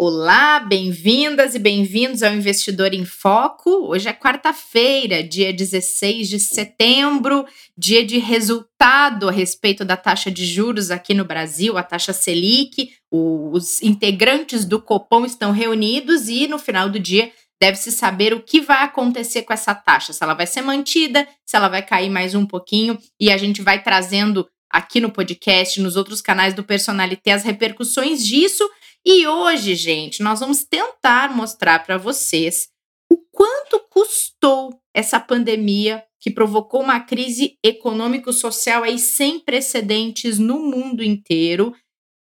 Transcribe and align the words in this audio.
Olá, 0.00 0.60
bem-vindas 0.60 1.56
e 1.56 1.58
bem-vindos 1.58 2.22
ao 2.22 2.32
Investidor 2.32 2.94
em 2.94 3.04
Foco. 3.04 3.68
Hoje 3.88 4.08
é 4.08 4.12
quarta-feira, 4.12 5.24
dia 5.24 5.52
16 5.52 6.28
de 6.28 6.38
setembro, 6.38 7.44
dia 7.76 8.06
de 8.06 8.16
resultado 8.16 9.28
a 9.28 9.32
respeito 9.32 9.84
da 9.84 9.96
taxa 9.96 10.30
de 10.30 10.46
juros 10.46 10.92
aqui 10.92 11.14
no 11.14 11.24
Brasil, 11.24 11.76
a 11.76 11.82
taxa 11.82 12.12
Selic. 12.12 12.92
Os 13.10 13.82
integrantes 13.82 14.64
do 14.64 14.80
Copom 14.80 15.26
estão 15.26 15.50
reunidos 15.50 16.28
e 16.28 16.46
no 16.46 16.60
final 16.60 16.88
do 16.88 17.00
dia 17.00 17.32
deve-se 17.60 17.90
saber 17.90 18.32
o 18.32 18.40
que 18.40 18.60
vai 18.60 18.84
acontecer 18.84 19.42
com 19.42 19.52
essa 19.52 19.74
taxa, 19.74 20.12
se 20.12 20.22
ela 20.22 20.34
vai 20.34 20.46
ser 20.46 20.62
mantida, 20.62 21.26
se 21.44 21.56
ela 21.56 21.68
vai 21.68 21.82
cair 21.82 22.08
mais 22.08 22.36
um 22.36 22.46
pouquinho, 22.46 22.96
e 23.18 23.32
a 23.32 23.36
gente 23.36 23.60
vai 23.60 23.82
trazendo 23.82 24.48
aqui 24.70 25.00
no 25.00 25.10
podcast, 25.10 25.80
nos 25.80 25.96
outros 25.96 26.20
canais 26.20 26.54
do 26.54 26.62
Personalité, 26.62 27.32
as 27.32 27.42
repercussões 27.42 28.24
disso 28.24 28.62
e 29.06 29.26
hoje, 29.26 29.74
gente, 29.74 30.22
nós 30.22 30.40
vamos 30.40 30.64
tentar 30.64 31.34
mostrar 31.34 31.84
para 31.84 31.96
vocês 31.96 32.68
o 33.10 33.16
quanto 33.32 33.80
custou 33.90 34.78
essa 34.94 35.18
pandemia 35.18 36.02
que 36.20 36.30
provocou 36.30 36.82
uma 36.82 37.00
crise 37.00 37.56
econômico-social 37.64 38.82
aí 38.82 38.98
sem 38.98 39.38
precedentes 39.38 40.38
no 40.38 40.58
mundo 40.58 41.02
inteiro. 41.02 41.74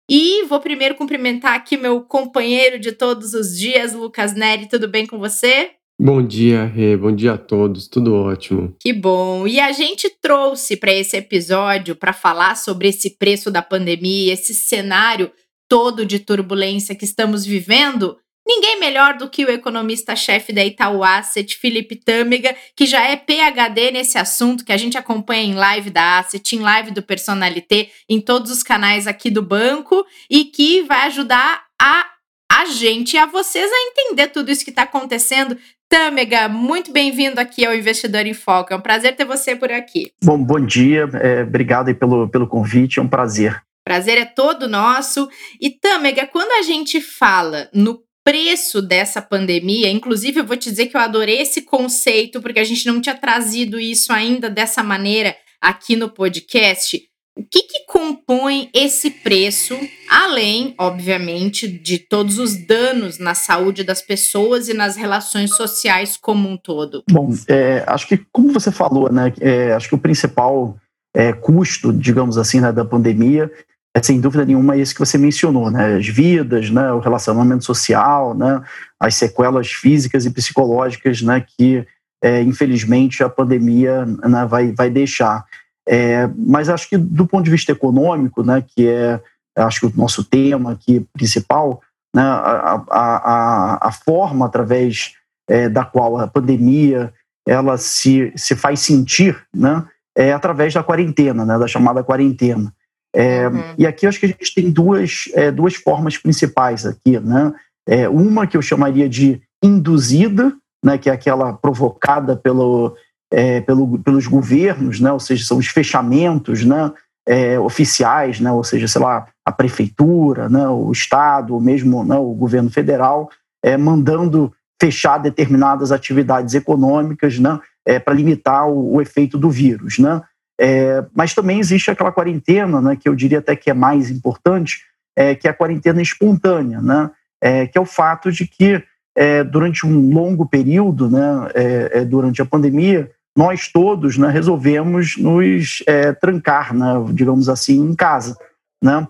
E 0.08 0.44
vou 0.44 0.60
primeiro 0.60 0.94
cumprimentar 0.94 1.54
aqui 1.54 1.77
meu 1.77 2.02
companheiro 2.02 2.78
de 2.78 2.92
todos 2.92 3.34
os 3.34 3.56
dias, 3.56 3.92
Lucas 3.92 4.34
Neri. 4.34 4.69
Tudo 4.69 4.86
bem 4.86 5.06
com 5.06 5.19
você? 5.19 5.70
Bom 5.98 6.24
dia, 6.24 6.66
Rê. 6.66 6.97
Bom 6.97 7.10
dia 7.10 7.32
a 7.32 7.38
todos. 7.38 7.88
Tudo 7.88 8.14
ótimo. 8.14 8.77
Que 8.78 8.92
bom. 8.92 9.47
E 9.47 9.58
a 9.58 9.72
gente 9.72 10.10
trouxe 10.20 10.77
para 10.77 10.92
esse 10.92 11.16
episódio 11.16 11.97
para 11.97 12.12
falar 12.12 12.54
sobre 12.54 12.88
esse 12.88 13.16
preço 13.16 13.50
da 13.50 13.62
pandemia, 13.62 14.34
esse 14.34 14.54
cenário 14.54 15.32
todo 15.69 16.06
de 16.06 16.19
turbulência 16.19 16.95
que 16.95 17.05
estamos 17.05 17.45
vivendo, 17.45 18.17
ninguém 18.47 18.78
melhor 18.78 19.17
do 19.17 19.28
que 19.28 19.45
o 19.45 19.50
economista-chefe 19.50 20.53
da 20.53 20.64
Itaú 20.64 21.03
Asset, 21.03 21.56
Felipe 21.56 21.97
Tâmega, 21.97 22.55
que 22.77 22.86
já 22.86 23.03
é 23.03 23.17
PhD 23.17 23.91
nesse 23.91 24.17
assunto, 24.17 24.64
que 24.64 24.72
a 24.72 24.77
gente 24.77 24.97
acompanha 24.97 25.42
em 25.42 25.55
live 25.55 25.91
da 25.91 26.19
Asset, 26.19 26.55
em 26.55 26.61
live 26.61 26.92
do 26.92 27.03
Personalité, 27.03 27.91
em 28.09 28.20
todos 28.20 28.50
os 28.50 28.62
canais 28.62 29.06
aqui 29.06 29.31
do 29.31 29.42
banco, 29.42 30.06
e 30.31 30.44
que 30.44 30.83
vai 30.83 31.06
ajudar 31.06 31.64
a, 31.81 32.06
a 32.50 32.67
gente 32.67 33.14
e 33.14 33.19
a 33.19 33.27
vocês 33.27 33.70
a 33.70 33.91
entender 33.91 34.28
tudo 34.28 34.50
isso 34.50 34.64
que 34.64 34.70
está 34.70 34.83
acontecendo. 34.83 35.59
Tâmega, 35.89 36.48
muito 36.48 36.92
bem-vindo 36.92 37.41
aqui 37.41 37.64
ao 37.64 37.75
Investidor 37.75 38.27
em 38.27 38.34
Foco. 38.34 38.72
É 38.72 38.77
um 38.77 38.81
prazer 38.81 39.14
ter 39.14 39.25
você 39.25 39.55
por 39.55 39.70
aqui. 39.70 40.11
Bom, 40.22 40.42
bom 40.42 40.59
dia. 40.59 41.09
É, 41.14 41.42
obrigado 41.42 41.94
pelo, 41.94 42.28
pelo 42.28 42.47
convite. 42.47 42.98
É 42.98 43.03
um 43.03 43.09
prazer. 43.09 43.62
Prazer 43.86 44.18
é 44.18 44.24
todo 44.24 44.68
nosso. 44.68 45.28
E 45.60 45.70
Tâmega, 45.70 46.26
quando 46.26 46.50
a 46.50 46.62
gente 46.62 47.00
fala 47.00 47.70
no 47.72 48.02
preço 48.24 48.82
dessa 48.82 49.22
pandemia, 49.22 49.88
inclusive 49.88 50.40
eu 50.40 50.44
vou 50.44 50.56
te 50.56 50.68
dizer 50.68 50.86
que 50.86 50.96
eu 50.96 51.00
adorei 51.00 51.40
esse 51.40 51.62
conceito, 51.62 52.42
porque 52.42 52.58
a 52.58 52.64
gente 52.64 52.84
não 52.84 53.00
tinha 53.00 53.14
trazido 53.14 53.78
isso 53.78 54.12
ainda 54.12 54.50
dessa 54.50 54.82
maneira 54.82 55.36
aqui 55.60 55.94
no 55.94 56.08
podcast. 56.08 57.00
O 57.38 57.44
que, 57.44 57.62
que 57.62 57.84
compõe 57.86 58.69
esse 58.75 59.08
preço, 59.08 59.78
além, 60.10 60.75
obviamente, 60.80 61.69
de 61.69 62.00
todos 62.00 62.41
os 62.41 62.56
danos 62.66 63.20
na 63.20 63.36
saúde 63.36 63.84
das 63.84 64.02
pessoas 64.02 64.69
e 64.69 64.75
nas 64.75 64.96
relações 64.96 65.54
sociais 65.54 66.16
como 66.16 66.48
um 66.48 66.56
todo? 66.56 67.04
Bom, 67.08 67.32
é, 67.46 67.84
acho 67.86 68.08
que, 68.08 68.19
como 68.32 68.52
você 68.52 68.72
falou, 68.72 69.12
né, 69.12 69.32
é, 69.41 69.75
acho 69.75 69.88
que 69.88 69.94
o 69.94 70.00
principal 70.00 70.76
é, 71.14 71.32
custo, 71.32 71.92
digamos 71.92 72.36
assim, 72.36 72.60
né, 72.60 72.72
da 72.72 72.84
pandemia 72.84 73.48
é 73.96 74.02
sem 74.02 74.20
dúvida 74.20 74.44
nenhuma 74.44 74.76
esse 74.76 74.92
que 74.92 75.00
você 75.00 75.16
mencionou, 75.16 75.70
né? 75.70 75.96
As 75.96 76.06
vidas, 76.06 76.68
né? 76.68 76.92
O 76.92 76.98
relacionamento 76.98 77.64
social, 77.64 78.34
né? 78.34 78.62
As 79.00 79.14
sequelas 79.14 79.68
físicas 79.72 80.26
e 80.26 80.30
psicológicas, 80.30 81.22
né? 81.22 81.42
Que 81.56 81.86
é, 82.22 82.42
infelizmente 82.42 83.24
a 83.24 83.28
pandemia 83.30 84.04
né, 84.04 84.44
vai, 84.44 84.70
vai 84.72 84.90
deixar. 84.90 85.46
É, 85.88 86.28
mas 86.36 86.68
acho 86.68 86.90
que 86.90 86.98
do 86.98 87.26
ponto 87.26 87.46
de 87.46 87.50
vista 87.50 87.72
econômico, 87.72 88.42
né? 88.42 88.62
Que 88.62 88.86
é 88.86 89.18
acho 89.56 89.80
que 89.80 89.86
o 89.86 89.92
nosso 89.96 90.22
tema 90.22 90.72
aqui 90.72 91.06
principal, 91.14 91.80
né? 92.14 92.22
A, 92.22 92.84
a, 92.90 93.88
a, 93.88 93.92
forma 93.92 94.44
através 94.44 95.14
é, 95.48 95.70
da 95.70 95.86
qual 95.86 96.18
a 96.18 96.26
pandemia 96.26 97.14
ela 97.48 97.78
se, 97.78 98.30
se 98.36 98.54
faz 98.54 98.80
sentir, 98.80 99.42
né? 99.54 99.86
É 100.14 100.34
através 100.34 100.74
da 100.74 100.82
quarentena, 100.82 101.46
né? 101.46 101.58
Da 101.58 101.66
chamada 101.66 102.04
quarentena. 102.04 102.75
É, 103.16 103.49
uhum. 103.49 103.62
E 103.78 103.87
aqui 103.87 104.04
eu 104.04 104.10
acho 104.10 104.21
que 104.21 104.27
a 104.27 104.28
gente 104.28 104.54
tem 104.54 104.71
duas, 104.71 105.25
é, 105.32 105.50
duas 105.50 105.75
formas 105.75 106.19
principais 106.19 106.84
aqui, 106.84 107.19
né? 107.19 107.54
É, 107.88 108.06
uma 108.09 108.47
que 108.47 108.56
eu 108.56 108.62
chamaria 108.62 109.09
de 109.09 109.41
induzida, 109.62 110.53
né, 110.84 110.99
que 110.99 111.09
é 111.09 111.12
aquela 111.12 111.53
provocada 111.55 112.37
pelo, 112.37 112.94
é, 113.32 113.60
pelo, 113.60 113.99
pelos 114.00 114.26
governos, 114.26 115.00
né, 115.00 115.10
ou 115.12 115.21
seja, 115.21 115.47
são 115.47 115.59
os 115.59 115.69
fechamentos 115.69 116.65
né, 116.65 116.93
é, 117.26 117.59
oficiais, 117.59 118.41
né, 118.41 118.50
ou 118.53 118.62
seja, 118.62 118.87
sei 118.87 119.00
lá, 119.00 119.26
a 119.44 119.53
prefeitura, 119.53 120.49
né, 120.49 120.69
o 120.69 120.91
Estado, 120.93 121.55
ou 121.55 121.60
mesmo 121.60 122.05
né, 122.05 122.16
o 122.16 122.34
governo 122.34 122.71
federal, 122.71 123.31
é, 123.65 123.76
mandando 123.76 124.53
fechar 124.81 125.19
determinadas 125.19 125.91
atividades 125.91 126.55
econômicas 126.55 127.38
né, 127.38 127.59
é, 127.87 127.99
para 127.99 128.15
limitar 128.15 128.69
o, 128.69 128.94
o, 128.94 129.00
efeito 129.00 129.38
do 129.38 129.49
vírus. 129.49 129.99
Né? 129.99 130.21
É, 130.59 131.05
mas 131.15 131.34
também 131.34 131.59
existe 131.59 131.91
aquela 131.91 132.12
quarentena, 132.12 132.81
né, 132.81 132.97
que 132.97 133.09
eu 133.09 133.15
diria 133.15 133.39
até 133.39 133.55
que 133.55 133.71
é 133.71 133.75
mais 133.75 134.11
importante, 134.11 134.83
é, 135.15 135.34
que 135.34 135.47
é 135.47 135.50
a 135.50 135.55
quarentena 135.55 136.00
espontânea, 136.00 136.81
né, 136.81 137.11
é, 137.41 137.67
que 137.67 137.77
é 137.77 137.81
o 137.81 137.87
fato 137.87 138.33
de 138.33 138.47
que 138.47 138.83
é, 139.15 139.44
durante 139.44 139.87
um 139.87 140.12
longo 140.12 140.47
período, 140.47 141.11
né, 141.11 141.50
é, 141.55 141.91
é, 142.00 142.05
durante 142.05 142.41
a 142.41 142.47
pandemia, 142.47 143.11
nós 143.37 143.69
todos 143.69 144.17
né, 144.17 144.28
resolvemos 144.31 145.17
nos 145.19 145.83
trancar, 146.22 146.75
né, 146.75 146.94
digamos 147.12 147.50
assim, 147.50 147.78
em 147.78 147.94
casa, 147.94 148.34
né, 148.83 149.06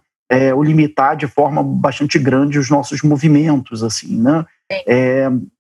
ou 0.53 0.65
limitar 0.65 1.17
de 1.17 1.29
forma 1.29 1.63
bastante 1.63 2.19
grande 2.19 2.59
os 2.59 2.69
nossos 2.69 3.03
movimentos, 3.03 3.85
assim, 3.85 4.21
né, 4.21 4.45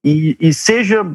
e, 0.03 0.37
e, 0.41 0.53
seja 0.53 1.07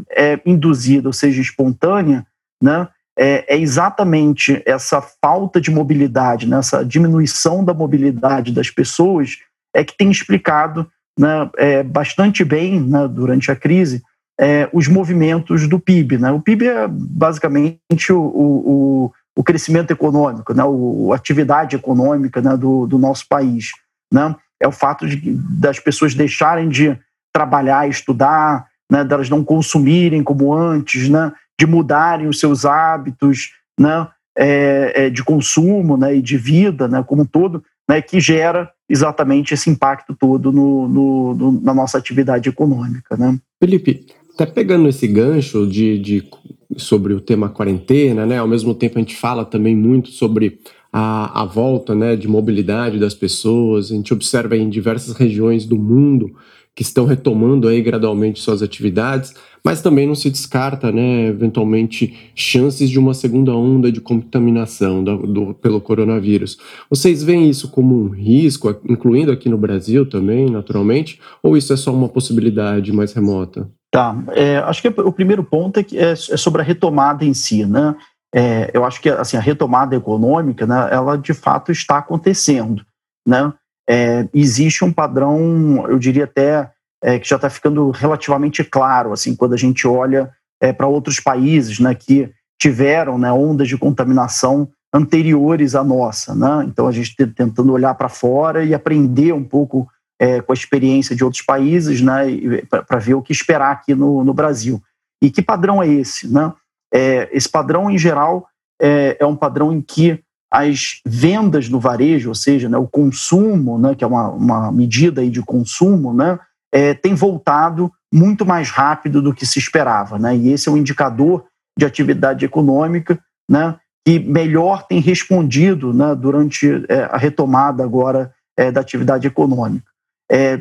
induzida 0.45 1.09
ou 1.09 1.13
seja 1.13 1.41
espontânea, 1.41 2.25
né, 2.63 2.87
é, 3.17 3.55
é 3.55 3.59
exatamente 3.59 4.61
essa 4.65 5.01
falta 5.01 5.59
de 5.59 5.69
mobilidade, 5.69 6.47
né, 6.47 6.59
essa 6.59 6.83
diminuição 6.83 7.63
da 7.63 7.73
mobilidade 7.73 8.51
das 8.51 8.69
pessoas, 8.69 9.37
é 9.73 9.83
que 9.83 9.95
tem 9.95 10.09
explicado 10.09 10.89
né, 11.17 11.49
é, 11.57 11.83
bastante 11.83 12.43
bem 12.43 12.79
né, 12.79 13.07
durante 13.07 13.51
a 13.51 13.55
crise 13.55 14.01
é, 14.39 14.67
os 14.73 14.87
movimentos 14.87 15.67
do 15.67 15.79
PIB. 15.79 16.17
Né? 16.17 16.31
O 16.31 16.41
PIB 16.41 16.67
é 16.67 16.87
basicamente 16.87 18.11
o, 18.11 18.19
o, 18.19 19.13
o 19.35 19.43
crescimento 19.43 19.91
econômico, 19.91 20.53
né, 20.53 20.63
a 20.63 21.15
atividade 21.15 21.75
econômica 21.75 22.41
né, 22.41 22.57
do, 22.57 22.87
do 22.87 22.97
nosso 22.97 23.27
país. 23.27 23.69
Né? 24.11 24.35
É 24.59 24.67
o 24.67 24.71
fato 24.71 25.07
de, 25.07 25.19
das 25.59 25.79
pessoas 25.79 26.15
deixarem 26.15 26.69
de 26.69 26.97
trabalhar, 27.31 27.87
estudar, 27.87 28.65
né, 28.91 29.03
delas 29.03 29.29
não 29.29 29.43
consumirem 29.43 30.23
como 30.23 30.53
antes, 30.53 31.07
né, 31.07 31.31
de 31.59 31.65
mudarem 31.65 32.27
os 32.27 32.39
seus 32.39 32.65
hábitos 32.65 33.51
né, 33.79 34.07
é, 34.37 35.05
é, 35.05 35.09
de 35.09 35.23
consumo 35.23 35.97
né, 35.97 36.15
e 36.15 36.21
de 36.21 36.37
vida 36.37 36.87
né, 36.87 37.03
como 37.05 37.23
um 37.23 37.25
todo, 37.25 37.63
né, 37.87 38.01
que 38.01 38.19
gera 38.19 38.71
exatamente 38.89 39.53
esse 39.53 39.69
impacto 39.69 40.15
todo 40.15 40.51
no, 40.51 40.87
no, 40.87 41.33
no, 41.35 41.61
na 41.61 41.73
nossa 41.73 41.97
atividade 41.97 42.49
econômica. 42.49 43.15
Né. 43.17 43.37
Felipe, 43.59 44.05
até 44.33 44.45
pegando 44.45 44.87
esse 44.87 45.07
gancho 45.07 45.67
de, 45.67 45.99
de, 45.99 46.29
sobre 46.77 47.13
o 47.13 47.21
tema 47.21 47.49
quarentena, 47.49 48.25
né, 48.25 48.37
ao 48.37 48.47
mesmo 48.47 48.73
tempo 48.73 48.97
a 48.97 49.01
gente 49.01 49.15
fala 49.15 49.45
também 49.45 49.75
muito 49.75 50.09
sobre 50.09 50.59
a, 50.91 51.41
a 51.41 51.45
volta 51.45 51.95
né, 51.95 52.15
de 52.15 52.27
mobilidade 52.27 52.99
das 52.99 53.13
pessoas, 53.13 53.91
a 53.91 53.95
gente 53.95 54.13
observa 54.13 54.57
em 54.57 54.69
diversas 54.69 55.15
regiões 55.15 55.65
do 55.65 55.77
mundo 55.77 56.35
que 56.75 56.83
estão 56.83 57.05
retomando 57.05 57.67
aí 57.67 57.81
gradualmente 57.81 58.39
suas 58.39 58.61
atividades, 58.61 59.33
mas 59.63 59.81
também 59.81 60.07
não 60.07 60.15
se 60.15 60.29
descarta, 60.29 60.91
né, 60.91 61.27
eventualmente, 61.27 62.31
chances 62.35 62.89
de 62.89 62.97
uma 62.97 63.13
segunda 63.13 63.53
onda 63.53 63.91
de 63.91 64.01
contaminação 64.01 65.03
do, 65.03 65.17
do, 65.17 65.53
pelo 65.53 65.79
coronavírus. 65.79 66.57
Vocês 66.89 67.23
veem 67.23 67.49
isso 67.49 67.69
como 67.69 67.95
um 67.95 68.09
risco, 68.09 68.75
incluindo 68.87 69.31
aqui 69.31 69.49
no 69.49 69.57
Brasil 69.57 70.07
também, 70.09 70.49
naturalmente, 70.49 71.19
ou 71.43 71.55
isso 71.55 71.71
é 71.73 71.77
só 71.77 71.93
uma 71.93 72.09
possibilidade 72.09 72.91
mais 72.91 73.13
remota? 73.13 73.69
Tá, 73.91 74.15
é, 74.29 74.57
acho 74.57 74.81
que 74.81 74.87
o 74.87 75.11
primeiro 75.11 75.43
ponto 75.43 75.79
é, 75.79 75.83
que 75.83 75.97
é, 75.97 76.11
é 76.11 76.15
sobre 76.15 76.61
a 76.61 76.65
retomada 76.65 77.25
em 77.25 77.33
si, 77.33 77.65
né? 77.65 77.95
É, 78.33 78.71
eu 78.73 78.85
acho 78.85 79.01
que 79.01 79.09
assim, 79.09 79.35
a 79.35 79.41
retomada 79.41 79.93
econômica, 79.93 80.65
né, 80.65 80.87
ela 80.89 81.17
de 81.17 81.33
fato 81.33 81.71
está 81.71 81.97
acontecendo, 81.97 82.81
né? 83.27 83.53
É, 83.89 84.27
existe 84.33 84.85
um 84.85 84.93
padrão, 84.93 85.85
eu 85.89 85.99
diria 85.99 86.23
até 86.23 86.71
é, 87.03 87.19
que 87.19 87.27
já 87.27 87.35
está 87.35 87.49
ficando 87.49 87.89
relativamente 87.91 88.63
claro, 88.63 89.11
assim, 89.11 89.35
quando 89.35 89.53
a 89.53 89.57
gente 89.57 89.87
olha 89.87 90.31
é, 90.61 90.71
para 90.71 90.87
outros 90.87 91.19
países, 91.19 91.79
né, 91.79 91.95
que 91.95 92.31
tiveram 92.59 93.17
né, 93.17 93.31
ondas 93.31 93.67
de 93.67 93.77
contaminação 93.77 94.69
anteriores 94.93 95.73
à 95.73 95.83
nossa, 95.83 96.35
né? 96.35 96.65
Então 96.67 96.85
a 96.85 96.91
gente 96.91 97.15
tentando 97.27 97.71
olhar 97.71 97.95
para 97.95 98.09
fora 98.09 98.63
e 98.63 98.73
aprender 98.73 99.33
um 99.33 99.43
pouco 99.43 99.87
é, 100.19 100.41
com 100.41 100.51
a 100.51 100.55
experiência 100.55 101.15
de 101.15 101.23
outros 101.23 101.41
países, 101.41 102.01
né, 102.01 102.25
para 102.69 102.99
ver 102.99 103.15
o 103.15 103.21
que 103.21 103.31
esperar 103.31 103.71
aqui 103.71 103.95
no, 103.95 104.23
no, 104.23 104.33
Brasil. 104.33 104.79
E 105.23 105.31
que 105.31 105.41
padrão 105.41 105.81
é 105.81 105.87
esse? 105.87 106.31
Né? 106.31 106.53
É, 106.93 107.29
esse 107.31 107.49
padrão, 107.49 107.89
em 107.89 107.97
geral, 107.97 108.47
é, 108.79 109.17
é, 109.19 109.25
um 109.25 109.35
padrão 109.35 109.73
em 109.73 109.81
que 109.81 110.19
as 110.51 110.99
vendas 111.05 111.69
no 111.69 111.79
varejo, 111.79 112.29
ou 112.29 112.35
seja, 112.35 112.67
né, 112.67 112.77
o 112.77 112.87
consumo, 112.87 113.79
né, 113.79 113.95
que 113.95 114.03
é 114.03 114.07
uma, 114.07 114.29
uma 114.29 114.71
medida 114.71 115.21
aí 115.21 115.29
de 115.29 115.41
consumo, 115.41 116.13
né, 116.13 116.37
é, 116.71 116.93
tem 116.93 117.13
voltado 117.13 117.91
muito 118.13 118.45
mais 118.45 118.69
rápido 118.69 119.21
do 119.21 119.33
que 119.33 119.45
se 119.45 119.59
esperava. 119.59 120.17
Né? 120.17 120.35
E 120.35 120.51
esse 120.51 120.67
é 120.67 120.71
um 120.71 120.77
indicador 120.77 121.45
de 121.77 121.85
atividade 121.85 122.45
econômica 122.45 123.19
né, 123.49 123.77
que 124.05 124.19
melhor 124.19 124.85
tem 124.87 124.99
respondido 124.99 125.93
né, 125.93 126.15
durante 126.15 126.85
é, 126.89 127.03
a 127.03 127.17
retomada 127.17 127.83
agora 127.83 128.33
é, 128.57 128.71
da 128.71 128.81
atividade 128.81 129.27
econômica. 129.27 129.85
É, 130.31 130.59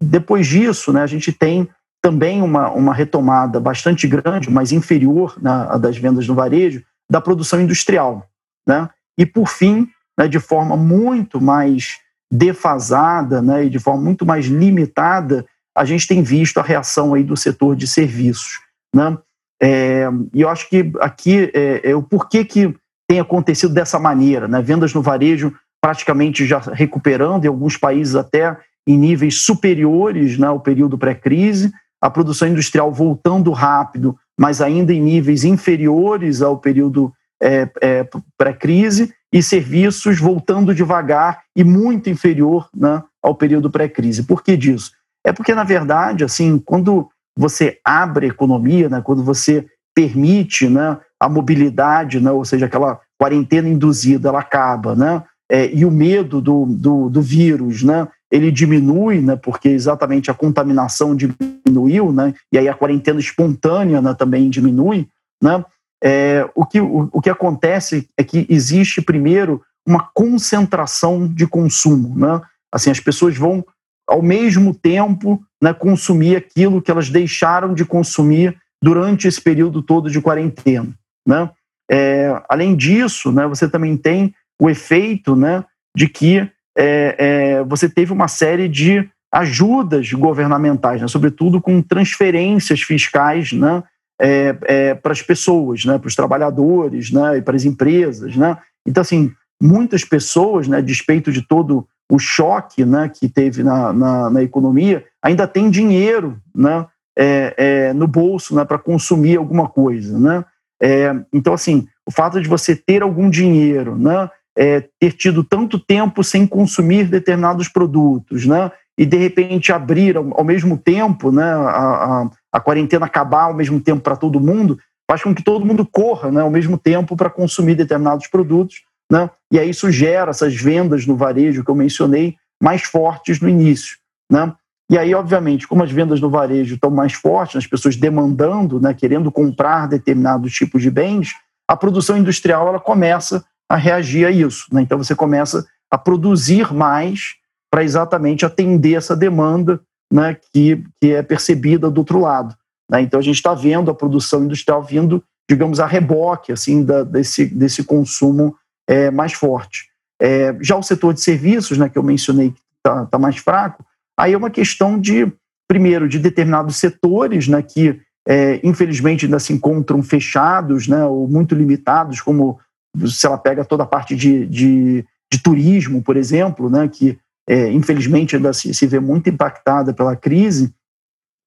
depois 0.00 0.46
disso, 0.46 0.92
né, 0.92 1.02
a 1.02 1.06
gente 1.06 1.32
tem 1.32 1.68
também 2.02 2.42
uma, 2.42 2.70
uma 2.70 2.92
retomada 2.92 3.58
bastante 3.58 4.06
grande, 4.06 4.50
mas 4.50 4.72
inferior 4.72 5.36
né, 5.40 5.78
das 5.80 5.96
vendas 5.96 6.28
no 6.28 6.34
varejo, 6.34 6.82
da 7.10 7.20
produção 7.20 7.60
industrial. 7.60 8.26
Né? 8.66 8.88
E, 9.18 9.24
por 9.24 9.48
fim, 9.48 9.88
né, 10.18 10.28
de 10.28 10.38
forma 10.38 10.76
muito 10.76 11.40
mais 11.40 11.98
defasada 12.32 13.40
né, 13.40 13.66
e 13.66 13.70
de 13.70 13.78
forma 13.78 14.02
muito 14.02 14.26
mais 14.26 14.46
limitada, 14.46 15.46
a 15.76 15.84
gente 15.84 16.06
tem 16.06 16.22
visto 16.22 16.58
a 16.58 16.62
reação 16.62 17.14
aí 17.14 17.22
do 17.22 17.36
setor 17.36 17.76
de 17.76 17.86
serviços. 17.86 18.60
Né? 18.94 19.16
É, 19.62 20.08
e 20.32 20.42
eu 20.42 20.48
acho 20.48 20.68
que 20.68 20.92
aqui 21.00 21.50
é, 21.54 21.90
é, 21.90 21.94
o 21.96 22.02
porquê 22.02 22.44
que 22.44 22.74
tem 23.08 23.20
acontecido 23.20 23.74
dessa 23.74 23.98
maneira, 23.98 24.48
né? 24.48 24.62
vendas 24.62 24.94
no 24.94 25.02
varejo 25.02 25.52
praticamente 25.82 26.46
já 26.46 26.58
recuperando, 26.58 27.44
em 27.44 27.48
alguns 27.48 27.76
países 27.76 28.14
até 28.14 28.56
em 28.86 28.96
níveis 28.96 29.42
superiores 29.42 30.38
né, 30.38 30.46
ao 30.46 30.60
período 30.60 30.96
pré-crise, 30.96 31.72
a 32.00 32.08
produção 32.10 32.48
industrial 32.48 32.92
voltando 32.92 33.50
rápido, 33.50 34.16
mas 34.38 34.60
ainda 34.60 34.92
em 34.92 35.00
níveis 35.00 35.44
inferiores 35.44 36.42
ao 36.42 36.58
período 36.58 37.12
é, 37.44 37.70
é, 37.80 38.08
pré-crise, 38.38 39.12
e 39.34 39.42
serviços 39.42 40.20
voltando 40.20 40.72
devagar 40.72 41.42
e 41.56 41.64
muito 41.64 42.08
inferior 42.08 42.68
né, 42.72 43.02
ao 43.20 43.34
período 43.34 43.68
pré-crise. 43.68 44.22
Por 44.22 44.44
que 44.44 44.56
disso? 44.56 44.92
É 45.26 45.32
porque, 45.32 45.52
na 45.52 45.64
verdade, 45.64 46.22
assim, 46.22 46.56
quando 46.56 47.08
você 47.36 47.78
abre 47.84 48.26
a 48.26 48.28
economia, 48.28 48.88
né, 48.88 49.02
quando 49.02 49.24
você 49.24 49.66
permite 49.92 50.68
né, 50.68 50.98
a 51.18 51.28
mobilidade, 51.28 52.20
né, 52.20 52.30
ou 52.30 52.44
seja, 52.44 52.66
aquela 52.66 53.00
quarentena 53.18 53.68
induzida, 53.68 54.28
ela 54.28 54.38
acaba, 54.38 54.94
né, 54.94 55.24
é, 55.50 55.68
e 55.74 55.84
o 55.84 55.90
medo 55.90 56.40
do, 56.40 56.64
do, 56.66 57.10
do 57.10 57.20
vírus, 57.20 57.82
né, 57.82 58.06
ele 58.30 58.52
diminui, 58.52 59.20
né, 59.20 59.34
porque 59.34 59.68
exatamente 59.68 60.30
a 60.30 60.34
contaminação 60.34 61.16
diminuiu, 61.16 62.12
né, 62.12 62.34
e 62.52 62.58
aí 62.58 62.68
a 62.68 62.74
quarentena 62.74 63.18
espontânea 63.18 64.00
né, 64.00 64.14
também 64.14 64.48
diminui, 64.48 65.08
né, 65.42 65.64
é, 66.04 66.46
o, 66.54 66.66
que, 66.66 66.80
o, 66.80 67.08
o 67.10 67.20
que 67.20 67.30
acontece 67.30 68.06
é 68.18 68.22
que 68.22 68.46
existe, 68.50 69.00
primeiro, 69.00 69.62
uma 69.86 70.10
concentração 70.12 71.26
de 71.26 71.46
consumo. 71.46 72.14
Né? 72.14 72.42
Assim, 72.70 72.90
as 72.90 73.00
pessoas 73.00 73.36
vão, 73.38 73.64
ao 74.06 74.20
mesmo 74.20 74.74
tempo, 74.74 75.42
né, 75.62 75.72
consumir 75.72 76.36
aquilo 76.36 76.82
que 76.82 76.90
elas 76.90 77.08
deixaram 77.08 77.72
de 77.72 77.86
consumir 77.86 78.54
durante 78.82 79.26
esse 79.26 79.40
período 79.40 79.80
todo 79.80 80.10
de 80.10 80.20
quarentena. 80.20 80.92
Né? 81.26 81.50
É, 81.90 82.42
além 82.50 82.76
disso, 82.76 83.32
né, 83.32 83.46
você 83.46 83.66
também 83.66 83.96
tem 83.96 84.34
o 84.60 84.68
efeito 84.68 85.34
né, 85.34 85.64
de 85.96 86.06
que 86.06 86.38
é, 86.76 87.16
é, 87.18 87.64
você 87.64 87.88
teve 87.88 88.12
uma 88.12 88.28
série 88.28 88.68
de 88.68 89.08
ajudas 89.32 90.12
governamentais, 90.12 91.00
né, 91.00 91.08
sobretudo 91.08 91.62
com 91.62 91.80
transferências 91.80 92.82
fiscais 92.82 93.52
né, 93.52 93.82
é, 94.20 94.56
é 94.62 94.94
para 94.94 95.12
as 95.12 95.22
pessoas, 95.22 95.84
né, 95.84 95.98
para 95.98 96.08
os 96.08 96.14
trabalhadores 96.14 97.10
né, 97.10 97.38
e 97.38 97.42
para 97.42 97.56
as 97.56 97.64
empresas. 97.64 98.36
Né. 98.36 98.56
Então, 98.86 99.00
assim, 99.00 99.32
muitas 99.60 100.04
pessoas, 100.04 100.68
né, 100.68 100.80
despeito 100.80 101.32
de 101.32 101.42
todo 101.46 101.86
o 102.10 102.18
choque 102.18 102.84
né, 102.84 103.10
que 103.12 103.28
teve 103.28 103.62
na, 103.62 103.92
na, 103.92 104.30
na 104.30 104.42
economia, 104.42 105.04
ainda 105.22 105.46
tem 105.46 105.70
dinheiro 105.70 106.38
né, 106.54 106.86
é, 107.16 107.54
é, 107.56 107.92
no 107.92 108.06
bolso 108.06 108.54
né, 108.54 108.64
para 108.64 108.78
consumir 108.78 109.36
alguma 109.36 109.68
coisa. 109.68 110.18
Né? 110.18 110.44
É, 110.82 111.14
então, 111.32 111.54
assim, 111.54 111.86
o 112.06 112.10
fato 112.10 112.40
de 112.40 112.48
você 112.48 112.76
ter 112.76 113.02
algum 113.02 113.30
dinheiro, 113.30 113.96
né, 113.96 114.28
é, 114.56 114.84
ter 115.00 115.12
tido 115.12 115.42
tanto 115.42 115.78
tempo 115.78 116.22
sem 116.22 116.46
consumir 116.46 117.04
determinados 117.04 117.68
produtos, 117.68 118.46
né? 118.46 118.70
E 118.96 119.04
de 119.04 119.16
repente 119.16 119.72
abrir 119.72 120.16
ao, 120.16 120.38
ao 120.38 120.44
mesmo 120.44 120.78
tempo, 120.78 121.32
né? 121.32 121.42
A, 121.42 121.68
a, 121.68 122.30
a, 122.54 122.60
quarentena 122.60 123.06
acabar 123.06 123.44
ao 123.44 123.54
mesmo 123.54 123.80
tempo 123.80 124.00
para 124.00 124.16
todo 124.16 124.38
mundo, 124.38 124.78
faz 125.10 125.22
com 125.22 125.34
que 125.34 125.42
todo 125.42 125.66
mundo 125.66 125.84
corra, 125.84 126.30
né? 126.30 126.40
Ao 126.40 126.50
mesmo 126.50 126.78
tempo 126.78 127.16
para 127.16 127.28
consumir 127.28 127.74
determinados 127.74 128.28
produtos, 128.28 128.82
né? 129.10 129.28
E 129.50 129.58
aí 129.58 129.70
isso 129.70 129.90
gera 129.90 130.30
essas 130.30 130.54
vendas 130.54 131.06
no 131.06 131.16
varejo 131.16 131.64
que 131.64 131.70
eu 131.70 131.74
mencionei 131.74 132.36
mais 132.62 132.82
fortes 132.82 133.40
no 133.40 133.48
início, 133.48 133.96
né? 134.30 134.54
E 134.90 134.98
aí, 134.98 135.14
obviamente, 135.14 135.66
como 135.66 135.82
as 135.82 135.90
vendas 135.90 136.20
no 136.20 136.28
varejo 136.28 136.74
estão 136.74 136.90
mais 136.90 137.14
fortes, 137.14 137.56
as 137.56 137.66
pessoas 137.66 137.96
demandando, 137.96 138.78
né, 138.78 138.92
querendo 138.92 139.32
comprar 139.32 139.88
determinados 139.88 140.52
tipos 140.52 140.82
de 140.82 140.90
bens, 140.90 141.32
a 141.66 141.74
produção 141.74 142.18
industrial 142.18 142.68
ela 142.68 142.78
começa 142.78 143.42
a 143.68 143.76
reagir 143.76 144.26
a 144.26 144.30
isso. 144.30 144.66
Né? 144.70 144.82
Então 144.82 144.98
você 144.98 145.14
começa 145.14 145.66
a 145.90 145.96
produzir 145.96 146.72
mais 146.72 147.34
para 147.70 147.82
exatamente 147.82 148.44
atender 148.44 148.94
essa 148.94 149.16
demanda 149.16 149.80
né, 150.14 150.36
que, 150.52 150.80
que 151.00 151.12
é 151.12 151.24
percebida 151.24 151.90
do 151.90 151.98
outro 151.98 152.20
lado. 152.20 152.54
Né? 152.88 153.02
Então 153.02 153.18
a 153.18 153.22
gente 153.22 153.34
está 153.34 153.52
vendo 153.52 153.90
a 153.90 153.94
produção 153.94 154.44
industrial 154.44 154.80
vindo, 154.80 155.24
digamos, 155.50 155.80
a 155.80 155.86
reboque 155.86 156.52
assim 156.52 156.84
da, 156.84 157.02
desse, 157.02 157.46
desse 157.46 157.82
consumo 157.82 158.54
é, 158.88 159.10
mais 159.10 159.32
forte. 159.32 159.88
É, 160.22 160.56
já 160.60 160.76
o 160.76 160.84
setor 160.84 161.14
de 161.14 161.20
serviços, 161.20 161.76
né, 161.76 161.88
que 161.88 161.98
eu 161.98 162.02
mencionei 162.04 162.52
que 162.52 162.60
está 162.76 163.06
tá 163.06 163.18
mais 163.18 163.38
fraco, 163.38 163.84
aí 164.16 164.32
é 164.32 164.36
uma 164.36 164.50
questão 164.50 165.00
de, 165.00 165.32
primeiro, 165.66 166.08
de 166.08 166.20
determinados 166.20 166.76
setores 166.76 167.48
né, 167.48 167.60
que, 167.60 168.00
é, 168.28 168.60
infelizmente, 168.62 169.24
ainda 169.24 169.40
se 169.40 169.52
encontram 169.52 170.00
fechados 170.00 170.86
né, 170.86 171.04
ou 171.04 171.26
muito 171.26 171.56
limitados, 171.56 172.20
como 172.20 172.60
se 173.04 173.26
ela 173.26 173.36
pega 173.36 173.64
toda 173.64 173.82
a 173.82 173.86
parte 173.86 174.14
de, 174.14 174.46
de, 174.46 175.04
de 175.32 175.42
turismo, 175.42 176.00
por 176.00 176.16
exemplo, 176.16 176.70
né, 176.70 176.86
que 176.86 177.18
é, 177.48 177.70
infelizmente 177.70 178.36
ainda 178.36 178.52
se, 178.52 178.72
se 178.72 178.86
vê 178.86 178.98
muito 178.98 179.28
impactada 179.28 179.92
pela 179.92 180.16
crise, 180.16 180.74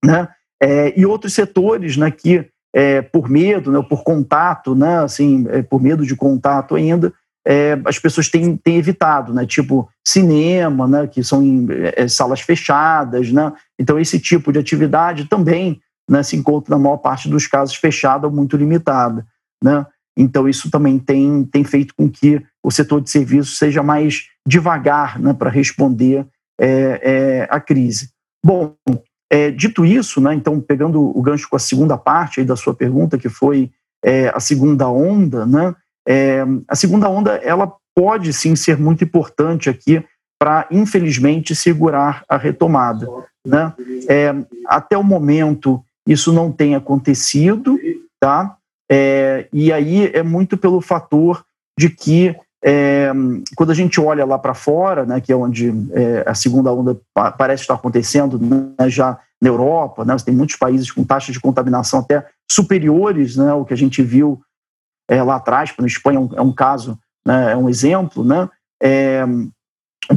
né, 0.04 0.28
é, 0.62 0.98
e 1.00 1.06
outros 1.06 1.34
setores 1.34 1.98
né, 1.98 2.12
que, 2.12 2.48
é, 2.74 3.02
por 3.02 3.30
medo, 3.30 3.72
né, 3.72 3.84
por 3.88 4.04
contato, 4.04 4.76
né, 4.76 5.00
assim, 5.00 5.46
é, 5.50 5.62
por 5.62 5.82
medo 5.82 6.06
de 6.06 6.16
contato 6.16 6.76
ainda, 6.76 7.14
é, 7.46 7.80
as 7.86 7.98
pessoas 7.98 8.30
têm, 8.30 8.58
têm 8.58 8.78
evitado, 8.78 9.34
né, 9.34 9.46
tipo 9.46 9.90
cinema, 10.06 10.88
né, 10.88 11.08
que 11.08 11.24
são 11.24 11.42
em 11.42 11.68
é, 11.96 12.08
salas 12.08 12.42
fechadas, 12.42 13.32
né, 13.32 13.54
então 13.80 14.00
esse 14.00 14.20
tipo 14.20 14.52
de 14.52 14.60
atividade 14.60 15.26
também 15.26 15.82
né, 16.10 16.22
se 16.24 16.36
encontra 16.36 16.76
na 16.76 16.82
maior 16.82 16.98
parte 16.98 17.30
dos 17.30 17.48
casos 17.48 17.76
fechada 17.76 18.28
ou 18.28 18.34
muito 18.34 18.56
limitada, 18.56 19.26
né. 19.64 19.86
Então, 20.18 20.50
isso 20.50 20.72
também 20.72 20.98
tem, 20.98 21.46
tem 21.46 21.64
feito 21.64 21.94
com 21.96 22.10
que 22.10 22.44
o 22.64 22.72
setor 22.72 23.00
de 23.00 23.10
serviços 23.10 23.60
seja 23.60 23.84
mais 23.84 24.24
devagar 24.48 25.20
né, 25.20 25.34
para 25.34 25.50
responder 25.50 26.26
é, 26.60 27.02
é, 27.04 27.48
à 27.52 27.60
crise. 27.60 28.10
Bom, 28.44 28.74
é, 29.30 29.52
dito 29.52 29.86
isso, 29.86 30.22
né, 30.22 30.34
então, 30.34 30.62
pegando 30.62 31.02
o 31.02 31.22
gancho 31.22 31.50
com 31.50 31.58
a 31.58 31.60
segunda 31.60 31.98
parte 31.98 32.46
da 32.46 32.56
sua 32.56 32.74
pergunta, 32.74 33.18
que 33.18 33.28
foi 33.28 33.70
é, 34.04 34.30
a 34.30 34.40
segunda 34.40 34.88
onda, 34.88 35.46
né, 35.46 35.76
é, 36.08 36.46
a 36.66 36.76
segunda 36.78 37.10
onda 37.10 37.36
ela 37.36 37.74
pode 37.94 38.32
sim 38.32 38.56
ser 38.56 38.78
muito 38.78 39.04
importante 39.04 39.70
aqui 39.70 40.02
para, 40.40 40.66
infelizmente, 40.72 41.54
segurar 41.54 42.24
a 42.30 42.38
retomada. 42.38 43.08
Né? 43.46 43.74
É, 44.08 44.34
até 44.68 44.98
o 44.98 45.04
momento, 45.04 45.84
isso 46.08 46.32
não 46.32 46.52
tem 46.52 46.76
acontecido, 46.76 47.78
tá? 48.20 48.56
E 49.52 49.74
aí 49.74 50.06
é 50.14 50.22
muito 50.22 50.56
pelo 50.56 50.80
fator 50.80 51.44
de 51.78 51.90
que 51.90 52.36
é, 52.64 53.12
quando 53.56 53.72
a 53.72 53.76
gente 53.76 54.00
olha 54.00 54.26
lá 54.26 54.38
para 54.38 54.54
fora, 54.54 55.06
né, 55.06 55.22
que 55.22 55.32
é 55.32 55.36
onde 55.36 55.72
é, 55.92 56.24
a 56.26 56.34
segunda 56.34 56.74
onda 56.74 57.00
parece 57.38 57.64
estar 57.64 57.76
acontecendo, 57.76 58.40
né, 58.40 58.90
já 58.90 59.20
na 59.42 59.50
Europa, 59.50 60.04
né? 60.04 60.16
Tem 60.24 60.36
muitos 60.36 60.56
países 60.56 60.92
com 60.92 61.04
taxas 61.04 61.34
de 61.34 61.40
contaminação 61.40 62.00
até 62.00 62.26
superiores, 62.50 63.36
né? 63.36 63.54
O 63.54 63.66
que 63.66 63.74
a 63.74 63.78
gente 63.78 64.02
viu 64.02 64.42
é, 65.08 65.22
lá 65.22 65.36
atrás, 65.36 65.72
na 65.78 65.88
Espanha 65.88 66.18
é 66.18 66.22
um, 66.22 66.30
é 66.38 66.42
um 66.42 66.52
caso, 66.52 67.00
né? 67.26 67.52
é 67.52 67.56
um 67.56 67.70
exemplo, 67.70 68.24
né? 68.24 68.50
É, 68.82 69.24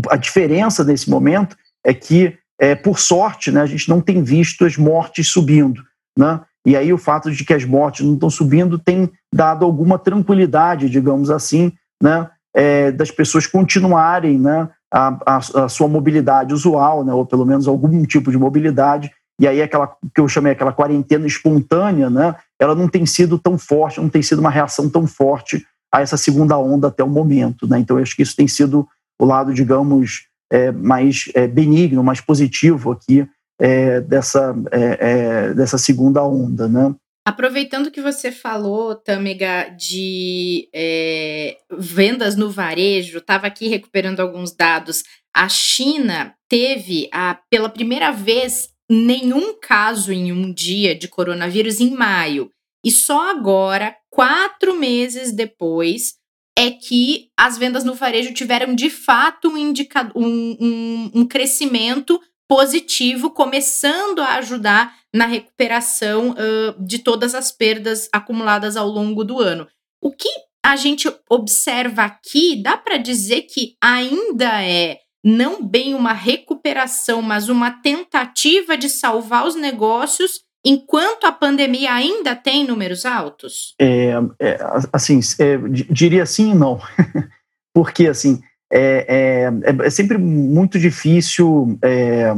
a 0.08 0.16
diferença 0.16 0.84
nesse 0.84 1.10
momento 1.10 1.56
é 1.84 1.92
que, 1.92 2.36
é, 2.58 2.74
por 2.74 2.98
sorte, 2.98 3.50
né, 3.50 3.62
a 3.62 3.66
gente 3.66 3.88
não 3.88 4.00
tem 4.00 4.22
visto 4.22 4.64
as 4.64 4.76
mortes 4.76 5.28
subindo, 5.28 5.82
né? 6.16 6.40
E 6.66 6.76
aí 6.76 6.92
o 6.92 6.98
fato 6.98 7.30
de 7.30 7.44
que 7.44 7.54
as 7.54 7.64
mortes 7.64 8.04
não 8.04 8.14
estão 8.14 8.28
subindo 8.28 8.78
tem 8.78 9.10
dado 9.34 9.64
alguma 9.64 9.98
tranquilidade, 9.98 10.90
digamos 10.90 11.30
assim, 11.30 11.72
né, 12.02 12.28
é, 12.54 12.90
das 12.90 13.10
pessoas 13.10 13.46
continuarem 13.46 14.38
né, 14.38 14.68
a, 14.92 15.18
a, 15.26 15.36
a, 15.36 15.68
sua 15.68 15.88
mobilidade 15.88 16.52
usual, 16.52 17.04
né, 17.04 17.12
ou 17.12 17.24
pelo 17.24 17.46
menos 17.46 17.68
algum 17.68 18.04
tipo 18.04 18.30
de 18.30 18.38
mobilidade. 18.38 19.10
E 19.40 19.46
aí 19.46 19.62
aquela 19.62 19.86
que 20.14 20.20
eu 20.20 20.28
chamei 20.28 20.52
aquela 20.52 20.72
quarentena 20.72 21.26
espontânea, 21.26 22.10
né, 22.10 22.34
ela 22.58 22.74
não 22.74 22.88
tem 22.88 23.06
sido 23.06 23.38
tão 23.38 23.56
forte, 23.56 24.00
não 24.00 24.08
tem 24.08 24.22
sido 24.22 24.40
uma 24.40 24.50
reação 24.50 24.88
tão 24.88 25.06
forte 25.06 25.64
a 25.92 26.00
essa 26.00 26.16
segunda 26.16 26.56
onda 26.58 26.88
até 26.88 27.02
o 27.02 27.08
momento. 27.08 27.66
Né? 27.66 27.78
Então 27.78 27.96
eu 27.96 28.02
acho 28.02 28.14
que 28.14 28.22
isso 28.22 28.36
tem 28.36 28.48
sido 28.48 28.86
o 29.18 29.24
lado, 29.24 29.52
digamos, 29.52 30.26
é, 30.50 30.72
mais 30.72 31.30
é, 31.34 31.46
benigno, 31.46 32.02
mais 32.02 32.20
positivo 32.20 32.90
aqui 32.92 33.28
é, 33.60 34.00
dessa, 34.00 34.56
é, 34.72 34.98
é, 35.00 35.54
dessa 35.54 35.76
segunda 35.76 36.24
onda, 36.24 36.66
né? 36.66 36.94
Aproveitando 37.30 37.92
que 37.92 38.00
você 38.00 38.32
falou, 38.32 38.92
Tâmega, 38.92 39.72
de 39.78 40.68
é, 40.74 41.58
vendas 41.70 42.34
no 42.34 42.50
varejo, 42.50 43.18
estava 43.18 43.46
aqui 43.46 43.68
recuperando 43.68 44.18
alguns 44.18 44.52
dados. 44.52 45.04
A 45.32 45.48
China 45.48 46.34
teve, 46.48 47.08
a, 47.12 47.38
pela 47.48 47.68
primeira 47.68 48.10
vez, 48.10 48.70
nenhum 48.90 49.56
caso 49.60 50.12
em 50.12 50.32
um 50.32 50.52
dia 50.52 50.92
de 50.92 51.06
coronavírus 51.06 51.78
em 51.78 51.90
maio. 51.90 52.50
E 52.84 52.90
só 52.90 53.30
agora, 53.30 53.94
quatro 54.10 54.74
meses 54.74 55.30
depois, 55.30 56.14
é 56.58 56.72
que 56.72 57.28
as 57.38 57.56
vendas 57.56 57.84
no 57.84 57.94
varejo 57.94 58.34
tiveram 58.34 58.74
de 58.74 58.90
fato 58.90 59.50
um, 59.50 59.56
indica 59.56 60.10
um, 60.16 60.56
um, 60.60 61.10
um 61.14 61.24
crescimento 61.28 62.20
positivo, 62.48 63.30
começando 63.30 64.18
a 64.18 64.34
ajudar 64.38 64.98
na 65.14 65.26
recuperação 65.26 66.30
uh, 66.30 66.84
de 66.84 66.98
todas 66.98 67.34
as 67.34 67.50
perdas 67.50 68.08
acumuladas 68.12 68.76
ao 68.76 68.88
longo 68.88 69.24
do 69.24 69.40
ano. 69.40 69.66
O 70.00 70.10
que 70.10 70.28
a 70.64 70.76
gente 70.76 71.12
observa 71.28 72.02
aqui, 72.04 72.62
dá 72.62 72.76
para 72.76 72.96
dizer 72.96 73.42
que 73.42 73.74
ainda 73.82 74.62
é 74.62 74.98
não 75.22 75.66
bem 75.66 75.94
uma 75.94 76.12
recuperação, 76.12 77.20
mas 77.20 77.48
uma 77.48 77.70
tentativa 77.70 78.76
de 78.76 78.88
salvar 78.88 79.46
os 79.46 79.54
negócios 79.54 80.40
enquanto 80.64 81.24
a 81.24 81.32
pandemia 81.32 81.92
ainda 81.92 82.34
tem 82.34 82.66
números 82.66 83.04
altos? 83.04 83.74
É, 83.78 84.12
é 84.38 84.58
assim, 84.92 85.20
é, 85.38 85.58
diria 85.90 86.24
sim 86.24 86.52
e 86.52 86.54
não. 86.54 86.80
Porque, 87.74 88.06
assim, 88.06 88.40
é, 88.72 89.50
é, 89.58 89.86
é, 89.86 89.90
sempre 89.90 90.18
muito 90.18 90.78
difícil 90.78 91.78
é, 91.82 92.32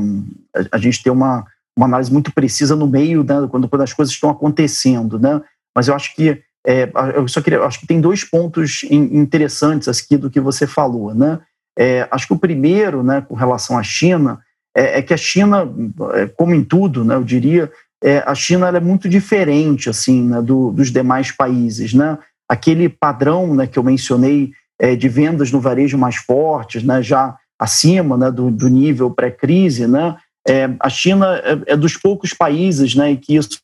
a 0.70 0.78
gente 0.78 1.02
ter 1.02 1.10
uma, 1.10 1.44
uma 1.76 1.86
análise 1.86 2.12
muito 2.12 2.32
precisa 2.32 2.76
no 2.76 2.86
meio, 2.86 3.22
né, 3.22 3.46
quando, 3.50 3.68
quando 3.68 3.82
as 3.82 3.92
coisas 3.92 4.12
estão 4.12 4.30
acontecendo, 4.30 5.18
né? 5.18 5.40
Mas 5.74 5.88
eu 5.88 5.94
acho 5.94 6.14
que 6.14 6.42
é, 6.66 6.90
eu 7.14 7.26
só 7.26 7.40
queria, 7.40 7.62
acho 7.62 7.80
que 7.80 7.86
tem 7.86 8.00
dois 8.00 8.22
pontos 8.22 8.84
interessantes 8.90 9.88
aqui 9.88 10.16
do 10.16 10.30
que 10.30 10.40
você 10.40 10.66
falou, 10.66 11.14
né? 11.14 11.40
É, 11.76 12.06
acho 12.10 12.26
que 12.26 12.34
o 12.34 12.38
primeiro, 12.38 13.02
né, 13.02 13.20
com 13.22 13.34
relação 13.34 13.78
à 13.78 13.82
China, 13.82 14.38
é, 14.76 14.98
é 14.98 15.02
que 15.02 15.14
a 15.14 15.16
China, 15.16 15.68
como 16.36 16.54
em 16.54 16.62
tudo, 16.62 17.04
né, 17.04 17.14
eu 17.14 17.24
diria, 17.24 17.70
é, 18.02 18.18
a 18.26 18.34
China 18.34 18.68
é 18.68 18.80
muito 18.80 19.08
diferente 19.08 19.88
assim 19.88 20.22
né, 20.28 20.42
do, 20.42 20.70
dos 20.72 20.90
demais 20.90 21.30
países, 21.30 21.94
né? 21.94 22.18
Aquele 22.48 22.88
padrão 22.88 23.54
né, 23.54 23.66
que 23.66 23.78
eu 23.78 23.82
mencionei 23.82 24.52
é, 24.78 24.96
de 24.96 25.08
vendas 25.08 25.50
no 25.50 25.60
varejo 25.60 25.96
mais 25.96 26.16
fortes, 26.16 26.82
né, 26.82 27.02
já 27.02 27.36
acima 27.58 28.16
né, 28.16 28.30
do, 28.30 28.50
do 28.50 28.68
nível 28.68 29.10
pré-crise, 29.10 29.86
né? 29.86 30.16
É, 30.49 30.68
a 30.80 30.88
China 30.88 31.37
é, 31.37 31.72
é, 31.72 31.76
dos 31.76 31.96
poucos 31.96 32.34
países 32.34 32.94
né, 32.94 33.16
que, 33.16 33.37
isso, 33.37 33.61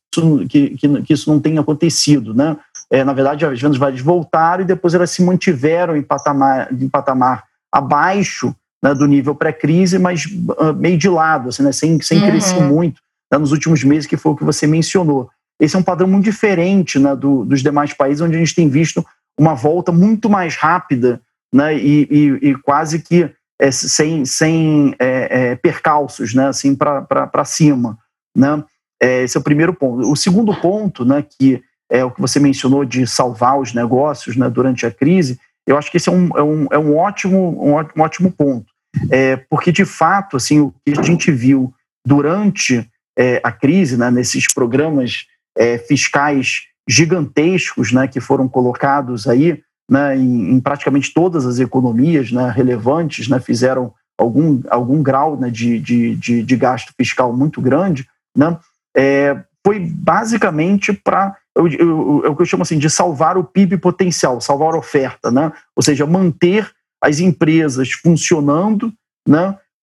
que, 0.48 0.76
que, 0.76 1.02
que 1.02 1.12
isso 1.12 1.30
não 1.30 1.40
tem 1.40 1.58
acontecido. 1.58 2.32
Né? 2.32 2.56
É, 2.90 3.02
na 3.02 3.12
verdade, 3.12 3.44
as 3.44 3.60
vendas 3.60 3.78
varejo 3.78 4.04
voltaram 4.04 4.62
e 4.62 4.66
depois 4.66 4.94
elas 4.94 5.10
se 5.10 5.22
mantiveram 5.22 5.96
em 5.96 6.02
patamar, 6.02 6.72
em 6.72 6.88
patamar 6.88 7.44
abaixo 7.72 8.54
né, 8.82 8.94
do 8.94 9.06
nível 9.06 9.34
pré-crise, 9.34 9.98
mas 9.98 10.24
uh, 10.26 10.72
meio 10.74 10.96
de 10.96 11.08
lado, 11.08 11.48
assim, 11.48 11.62
né, 11.62 11.72
sem, 11.72 12.00
sem 12.00 12.20
uhum. 12.20 12.30
crescer 12.30 12.60
muito 12.60 13.00
né, 13.30 13.38
nos 13.38 13.52
últimos 13.52 13.82
meses, 13.82 14.06
que 14.06 14.16
foi 14.16 14.32
o 14.32 14.36
que 14.36 14.44
você 14.44 14.66
mencionou. 14.66 15.28
Esse 15.60 15.74
é 15.74 15.78
um 15.78 15.82
padrão 15.82 16.06
muito 16.06 16.24
diferente 16.24 16.98
né, 16.98 17.16
do, 17.16 17.44
dos 17.44 17.62
demais 17.62 17.92
países, 17.92 18.20
onde 18.20 18.36
a 18.36 18.38
gente 18.38 18.54
tem 18.54 18.68
visto 18.68 19.04
uma 19.38 19.54
volta 19.54 19.90
muito 19.90 20.30
mais 20.30 20.54
rápida 20.56 21.20
né, 21.52 21.76
e, 21.76 22.08
e, 22.10 22.50
e 22.50 22.54
quase 22.56 23.00
que 23.00 23.30
é, 23.60 23.70
sem, 23.70 24.24
sem 24.24 24.94
é, 24.98 25.50
é, 25.50 25.56
percalços 25.56 26.34
né, 26.34 26.48
assim, 26.48 26.74
para 26.74 27.44
cima. 27.44 27.98
Né? 28.36 28.62
É, 29.00 29.22
esse 29.22 29.36
é 29.36 29.40
o 29.40 29.44
primeiro 29.44 29.74
ponto. 29.74 30.10
O 30.10 30.16
segundo 30.16 30.54
ponto, 30.60 31.04
né, 31.04 31.22
que 31.22 31.62
é 31.90 32.04
o 32.04 32.10
que 32.10 32.20
você 32.20 32.38
mencionou 32.38 32.84
de 32.84 33.06
salvar 33.06 33.58
os 33.58 33.72
negócios 33.72 34.36
né, 34.36 34.48
durante 34.48 34.86
a 34.86 34.90
crise, 34.90 35.38
eu 35.66 35.76
acho 35.76 35.90
que 35.90 35.96
esse 35.96 36.08
é 36.08 36.12
um, 36.12 36.28
é 36.36 36.42
um, 36.42 36.66
é 36.72 36.78
um, 36.78 36.96
ótimo, 36.96 37.62
um 37.62 38.00
ótimo 38.00 38.30
ponto. 38.30 38.66
É, 39.10 39.36
porque, 39.36 39.70
de 39.70 39.84
fato, 39.84 40.36
assim, 40.36 40.60
o 40.60 40.74
que 40.84 40.98
a 40.98 41.02
gente 41.02 41.30
viu 41.30 41.72
durante 42.06 42.88
é, 43.18 43.40
a 43.42 43.52
crise, 43.52 43.96
né, 43.96 44.10
nesses 44.10 44.46
programas 44.52 45.26
é, 45.56 45.76
fiscais 45.78 46.62
gigantescos 46.88 47.92
né, 47.92 48.08
que 48.08 48.20
foram 48.20 48.48
colocados 48.48 49.26
aí 49.26 49.60
né, 49.90 50.16
em, 50.16 50.52
em, 50.52 50.60
praticamente 50.60 51.12
todas 51.14 51.46
as 51.46 51.58
economias 51.58 52.30
né, 52.30 52.50
relevantes, 52.50 53.28
né, 53.28 53.40
fizeram 53.40 53.92
algum, 54.18 54.60
algum 54.68 55.02
grau 55.02 55.36
né, 55.36 55.50
de, 55.50 55.78
de, 55.78 56.14
de, 56.16 56.42
de, 56.42 56.56
gasto 56.56 56.92
fiscal 56.96 57.32
muito 57.32 57.60
grande, 57.60 58.06
né, 58.36 58.58
é, 58.96 59.42
foi 59.64 59.80
basicamente 59.80 60.92
para 60.92 61.36
é 61.58 61.60
o 61.60 62.36
que 62.36 62.42
eu 62.42 62.46
chamo 62.46 62.62
assim 62.62 62.78
de 62.78 62.88
salvar 62.88 63.36
o 63.36 63.42
PIB 63.42 63.78
potencial, 63.78 64.40
salvar 64.40 64.74
a 64.74 64.78
oferta, 64.78 65.28
né? 65.28 65.52
ou 65.74 65.82
seja, 65.82 66.06
manter 66.06 66.70
as 67.02 67.18
empresas 67.18 67.90
funcionando, 67.90 68.92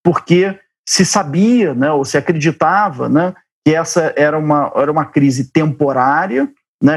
porque 0.04 0.58
se 0.88 1.06
sabia, 1.06 1.76
ou 1.94 2.06
se 2.06 2.18
acreditava, 2.18 3.10
que 3.66 3.76
essa 3.76 4.14
era 4.16 4.38
uma, 4.38 4.72
era 4.76 4.92
uma 4.92 5.06
crise 5.06 5.52
temporária, 5.52 6.50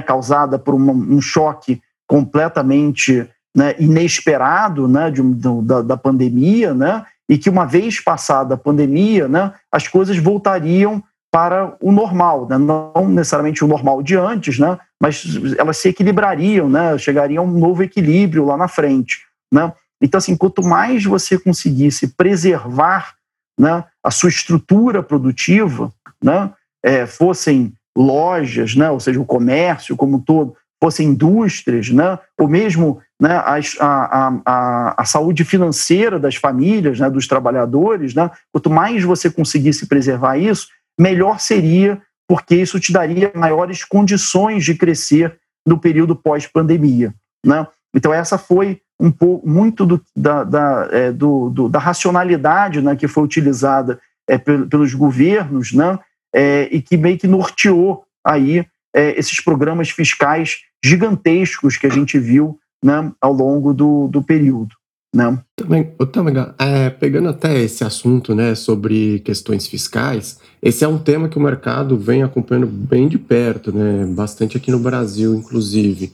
causada 0.06 0.58
por 0.58 0.74
uma, 0.74 0.92
um 0.92 1.20
choque 1.20 1.80
completamente 2.08 3.28
né, 3.54 3.74
inesperado 3.78 4.88
né, 4.88 5.10
de, 5.10 5.22
da, 5.62 5.82
da, 5.82 5.96
pandemia, 5.96 6.72
né, 6.74 7.04
e 7.28 7.36
que 7.36 7.50
uma 7.50 7.66
vez 7.66 8.00
passada 8.00 8.54
a 8.54 8.58
pandemia, 8.58 9.28
né, 9.28 9.52
as 9.70 9.86
coisas 9.86 10.16
voltariam 10.16 11.02
para 11.30 11.76
o 11.80 11.92
normal, 11.92 12.48
né, 12.48 12.56
não 12.56 13.08
necessariamente 13.08 13.62
o 13.64 13.68
normal 13.68 14.02
de 14.02 14.16
antes, 14.16 14.58
né, 14.58 14.78
mas 15.00 15.24
elas 15.58 15.76
se 15.76 15.90
equilibrariam, 15.90 16.68
né, 16.68 16.96
chegariam 16.96 17.44
a 17.44 17.46
um 17.46 17.58
novo 17.58 17.82
equilíbrio 17.82 18.46
lá 18.46 18.56
na 18.56 18.68
frente. 18.68 19.18
Né. 19.52 19.72
Então, 20.00 20.18
assim, 20.18 20.36
quanto 20.36 20.62
mais 20.62 21.04
você 21.04 21.38
conseguisse 21.38 22.08
preservar 22.08 23.14
né, 23.58 23.84
a 24.02 24.10
sua 24.10 24.28
estrutura 24.28 25.02
produtiva, 25.02 25.92
né, 26.22 26.50
é, 26.82 27.06
fossem 27.06 27.72
lojas, 27.96 28.76
né, 28.76 28.88
ou 28.90 29.00
seja, 29.00 29.20
o 29.20 29.26
comércio 29.26 29.96
como 29.96 30.16
um 30.16 30.20
todo, 30.20 30.54
fossem 30.82 31.08
indústrias, 31.08 31.90
né, 31.90 32.18
ou 32.38 32.48
mesmo 32.48 33.00
né, 33.20 33.32
a, 33.32 33.58
a, 33.80 34.40
a, 34.46 35.02
a, 35.02 35.04
saúde 35.04 35.44
financeira 35.44 36.18
das 36.18 36.36
famílias, 36.36 37.00
né, 37.00 37.10
dos 37.10 37.26
trabalhadores, 37.26 38.14
né, 38.14 38.30
quanto 38.52 38.70
mais 38.70 39.02
você 39.02 39.28
conseguisse 39.28 39.86
preservar 39.86 40.36
isso, 40.36 40.68
melhor 40.98 41.40
seria, 41.40 42.00
porque 42.28 42.54
isso 42.54 42.78
te 42.78 42.92
daria 42.92 43.32
maiores 43.34 43.84
condições 43.84 44.64
de 44.64 44.74
crescer 44.74 45.36
no 45.66 45.78
período 45.78 46.14
pós-pandemia. 46.14 47.12
Né? 47.44 47.66
Então, 47.94 48.12
essa 48.12 48.38
foi 48.38 48.80
um 49.00 49.10
pouco 49.10 49.48
muito 49.48 49.86
do, 49.86 50.02
da, 50.14 50.44
da, 50.44 50.88
é, 50.90 51.12
do, 51.12 51.50
do, 51.50 51.68
da 51.68 51.78
racionalidade 51.78 52.80
né, 52.80 52.96
que 52.96 53.08
foi 53.08 53.24
utilizada 53.24 53.98
é, 54.28 54.36
pelos 54.38 54.92
governos 54.94 55.72
né, 55.72 55.98
é, 56.34 56.68
e 56.70 56.82
que 56.82 56.96
meio 56.96 57.18
que 57.18 57.26
norteou 57.26 58.04
aí 58.24 58.66
é, 58.94 59.18
esses 59.18 59.40
programas 59.40 59.90
fiscais 59.90 60.58
gigantescos 60.84 61.76
que 61.76 61.86
a 61.86 61.90
gente 61.90 62.18
viu 62.18 62.58
né, 62.82 63.12
ao 63.20 63.32
longo 63.32 63.74
do, 63.74 64.08
do 64.08 64.22
período. 64.22 64.74
Né? 65.14 65.38
Também, 65.56 65.84
também 66.12 66.34
é, 66.58 66.90
pegando 66.90 67.30
até 67.30 67.58
esse 67.60 67.82
assunto 67.82 68.34
né, 68.34 68.54
sobre 68.54 69.20
questões 69.20 69.66
fiscais, 69.66 70.38
esse 70.62 70.84
é 70.84 70.88
um 70.88 70.98
tema 70.98 71.28
que 71.28 71.38
o 71.38 71.40
mercado 71.40 71.96
vem 71.96 72.22
acompanhando 72.22 72.66
bem 72.66 73.08
de 73.08 73.18
perto, 73.18 73.72
né, 73.72 74.04
bastante 74.06 74.56
aqui 74.56 74.70
no 74.70 74.78
Brasil, 74.78 75.34
inclusive. 75.34 76.12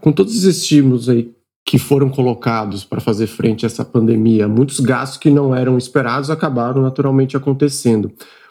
Com 0.00 0.10
todos 0.10 0.34
os 0.34 0.44
estímulos 0.44 1.08
aí 1.08 1.30
que 1.66 1.78
foram 1.78 2.08
colocados 2.08 2.84
para 2.84 3.00
fazer 3.00 3.26
frente 3.26 3.64
a 3.64 3.68
essa 3.68 3.84
pandemia, 3.84 4.48
muitos 4.48 4.80
gastos 4.80 5.18
que 5.18 5.30
não 5.30 5.54
eram 5.54 5.76
esperados 5.76 6.30
acabaram 6.30 6.82
naturalmente 6.82 7.36
acontecendo. 7.36 8.10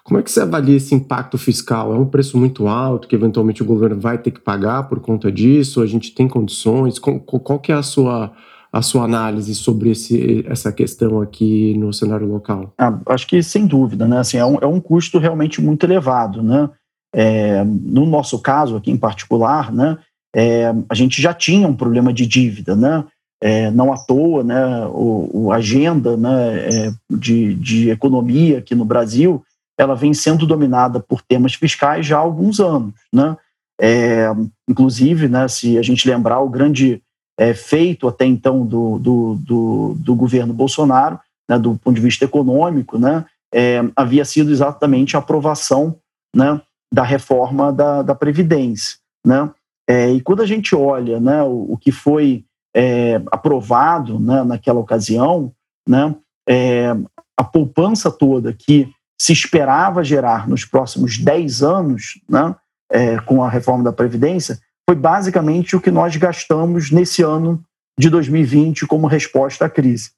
Como 0.10 0.20
é 0.20 0.24
que 0.24 0.32
você 0.32 0.42
avalia 0.42 0.76
esse 0.76 0.96
impacto 0.96 1.38
fiscal? 1.38 1.94
É 1.94 1.96
um 1.96 2.06
preço 2.08 2.36
muito 2.36 2.68
alto 2.68 3.08
que 3.08 3.14
eventualmente 3.14 3.62
o 3.62 3.66
governo 3.66 4.02
vai 4.02 4.18
ter 4.18 4.32
que 4.32 4.40
pagar 4.40 4.90
por 4.90 5.00
conta 5.00 5.32
disso? 5.32 5.84
A 5.84 5.86
gente 5.86 6.16
tem 6.16 6.28
condições? 6.28 6.98
Qual, 6.98 7.60
que 7.60 7.72
é 7.72 7.76
a 7.76 7.84
sua, 7.84 8.34
a 8.74 8.82
sua 8.82 9.04
análise 9.04 9.54
sobre 9.54 9.92
esse, 9.92 10.44
essa 10.50 10.72
questão 10.72 11.22
aqui 11.22 11.78
no 11.78 11.94
cenário 11.94 12.26
local? 12.26 12.74
Ah, 12.76 13.00
acho 13.06 13.28
que 13.28 13.44
sem 13.44 13.68
dúvida, 13.68 14.08
né? 14.08 14.18
Assim, 14.18 14.38
é, 14.38 14.44
um, 14.44 14.56
é 14.60 14.66
um 14.66 14.82
custo 14.82 15.20
realmente 15.20 15.62
muito 15.62 15.86
elevado, 15.86 16.42
né? 16.42 16.68
É, 17.14 17.64
no 17.64 18.08
nosso 18.08 18.40
caso 18.40 18.78
aqui 18.78 18.90
em 18.90 18.98
particular, 18.98 19.72
né? 19.72 20.00
É, 20.36 20.74
a 20.90 20.96
gente 20.96 21.22
já 21.22 21.36
tinha 21.36 21.68
um 21.68 21.76
problema 21.76 22.12
de 22.12 22.26
dívida, 22.26 22.76
né? 22.76 23.06
É, 23.40 23.70
não 23.70 23.94
à 23.94 23.98
toa, 23.98 24.44
né, 24.44 24.86
o, 24.88 25.30
o 25.46 25.52
agenda 25.54 26.18
né, 26.18 26.58
é, 26.58 26.94
de, 27.10 27.54
de 27.54 27.90
economia 27.90 28.58
aqui 28.58 28.76
no 28.76 28.84
Brasil, 28.84 29.42
ela 29.80 29.96
vem 29.96 30.14
sendo 30.14 30.46
dominada 30.46 31.00
por 31.00 31.22
temas 31.22 31.54
fiscais 31.54 32.06
já 32.06 32.18
há 32.18 32.22
alguns 32.22 32.60
anos, 32.60 32.94
né? 33.14 33.38
É, 33.82 34.28
inclusive, 34.68 35.30
né, 35.30 35.48
se 35.48 35.78
a 35.78 35.82
gente 35.82 36.08
lembrar 36.08 36.42
o 36.42 36.50
grande 36.50 37.02
é, 37.40 37.54
feito 37.54 38.10
até 38.10 38.26
então 38.26 38.66
do, 38.66 39.00
do, 39.00 39.36
do, 39.36 39.96
do 39.98 40.16
governo 40.16 40.54
Bolsonaro, 40.54 41.18
né, 41.50 41.58
do 41.58 41.76
ponto 41.78 41.96
de 41.96 42.02
vista 42.02 42.26
econômico, 42.26 43.00
né, 43.00 43.26
é, 43.54 43.82
havia 43.96 44.26
sido 44.26 44.52
exatamente 44.52 45.16
a 45.16 45.20
aprovação 45.20 45.96
né, 46.36 46.62
da 46.94 47.04
reforma 47.04 47.72
da, 47.72 48.02
da 48.02 48.14
Previdência. 48.14 48.98
Né? 49.26 49.50
É, 49.90 50.12
e 50.12 50.20
quando 50.20 50.42
a 50.42 50.46
gente 50.46 50.76
olha 50.76 51.20
né, 51.22 51.42
o, 51.44 51.72
o 51.72 51.78
que 51.78 51.92
foi 51.92 52.44
é, 52.76 53.22
aprovado 53.32 54.20
né, 54.20 54.44
naquela 54.44 54.80
ocasião, 54.80 55.54
né, 55.88 56.14
é, 56.48 56.90
a 57.38 57.44
poupança 57.46 58.12
toda 58.12 58.52
que 58.52 58.92
se 59.20 59.34
esperava 59.34 60.04
gerar 60.04 60.48
nos 60.48 60.66
próximos 60.66 61.18
10 61.18 61.62
anos, 61.62 62.22
né, 62.28 62.56
é, 62.92 63.18
com 63.20 63.44
a 63.44 63.50
reforma 63.50 63.84
da 63.84 63.92
Previdência, 63.92 64.60
foi 64.90 64.96
basicamente 64.96 65.76
o 65.76 65.82
que 65.82 65.92
nós 65.92 66.16
gastamos 66.16 66.90
nesse 66.90 67.22
ano 67.22 67.64
de 68.00 68.10
2020 68.10 68.88
como 68.88 69.08
resposta 69.08 69.66
à 69.66 69.70
crise. 69.70 70.12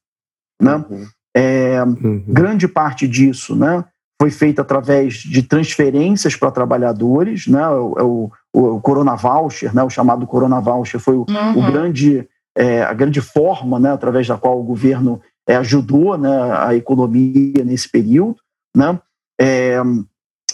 Né? 0.61 0.75
Uhum. 0.89 1.07
É, 1.35 1.83
uhum. 1.83 2.23
Grande 2.27 2.67
parte 2.67 3.07
disso 3.07 3.55
né, 3.55 3.83
foi 4.21 4.29
feita 4.29 4.61
através 4.61 5.15
de 5.15 5.41
transferências 5.43 6.35
para 6.35 6.51
trabalhadores, 6.51 7.47
né, 7.47 7.67
o, 7.69 8.31
o, 8.53 8.75
o 8.75 8.81
Corona 8.81 9.15
Voucher, 9.15 9.73
né, 9.75 9.83
o 9.83 9.89
chamado 9.89 10.27
Corona 10.27 10.61
Voucher, 10.61 10.99
foi 10.99 11.15
o, 11.15 11.25
uhum. 11.27 11.59
o 11.59 11.71
grande 11.71 12.27
é, 12.55 12.83
a 12.83 12.93
grande 12.93 13.21
forma 13.21 13.79
né, 13.79 13.91
através 13.91 14.27
da 14.27 14.37
qual 14.37 14.59
o 14.59 14.63
governo 14.63 15.21
é, 15.47 15.55
ajudou 15.55 16.17
né, 16.17 16.51
a 16.57 16.75
economia 16.75 17.63
nesse 17.63 17.89
período. 17.89 18.37
Né? 18.75 18.99
É, 19.39 19.81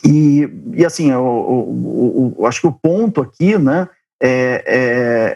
e, 0.05 0.49
e 0.73 0.85
assim, 0.85 1.11
eu, 1.11 1.19
eu, 1.19 2.35
eu, 2.39 2.45
acho 2.45 2.61
que 2.61 2.67
o 2.67 2.71
ponto 2.71 3.21
aqui 3.21 3.57
né, 3.57 3.87
é, 4.21 4.63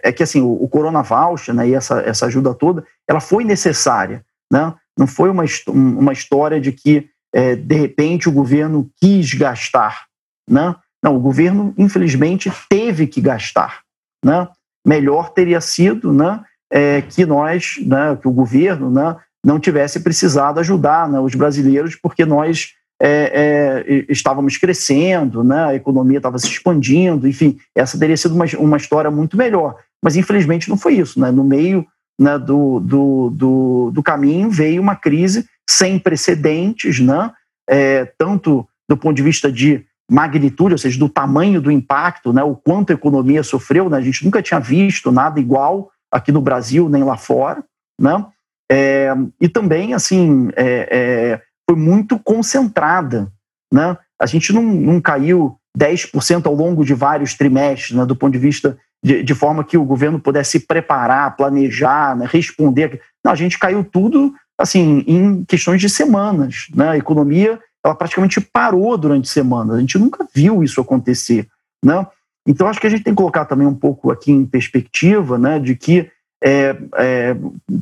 é, 0.04 0.10
é 0.10 0.12
que 0.12 0.24
assim, 0.24 0.42
o, 0.42 0.52
o 0.52 0.68
Corona 0.68 1.02
Voucher 1.02 1.54
né, 1.54 1.68
e 1.68 1.74
essa, 1.74 2.02
essa 2.02 2.26
ajuda 2.26 2.54
toda, 2.54 2.86
ela 3.08 3.20
foi 3.20 3.44
necessária. 3.44 4.24
Né? 4.52 4.74
Não 4.98 5.08
foi 5.08 5.30
uma, 5.30 5.44
uma 5.68 6.14
história 6.14 6.60
de 6.60 6.72
que, 6.72 7.10
é, 7.34 7.56
de 7.56 7.76
repente, 7.76 8.28
o 8.28 8.32
governo 8.32 8.90
quis 9.00 9.34
gastar. 9.34 10.06
Né? 10.50 10.76
Não, 11.04 11.16
o 11.16 11.20
governo, 11.20 11.74
infelizmente, 11.78 12.52
teve 12.70 13.08
que 13.08 13.22
gastar. 13.22 13.82
Né? 14.24 14.48
Melhor 14.86 15.32
teria 15.32 15.62
sido 15.62 16.12
né, 16.12 16.44
é, 16.72 17.02
que 17.02 17.26
nós, 17.26 17.76
né, 17.86 18.18
que 18.20 18.28
o 18.28 18.32
governo, 18.32 18.92
né, 18.92 19.16
não 19.44 19.60
tivesse 19.60 20.00
precisado 20.00 20.60
ajudar 20.60 21.10
né, 21.10 21.20
os 21.20 21.34
brasileiros, 21.36 21.96
porque 21.96 22.26
nós 22.26 22.74
é, 23.02 23.84
é, 23.84 24.06
estávamos 24.10 24.58
crescendo, 24.58 25.44
né, 25.44 25.66
a 25.66 25.76
economia 25.76 26.18
estava 26.18 26.38
se 26.38 26.48
expandindo, 26.48 27.28
enfim, 27.28 27.58
essa 27.76 27.98
teria 27.98 28.16
sido 28.16 28.36
uma, 28.36 28.46
uma 28.60 28.78
história 28.78 29.10
muito 29.10 29.36
melhor. 29.36 29.76
Mas 30.04 30.16
infelizmente 30.16 30.70
não 30.70 30.78
foi 30.78 30.96
isso. 30.96 31.20
Né? 31.20 31.32
No 31.32 31.44
meio 31.44 31.86
né, 32.20 32.38
do, 32.38 32.80
do, 32.80 33.30
do, 33.32 33.92
do, 33.92 34.04
caminho 34.04 34.50
veio 34.50 34.82
uma 34.82 34.96
crise 34.96 35.48
sem 35.68 35.98
precedentes, 35.98 37.00
né, 37.00 37.32
é, 37.68 38.06
tanto 38.18 38.68
do 38.88 38.96
ponto 38.96 39.16
de 39.16 39.24
vista 39.24 39.52
de 39.52 39.84
magnitude, 40.10 40.74
ou 40.74 40.78
seja, 40.78 41.00
do 41.00 41.08
tamanho 41.08 41.62
do 41.62 41.72
impacto, 41.72 42.34
né, 42.34 42.44
o 42.44 42.56
quanto 42.56 42.92
a 42.92 42.94
economia 42.94 43.42
sofreu, 43.42 43.90
né, 43.90 43.98
a 43.98 44.02
gente 44.02 44.24
nunca 44.26 44.42
tinha 44.42 44.60
visto 44.60 45.12
nada 45.12 45.40
igual 45.40 45.90
aqui 46.12 46.32
no 46.32 46.42
Brasil 46.42 46.90
nem 46.90 47.04
lá 47.04 47.16
fora, 47.16 47.64
né? 48.00 48.26
É, 48.72 49.14
e 49.40 49.50
também, 49.50 49.94
assim, 49.94 50.50
é, 50.56 50.88
é, 50.90 51.42
foi 51.70 51.78
muito 51.78 52.18
concentrada, 52.18 53.32
né? 53.72 53.98
A 54.20 54.26
gente 54.26 54.54
não, 54.54 54.64
não 54.64 55.02
caiu 55.02 55.58
10% 55.78 56.46
ao 56.46 56.54
longo 56.54 56.86
de 56.86 56.94
vários 56.94 57.34
trimestres, 57.34 57.98
né, 57.98 58.06
do 58.06 58.16
ponto 58.16 58.34
de 58.34 58.40
vista 58.40 58.78
de, 59.04 59.24
de 59.24 59.34
forma 59.34 59.64
que 59.64 59.78
o 59.78 59.84
governo 59.84 60.20
pudesse 60.20 60.60
preparar, 60.60 61.36
planejar, 61.36 62.16
né, 62.16 62.28
responder. 62.30 63.02
Não, 63.24 63.32
a 63.32 63.36
gente 63.36 63.58
caiu 63.58 63.84
tudo 63.84 64.34
assim 64.60 65.04
em 65.08 65.44
questões 65.44 65.82
de 65.82 65.90
semanas. 65.90 66.68
Né? 66.74 66.90
A 66.90 66.98
economia 66.98 67.60
ela 67.84 67.96
praticamente 67.96 68.40
parou 68.40 68.96
durante 68.98 69.28
semanas. 69.28 69.76
A 69.76 69.80
gente 69.80 69.98
nunca 69.98 70.26
viu 70.34 70.64
isso 70.64 70.80
acontecer. 70.80 71.48
Né? 71.84 72.06
Então, 72.48 72.68
acho 72.68 72.80
que 72.80 72.88
a 72.88 72.90
gente 72.90 73.04
tem 73.04 73.14
que 73.14 73.18
colocar 73.18 73.46
também 73.46 73.66
um 73.66 73.76
pouco 73.76 74.12
aqui 74.12 74.32
em 74.32 74.46
perspectiva, 74.46 75.38
né, 75.38 75.60
de 75.60 75.76
que, 75.76 76.10
é, 76.44 76.76
é, 76.96 77.36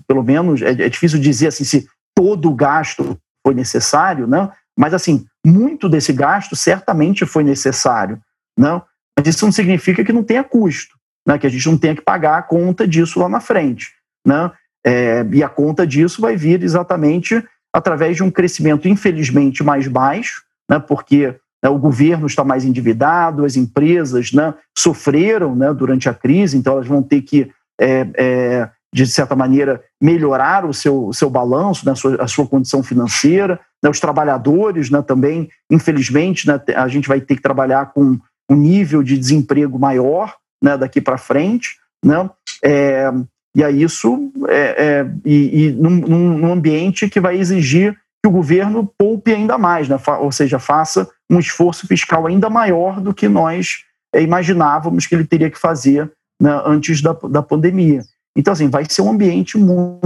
pelo 0.08 0.24
menos, 0.24 0.62
é, 0.62 0.72
é, 0.72 0.90
difícil 0.90 1.20
dizer 1.20 1.48
assim 1.48 1.64
se 1.64 1.88
todo 2.16 2.50
o 2.50 2.56
gasto 2.56 3.18
foi 3.46 3.54
necessário, 3.54 4.28
né, 4.28 4.50
mas, 4.78 4.94
assim, 4.94 5.26
muito 5.46 5.90
desse 5.90 6.14
gasto 6.14 6.56
certamente 6.56 7.26
foi 7.26 7.44
necessário, 7.44 8.20
né, 8.58 8.82
mas 9.18 9.28
isso 9.28 9.46
não 9.46 9.52
significa 9.52 10.04
que 10.04 10.14
não 10.14 10.24
tenha 10.24 10.44
custo, 10.44 10.96
né, 11.28 11.38
que 11.38 11.48
a 11.48 11.50
gente 11.50 11.66
não 11.68 11.78
tenha 11.78 11.96
que 11.96 12.02
pagar 12.02 12.38
a 12.38 12.42
conta 12.42 12.88
disso 12.88 13.20
lá 13.20 13.30
na 13.30 13.40
frente, 13.40 13.92
né, 14.26 14.52
é, 14.86 15.26
e 15.32 15.44
a 15.44 15.50
conta 15.50 15.86
disso 15.86 16.22
vai 16.22 16.36
vir 16.36 16.64
exatamente 16.64 17.44
através 17.74 18.18
de 18.18 18.24
um 18.24 18.32
crescimento, 18.32 18.88
infelizmente, 18.88 19.64
mais 19.64 19.88
baixo, 19.88 20.44
né, 20.70 20.80
porque 20.80 21.36
o 21.68 21.78
governo 21.78 22.26
está 22.26 22.44
mais 22.44 22.64
endividado, 22.64 23.44
as 23.44 23.58
empresas 23.58 24.32
né, 24.32 24.54
sofreram 24.78 25.56
né, 25.56 25.74
durante 25.74 26.08
a 26.08 26.14
crise, 26.14 26.58
então 26.58 26.74
elas 26.74 26.88
vão 26.88 27.04
ter 27.04 27.22
que, 27.22 27.52
é, 27.80 28.08
é, 28.18 28.70
de 28.94 29.06
certa 29.06 29.36
maneira, 29.36 29.82
melhorar 30.02 30.66
o 30.66 30.74
seu, 30.74 31.08
o 31.08 31.14
seu 31.14 31.30
balanço, 31.30 31.86
né, 31.86 31.92
a, 31.92 31.96
sua, 31.96 32.24
a 32.24 32.28
sua 32.28 32.48
condição 32.48 32.82
financeira. 32.84 33.60
Né, 33.84 33.90
os 33.90 34.00
trabalhadores 34.00 34.90
né, 34.90 35.02
também, 35.02 35.50
infelizmente, 35.72 36.48
né, 36.48 36.60
a 36.76 36.88
gente 36.88 37.08
vai 37.08 37.22
ter 37.22 37.36
que 37.36 37.42
trabalhar 37.42 37.94
com 37.94 38.20
um 38.50 38.56
nível 38.56 39.04
de 39.04 39.18
desemprego 39.18 39.78
maior 39.78 40.36
né, 40.62 40.78
daqui 40.78 41.00
para 41.00 41.18
frente. 41.18 41.78
Né, 42.04 42.30
é, 42.64 43.12
e 43.56 43.64
aí 43.64 43.82
isso 43.82 44.32
é, 44.48 44.86
é, 44.86 45.12
e, 45.26 45.66
e 45.66 45.72
num, 45.72 45.90
num 46.38 46.52
ambiente 46.52 47.10
que 47.10 47.20
vai 47.20 47.38
exigir 47.38 47.98
que 48.22 48.28
o 48.28 48.32
governo 48.32 48.92
poupe 48.98 49.34
ainda 49.34 49.58
mais, 49.58 49.88
né? 49.88 49.98
ou 50.20 50.32
seja, 50.32 50.60
faça 50.60 51.10
um 51.30 51.40
esforço 51.40 51.88
fiscal 51.88 52.28
ainda 52.28 52.50
maior 52.50 53.00
do 53.00 53.14
que 53.14 53.30
nós 53.30 53.86
é, 54.14 54.22
imaginávamos 54.22 55.06
que 55.06 55.16
ele 55.16 55.26
teria 55.26 55.50
que 55.50 55.58
fazer 55.58 56.12
né, 56.40 56.62
antes 56.66 57.02
da, 57.02 57.14
da 57.14 57.42
pandemia. 57.42 58.02
Então, 58.36 58.54
assim, 58.54 58.70
vai 58.70 58.86
ser 58.88 59.02
um 59.02 59.12
ambiente, 59.12 59.58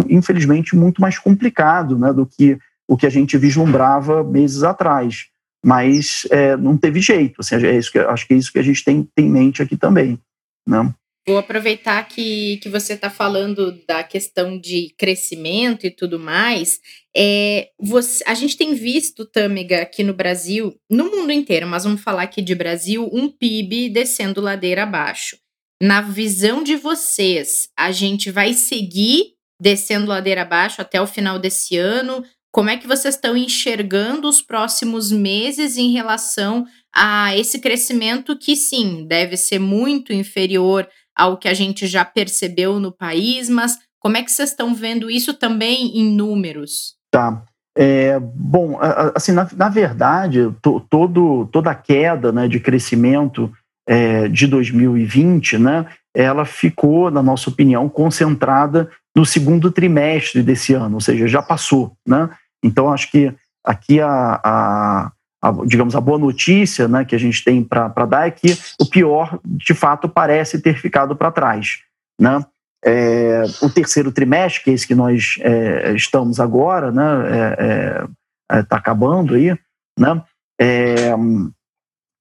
infelizmente, 0.10 0.76
muito 0.76 1.02
mais 1.02 1.20
complicado 1.20 1.98
né, 1.98 2.12
do 2.12 2.26
que 2.26 2.58
o 2.88 2.98
que 2.98 3.06
a 3.06 3.10
gente 3.10 3.38
vislumbrava 3.38 4.24
meses 4.24 4.64
atrás. 4.64 5.28
Mas 5.66 6.28
é, 6.30 6.58
não 6.58 6.78
teve 6.78 7.00
jeito. 7.00 7.40
Assim, 7.40 7.56
é 7.56 7.78
isso 7.78 7.92
que, 7.92 8.00
acho 8.00 8.28
que 8.28 8.34
é 8.34 8.38
isso 8.38 8.52
que 8.52 8.60
a 8.60 8.64
gente 8.64 8.84
tem, 8.84 9.08
tem 9.16 9.28
em 9.28 9.30
mente 9.30 9.62
aqui 9.62 9.78
também. 9.78 10.20
Né? 10.68 10.94
Vou 11.26 11.38
aproveitar 11.38 12.06
que, 12.06 12.58
que 12.58 12.68
você 12.68 12.94
está 12.94 13.10
falando 13.10 13.80
da 13.88 14.04
questão 14.04 14.60
de 14.60 14.94
crescimento 14.98 15.88
e 15.88 15.92
tudo 15.92 16.20
mais. 16.20 16.80
É, 17.16 17.70
você, 17.80 18.22
a 18.28 18.34
gente 18.34 18.58
tem 18.58 18.74
visto, 18.74 19.26
Tâmega, 19.26 19.82
aqui 19.82 20.04
no 20.04 20.14
Brasil, 20.14 20.76
no 20.90 21.06
mundo 21.06 21.32
inteiro, 21.32 21.66
mas 21.66 21.86
vamos 21.86 22.02
falar 22.02 22.24
aqui 22.24 22.42
de 22.42 22.54
Brasil, 22.54 23.10
um 23.14 23.30
PIB 23.30 23.90
descendo 23.90 24.42
ladeira 24.42 24.84
abaixo. 24.84 25.38
Na 25.82 26.02
visão 26.02 26.64
de 26.64 26.76
vocês, 26.76 27.68
a 27.78 27.92
gente 27.92 28.32
vai 28.32 28.54
seguir 28.54 29.34
descendo 29.60 30.08
ladeira 30.08 30.42
abaixo 30.42 30.82
até 30.82 31.02
o 31.02 31.08
final 31.08 31.40
desse 31.40 31.78
ano? 31.78 32.24
Como 32.52 32.70
é 32.70 32.78
que 32.78 32.88
vocês 32.88 33.16
estão 33.16 33.36
enxergando 33.36 34.28
os 34.28 34.42
próximos 34.42 35.12
meses 35.12 35.78
em 35.78 35.92
relação 35.92 36.66
a 36.94 37.36
esse 37.36 37.60
crescimento 37.60 38.38
que, 38.38 38.56
sim, 38.56 39.08
deve 39.08 39.36
ser 39.36 39.60
muito 39.60 40.14
inferior 40.14 40.88
ao 41.16 41.38
que 41.38 41.48
a 41.48 41.54
gente 41.54 41.88
já 41.88 42.04
percebeu 42.06 42.80
no 42.80 42.92
país, 42.92 43.50
mas 43.50 43.78
como 44.00 44.18
é 44.18 44.24
que 44.24 44.32
vocês 44.32 44.50
estão 44.50 44.76
vendo 44.76 45.10
isso 45.10 45.34
também 45.34 45.98
em 45.98 46.16
números? 46.16 46.96
Tá. 47.10 47.44
É, 47.76 48.20
bom, 48.20 48.78
assim, 49.16 49.32
na, 49.32 49.48
na 49.56 49.70
verdade, 49.70 50.54
to, 50.62 50.80
todo, 50.90 51.48
toda 51.52 51.72
a 51.72 51.76
queda 51.76 52.32
né, 52.32 52.48
de 52.48 52.60
crescimento 52.60 53.52
é, 53.88 54.28
de 54.28 54.48
2020, 54.48 55.58
né, 55.58 55.86
ela 56.16 56.46
ficou, 56.46 57.10
na 57.10 57.24
nossa 57.24 57.50
opinião, 57.50 57.90
concentrada 57.90 58.90
no 59.16 59.26
segundo 59.26 59.72
trimestre 59.72 60.42
desse 60.42 60.74
ano, 60.74 60.96
ou 60.96 61.02
seja, 61.02 61.28
já 61.28 61.42
passou. 61.42 61.96
Né? 62.08 62.30
Então, 62.64 62.92
acho 62.92 63.12
que 63.12 63.34
aqui 63.64 64.00
a, 64.00 64.40
a, 64.44 65.12
a, 65.42 65.52
digamos, 65.66 65.96
a 65.96 66.02
boa 66.02 66.18
notícia 66.18 66.88
né, 66.88 67.04
que 67.04 67.16
a 67.16 67.20
gente 67.20 67.44
tem 67.44 67.64
para 67.64 68.06
dar 68.06 68.28
é 68.28 68.32
que 68.32 68.58
o 68.80 68.86
pior, 68.86 69.40
de 69.44 69.74
fato, 69.74 70.08
parece 70.08 70.62
ter 70.62 70.78
ficado 70.78 71.16
para 71.16 71.32
trás. 71.32 71.80
Né? 72.20 72.44
É, 72.86 73.44
o 73.62 73.70
terceiro 73.70 74.12
trimestre, 74.12 74.64
que 74.64 74.70
é 74.72 74.74
esse 74.74 74.88
que 74.88 74.96
nós 74.96 75.38
é, 75.40 75.94
estamos 75.94 76.40
agora, 76.40 76.92
né, 76.92 77.52
está 77.52 77.64
é, 77.64 78.58
é, 78.58 78.60
é 78.60 78.64
tá 78.64 78.78
acabando 78.78 79.36
aí, 79.36 79.58
né, 79.98 80.22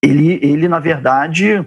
ele, 0.03 0.38
ele, 0.43 0.69
na 0.69 0.79
verdade, 0.79 1.67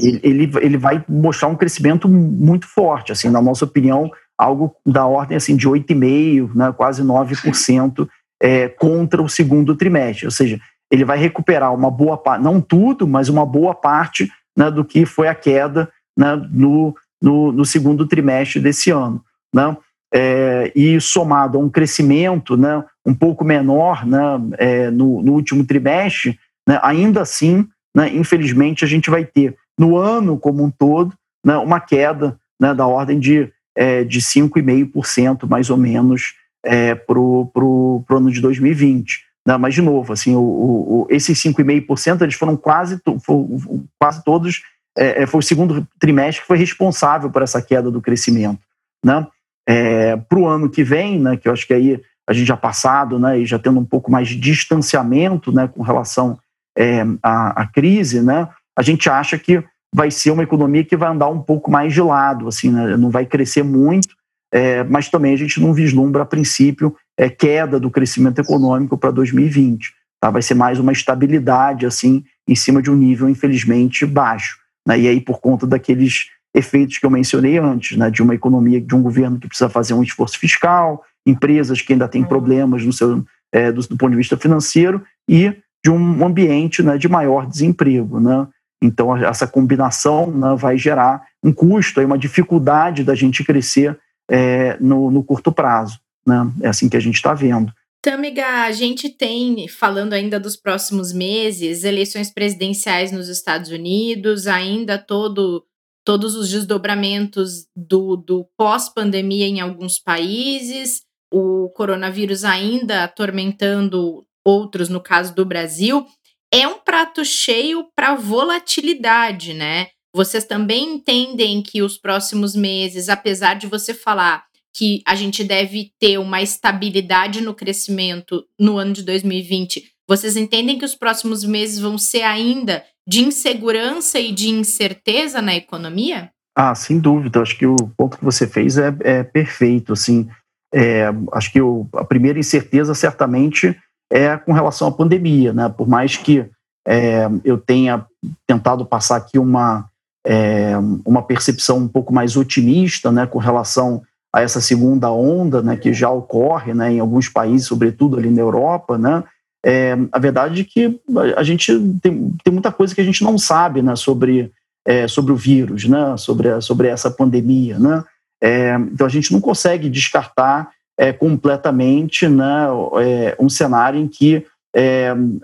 ele, 0.00 0.50
ele 0.60 0.76
vai 0.76 1.04
mostrar 1.08 1.48
um 1.48 1.56
crescimento 1.56 2.08
muito 2.08 2.66
forte, 2.66 3.12
assim, 3.12 3.30
na 3.30 3.40
nossa 3.40 3.64
opinião, 3.64 4.10
algo 4.36 4.74
da 4.84 5.06
ordem 5.06 5.36
assim, 5.36 5.56
de 5.56 5.68
8,5%, 5.68 6.54
né, 6.54 6.72
quase 6.72 7.02
9% 7.02 8.08
é, 8.42 8.68
contra 8.68 9.22
o 9.22 9.28
segundo 9.28 9.76
trimestre. 9.76 10.26
Ou 10.26 10.32
seja, 10.32 10.60
ele 10.90 11.04
vai 11.04 11.16
recuperar 11.16 11.72
uma 11.72 11.90
boa 11.90 12.18
parte, 12.18 12.42
não 12.42 12.60
tudo, 12.60 13.06
mas 13.06 13.28
uma 13.28 13.46
boa 13.46 13.74
parte 13.74 14.30
né, 14.56 14.70
do 14.70 14.84
que 14.84 15.06
foi 15.06 15.28
a 15.28 15.34
queda 15.34 15.90
né, 16.18 16.36
no, 16.50 16.94
no, 17.22 17.52
no, 17.52 17.64
segundo 17.64 18.06
trimestre 18.06 18.60
desse 18.60 18.90
ano. 18.90 19.22
Né? 19.54 19.76
É, 20.12 20.72
e 20.74 21.00
somado 21.00 21.56
a 21.56 21.60
um 21.60 21.70
crescimento 21.70 22.56
né, 22.56 22.84
um 23.04 23.14
pouco 23.14 23.44
menor 23.44 24.06
né, 24.06 24.20
é, 24.58 24.90
no, 24.90 25.22
no, 25.22 25.32
último 25.32 25.64
trimestre, 25.64 26.38
né, 26.66 26.78
ainda 26.82 27.20
assim, 27.20 27.66
né, 27.94 28.14
infelizmente, 28.14 28.84
a 28.84 28.88
gente 28.88 29.10
vai 29.10 29.24
ter 29.24 29.56
no 29.78 29.96
ano 29.96 30.38
como 30.38 30.62
um 30.62 30.70
todo 30.70 31.14
né, 31.44 31.56
uma 31.56 31.80
queda 31.80 32.38
né, 32.60 32.72
da 32.74 32.86
ordem 32.86 33.18
de, 33.18 33.52
é, 33.74 34.04
de 34.04 34.20
5,5% 34.20 35.48
mais 35.48 35.70
ou 35.70 35.76
menos 35.76 36.34
é, 36.64 36.94
para 36.94 37.18
o 37.18 38.04
ano 38.10 38.30
de 38.30 38.40
2020. 38.40 39.24
Né? 39.46 39.56
Mas, 39.56 39.74
de 39.74 39.82
novo, 39.82 40.12
assim, 40.12 40.36
o, 40.36 40.40
o, 40.40 41.06
esses 41.10 41.42
5,5% 41.42 42.22
eles 42.22 42.34
foram 42.34 42.56
quase, 42.56 43.00
foram, 43.24 43.84
quase 43.98 44.22
todos, 44.24 44.62
é, 44.96 45.22
é, 45.22 45.26
foi 45.26 45.40
o 45.40 45.42
segundo 45.42 45.86
trimestre 45.98 46.42
que 46.42 46.46
foi 46.46 46.58
responsável 46.58 47.30
por 47.30 47.42
essa 47.42 47.60
queda 47.60 47.90
do 47.90 48.00
crescimento. 48.00 48.60
Né? 49.04 49.26
É, 49.68 50.16
para 50.16 50.38
o 50.38 50.46
ano 50.46 50.68
que 50.68 50.84
vem, 50.84 51.18
né, 51.18 51.36
que 51.36 51.48
eu 51.48 51.52
acho 51.52 51.66
que 51.66 51.74
aí 51.74 52.00
a 52.28 52.32
gente 52.32 52.46
já 52.46 52.56
passado 52.56 53.18
né, 53.18 53.40
e 53.40 53.46
já 53.46 53.58
tendo 53.58 53.80
um 53.80 53.84
pouco 53.84 54.10
mais 54.10 54.28
de 54.28 54.36
distanciamento 54.36 55.52
né, 55.52 55.68
com 55.68 55.82
relação 55.82 56.38
é, 56.76 57.02
à, 57.22 57.62
à, 57.62 57.66
crise, 57.66 58.22
né, 58.22 58.48
a 58.76 58.82
gente 58.82 59.10
acha 59.10 59.38
que 59.38 59.62
vai 59.94 60.10
ser 60.10 60.30
uma 60.30 60.42
economia 60.42 60.84
que 60.84 60.96
vai 60.96 61.10
andar 61.10 61.28
um 61.28 61.40
pouco 61.40 61.70
mais 61.70 61.92
de 61.92 62.00
lado, 62.00 62.48
assim, 62.48 62.70
né, 62.70 62.96
não 62.96 63.10
vai 63.10 63.26
crescer 63.26 63.62
muito, 63.62 64.14
é, 64.52 64.84
mas 64.84 65.08
também 65.08 65.32
a 65.32 65.36
gente 65.36 65.60
não 65.60 65.72
vislumbra, 65.72 66.22
a 66.22 66.26
princípio, 66.26 66.94
é, 67.18 67.28
queda 67.28 67.80
do 67.80 67.90
crescimento 67.90 68.38
econômico 68.38 68.98
para 68.98 69.10
2020. 69.10 69.92
Tá? 70.20 70.30
Vai 70.30 70.42
ser 70.42 70.54
mais 70.54 70.78
uma 70.78 70.92
estabilidade, 70.92 71.86
assim, 71.86 72.22
em 72.46 72.54
cima 72.54 72.82
de 72.82 72.90
um 72.90 72.94
nível, 72.94 73.28
infelizmente, 73.28 74.04
baixo. 74.04 74.58
Né? 74.86 75.00
E 75.00 75.08
aí, 75.08 75.20
por 75.20 75.40
conta 75.40 75.66
daqueles 75.66 76.26
efeitos 76.54 76.98
que 76.98 77.06
eu 77.06 77.10
mencionei 77.10 77.58
antes, 77.58 77.96
né? 77.96 78.10
de 78.10 78.22
uma 78.22 78.34
economia, 78.34 78.80
de 78.80 78.94
um 78.94 79.02
governo 79.02 79.38
que 79.38 79.48
precisa 79.48 79.70
fazer 79.70 79.94
um 79.94 80.02
esforço 80.02 80.38
fiscal, 80.38 81.02
empresas 81.26 81.80
que 81.80 81.92
ainda 81.92 82.08
têm 82.08 82.22
uhum. 82.22 82.28
problemas 82.28 82.84
no 82.84 82.92
seu, 82.92 83.24
é, 83.52 83.70
do, 83.70 83.80
do, 83.82 83.96
ponto 83.96 84.10
de 84.10 84.16
vista 84.16 84.36
financeiro 84.36 85.02
e 85.28 85.54
de 85.84 85.90
um 85.90 86.24
ambiente 86.24 86.82
né, 86.82 86.96
de 86.96 87.08
maior 87.08 87.46
desemprego. 87.46 88.20
Né? 88.20 88.46
Então, 88.82 89.16
essa 89.16 89.46
combinação 89.46 90.30
né, 90.30 90.54
vai 90.56 90.76
gerar 90.78 91.22
um 91.42 91.52
custo, 91.52 92.00
uma 92.00 92.18
dificuldade 92.18 93.04
da 93.04 93.14
gente 93.14 93.44
crescer 93.44 93.98
é, 94.30 94.76
no, 94.80 95.10
no, 95.10 95.22
curto 95.22 95.52
prazo. 95.52 95.98
Né? 96.26 96.50
É 96.62 96.68
assim 96.68 96.88
que 96.88 96.96
a 96.96 97.00
gente 97.00 97.16
está 97.16 97.34
vendo. 97.34 97.72
Tamiga, 98.02 98.64
a 98.64 98.72
gente 98.72 99.08
tem, 99.08 99.68
falando 99.68 100.12
ainda 100.12 100.40
dos 100.40 100.56
próximos 100.56 101.12
meses, 101.12 101.84
eleições 101.84 102.32
presidenciais 102.32 103.12
nos 103.12 103.28
Estados 103.28 103.70
Unidos, 103.70 104.48
ainda 104.48 104.98
todo, 104.98 105.64
todos 106.04 106.34
os 106.34 106.50
desdobramentos 106.50 107.66
do, 107.76 108.16
do 108.16 108.44
pós-pandemia 108.56 109.46
em 109.46 109.60
alguns 109.60 110.00
países, 110.00 111.02
o 111.32 111.70
coronavírus 111.70 112.44
ainda 112.44 113.04
atormentando 113.04 114.24
outros, 114.44 114.88
no 114.88 115.00
caso 115.00 115.34
do 115.34 115.44
Brasil. 115.44 116.06
É 116.52 116.68
um 116.68 116.78
prato 116.78 117.24
cheio 117.24 117.86
para 117.96 118.14
volatilidade, 118.14 119.54
né? 119.54 119.88
Vocês 120.14 120.44
também 120.44 120.96
entendem 120.96 121.62
que 121.62 121.82
os 121.82 121.96
próximos 121.96 122.54
meses, 122.54 123.08
apesar 123.08 123.54
de 123.54 123.66
você 123.66 123.94
falar 123.94 124.44
que 124.74 125.02
a 125.06 125.14
gente 125.14 125.42
deve 125.42 125.90
ter 125.98 126.18
uma 126.18 126.42
estabilidade 126.42 127.40
no 127.40 127.54
crescimento 127.54 128.44
no 128.58 128.76
ano 128.78 128.92
de 128.92 129.02
2020, 129.02 129.90
vocês 130.08 130.36
entendem 130.36 130.78
que 130.78 130.84
os 130.84 130.94
próximos 130.94 131.44
meses 131.44 131.78
vão 131.78 131.96
ser 131.96 132.22
ainda 132.22 132.84
de 133.08 133.22
insegurança 133.22 134.18
e 134.18 134.32
de 134.32 134.50
incerteza 134.50 135.40
na 135.40 135.54
economia? 135.54 136.30
Ah, 136.54 136.74
sem 136.74 136.98
dúvida. 136.98 137.40
Acho 137.40 137.56
que 137.56 137.66
o 137.66 137.76
ponto 137.96 138.18
que 138.18 138.24
você 138.24 138.46
fez 138.46 138.76
é, 138.76 138.94
é 139.00 139.24
perfeito. 139.24 139.94
Assim, 139.94 140.28
é, 140.74 141.06
acho 141.32 141.52
que 141.52 141.60
o, 141.60 141.86
a 141.94 142.04
primeira 142.04 142.38
incerteza 142.38 142.94
certamente 142.94 143.76
é 144.10 144.36
com 144.36 144.52
relação 144.52 144.88
à 144.88 144.92
pandemia, 144.92 145.52
né? 145.52 145.68
Por 145.68 145.88
mais 145.88 146.16
que 146.16 146.46
é, 146.86 147.28
eu 147.44 147.58
tenha 147.58 148.04
tentado 148.46 148.84
passar 148.84 149.16
aqui 149.16 149.38
uma 149.38 149.88
é, 150.24 150.74
uma 151.04 151.22
percepção 151.22 151.78
um 151.78 151.88
pouco 151.88 152.12
mais 152.12 152.36
otimista 152.36 153.10
né, 153.10 153.26
com 153.26 153.38
relação 153.38 154.02
a 154.32 154.40
essa 154.40 154.60
segunda 154.60 155.10
onda 155.10 155.60
né, 155.60 155.76
que 155.76 155.92
já 155.92 156.10
ocorre 156.10 156.72
né, 156.72 156.92
em 156.92 157.00
alguns 157.00 157.28
países, 157.28 157.66
sobretudo 157.66 158.16
ali 158.16 158.30
na 158.30 158.40
Europa. 158.40 158.96
Né, 158.96 159.22
é, 159.64 159.96
a 160.10 160.18
verdade 160.18 160.62
é 160.62 160.64
que 160.64 161.00
a 161.36 161.42
gente 161.42 161.76
tem, 162.00 162.32
tem 162.42 162.52
muita 162.52 162.72
coisa 162.72 162.94
que 162.94 163.00
a 163.00 163.04
gente 163.04 163.22
não 163.22 163.36
sabe 163.36 163.82
né, 163.82 163.96
sobre, 163.96 164.52
é, 164.86 165.06
sobre 165.08 165.32
o 165.32 165.36
vírus, 165.36 165.86
né, 165.86 166.16
sobre, 166.16 166.60
sobre 166.60 166.88
essa 166.88 167.10
pandemia. 167.10 167.78
Né, 167.78 168.04
é, 168.42 168.74
então 168.92 169.06
a 169.06 169.10
gente 169.10 169.32
não 169.32 169.40
consegue 169.40 169.88
descartar 169.88 170.70
é, 170.98 171.12
completamente 171.12 172.28
né, 172.28 172.66
é, 173.00 173.36
um 173.38 173.48
cenário 173.48 174.00
em 174.00 174.08
que 174.08 174.44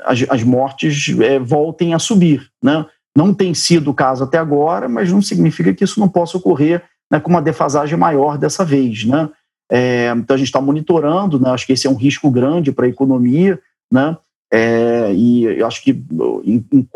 as, 0.07 0.25
as 0.31 0.43
mortes 0.43 1.09
voltem 1.43 1.93
a 1.93 1.99
subir. 1.99 2.49
Né, 2.63 2.85
não 3.15 3.35
tem 3.35 3.53
sido 3.53 3.91
o 3.91 3.95
caso 3.95 4.25
até 4.25 4.39
agora, 4.39 4.89
mas 4.89 5.13
não 5.13 5.21
significa 5.21 5.75
que 5.75 5.85
isso 5.85 6.01
não 6.01 6.09
possa 6.09 6.39
ocorrer 6.39 6.83
né, 7.11 7.19
com 7.19 7.31
uma 7.31 7.43
defasagem 7.43 7.99
maior 7.99 8.39
dessa 8.39 8.65
vez. 8.65 9.05
Né? 9.05 9.29
É, 9.71 10.13
então 10.17 10.35
a 10.35 10.39
gente 10.39 10.49
está 10.49 10.61
monitorando, 10.61 11.39
né, 11.39 11.51
acho 11.51 11.67
que 11.67 11.73
esse 11.73 11.87
é 11.87 11.91
um 11.91 11.97
risco 11.97 12.31
grande 12.31 12.73
para 12.73 12.87
a 12.87 12.89
economia, 12.89 13.59
né? 13.93 14.17
É, 14.51 15.13
e 15.13 15.45
eu 15.45 15.67
acho 15.67 15.83
que 15.83 15.91
em, 16.45 16.65
em, 16.73 16.89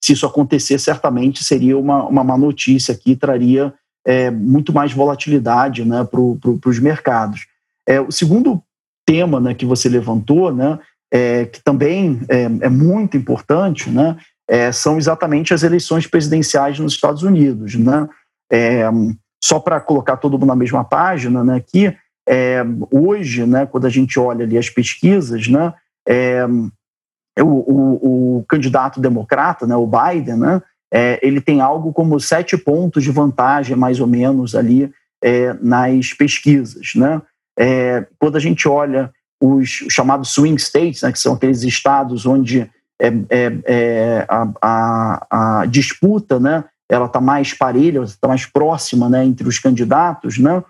se 0.00 0.12
isso 0.12 0.24
acontecer, 0.24 0.78
certamente 0.78 1.42
seria 1.42 1.76
uma, 1.76 2.04
uma 2.04 2.22
má 2.22 2.38
notícia 2.38 2.94
que 2.94 3.16
traria 3.16 3.74
é, 4.04 4.30
muito 4.30 4.72
mais 4.72 4.92
volatilidade 4.92 5.84
né, 5.84 6.04
para 6.04 6.20
os 6.70 6.78
mercados. 6.78 7.46
É, 7.86 8.00
o 8.00 8.10
segundo 8.10 8.62
tema 9.06 9.40
né, 9.40 9.54
que 9.54 9.66
você 9.66 9.88
levantou, 9.88 10.54
né, 10.54 10.78
é, 11.12 11.44
que 11.46 11.62
também 11.62 12.20
é, 12.28 12.42
é 12.44 12.68
muito 12.68 13.16
importante, 13.16 13.90
né, 13.90 14.16
é, 14.48 14.72
são 14.72 14.96
exatamente 14.98 15.54
as 15.54 15.62
eleições 15.62 16.06
presidenciais 16.06 16.78
nos 16.78 16.94
Estados 16.94 17.22
Unidos. 17.22 17.74
Né? 17.74 18.08
É, 18.50 18.84
só 19.42 19.58
para 19.58 19.80
colocar 19.80 20.16
todo 20.16 20.38
mundo 20.38 20.46
na 20.46 20.56
mesma 20.56 20.84
página, 20.84 21.44
né, 21.44 21.62
é, 22.28 22.62
hoje, 22.90 23.44
né, 23.44 23.66
quando 23.66 23.86
a 23.86 23.90
gente 23.90 24.18
olha 24.18 24.44
ali 24.44 24.56
as 24.56 24.70
pesquisas, 24.70 25.48
né, 25.48 25.74
o, 27.40 27.44
o, 27.44 28.38
o, 28.38 28.44
candidato 28.48 29.00
democrata, 29.00 29.66
né, 29.66 29.74
o 29.74 29.86
Biden, 29.86 30.36
né, 30.36 30.62
é, 30.92 31.18
ele 31.22 31.40
tem 31.40 31.60
algo 31.60 31.92
como 31.92 32.20
sete 32.20 32.56
pontos 32.58 33.02
de 33.02 33.10
vantagem, 33.10 33.74
mais 33.74 33.98
ou 33.98 34.06
menos, 34.06 34.54
ali 34.54 34.92
é, 35.24 35.54
nas 35.54 36.12
pesquisas. 36.12 36.94
Né? 36.94 37.22
É, 37.58 38.06
quando 38.18 38.36
a 38.36 38.40
gente 38.40 38.68
olha 38.68 39.10
os 39.40 39.68
chamados 39.90 40.34
swing 40.34 40.60
states, 40.60 41.02
né, 41.02 41.10
que 41.10 41.18
são 41.18 41.34
aqueles 41.34 41.62
estados 41.62 42.26
onde 42.26 42.70
é, 43.00 43.08
é, 43.30 43.58
é, 43.64 44.26
a, 44.28 44.52
a, 44.60 45.60
a, 45.60 45.66
disputa, 45.66 46.38
né, 46.38 46.64
ela 46.88 47.06
está 47.06 47.20
mais 47.20 47.52
parelha, 47.52 48.02
está 48.02 48.28
mais 48.28 48.46
próxima, 48.46 49.08
né, 49.08 49.24
entre 49.24 49.48
os 49.48 49.58
candidatos, 49.58 50.38
né, 50.38 50.62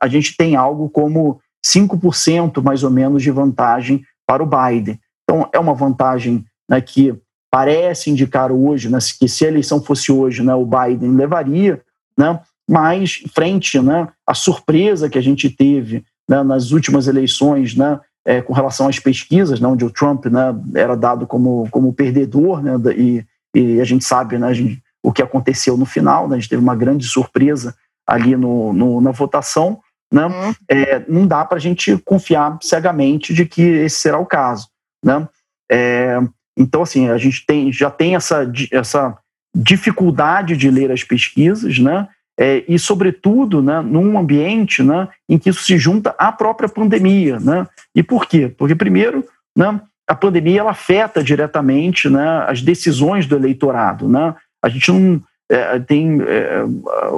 a 0.00 0.08
gente 0.08 0.34
tem 0.34 0.56
algo 0.56 0.88
como 0.88 1.38
5% 1.66 2.62
mais 2.62 2.82
ou 2.82 2.90
menos 2.90 3.22
de 3.22 3.30
vantagem 3.30 4.02
para 4.26 4.42
o 4.42 4.46
Biden. 4.46 4.98
Então 5.24 5.46
é 5.52 5.58
uma 5.58 5.74
vantagem 5.74 6.42
né, 6.70 6.80
que 6.80 7.14
parece 7.50 8.10
indicar 8.10 8.52
hoje, 8.52 8.88
né, 8.88 8.98
que 9.18 9.28
se 9.28 9.44
a 9.44 9.48
eleição 9.48 9.82
fosse 9.82 10.10
hoje, 10.12 10.42
né, 10.42 10.54
o 10.54 10.66
Biden 10.66 11.16
levaria, 11.16 11.80
né, 12.16 12.40
mas 12.68 13.22
frente 13.34 13.80
né, 13.80 14.08
à 14.26 14.34
surpresa 14.34 15.08
que 15.08 15.18
a 15.18 15.22
gente 15.22 15.48
teve 15.48 16.04
né, 16.28 16.42
nas 16.42 16.72
últimas 16.72 17.06
eleições, 17.06 17.74
né, 17.74 18.00
é, 18.24 18.42
com 18.42 18.52
relação 18.52 18.88
às 18.88 18.98
pesquisas, 18.98 19.60
né, 19.60 19.68
onde 19.68 19.84
o 19.84 19.90
Trump 19.90 20.26
né, 20.26 20.54
era 20.74 20.96
dado 20.96 21.26
como, 21.26 21.68
como 21.70 21.92
perdedor, 21.92 22.62
né, 22.62 22.72
e, 22.96 23.24
e 23.54 23.80
a 23.80 23.84
gente 23.84 24.04
sabe 24.04 24.36
né, 24.36 24.52
gente, 24.52 24.82
o 25.02 25.12
que 25.12 25.22
aconteceu 25.22 25.76
no 25.76 25.86
final, 25.86 26.28
né, 26.28 26.36
a 26.36 26.38
gente 26.38 26.50
teve 26.50 26.62
uma 26.62 26.74
grande 26.74 27.06
surpresa 27.06 27.74
ali 28.06 28.36
no, 28.36 28.72
no 28.72 29.00
na 29.00 29.12
votação, 29.12 29.80
né, 30.12 30.26
uhum. 30.26 30.54
é, 30.68 31.04
não 31.08 31.26
dá 31.26 31.44
para 31.44 31.58
a 31.58 31.60
gente 31.60 31.96
confiar 31.98 32.58
cegamente 32.60 33.32
de 33.32 33.46
que 33.46 33.62
esse 33.62 33.96
será 33.96 34.18
o 34.18 34.26
caso. 34.26 34.68
Né? 35.04 35.28
É, 35.70 36.18
então, 36.56 36.82
assim, 36.82 37.08
a 37.08 37.18
gente 37.18 37.44
tem, 37.46 37.72
já 37.72 37.90
tem 37.90 38.16
essa, 38.16 38.50
essa 38.72 39.16
dificuldade 39.54 40.56
de 40.56 40.70
ler 40.70 40.90
as 40.90 41.04
pesquisas, 41.04 41.78
né? 41.78 42.08
É, 42.38 42.62
e, 42.68 42.78
sobretudo, 42.78 43.62
né, 43.62 43.80
num 43.80 44.18
ambiente 44.18 44.82
né, 44.82 45.08
em 45.26 45.38
que 45.38 45.48
isso 45.48 45.62
se 45.62 45.78
junta 45.78 46.14
à 46.18 46.30
própria 46.30 46.68
pandemia. 46.68 47.40
Né? 47.40 47.66
E 47.94 48.02
por 48.02 48.26
quê? 48.26 48.52
Porque, 48.58 48.74
primeiro, 48.74 49.24
né, 49.56 49.80
a 50.06 50.14
pandemia 50.14 50.60
ela 50.60 50.72
afeta 50.72 51.24
diretamente 51.24 52.10
né, 52.10 52.44
as 52.46 52.60
decisões 52.60 53.24
do 53.26 53.36
eleitorado. 53.36 54.06
Né? 54.06 54.34
A 54.62 54.68
gente 54.68 54.92
não 54.92 55.22
é, 55.50 55.78
tem, 55.78 56.20
é, 56.20 56.62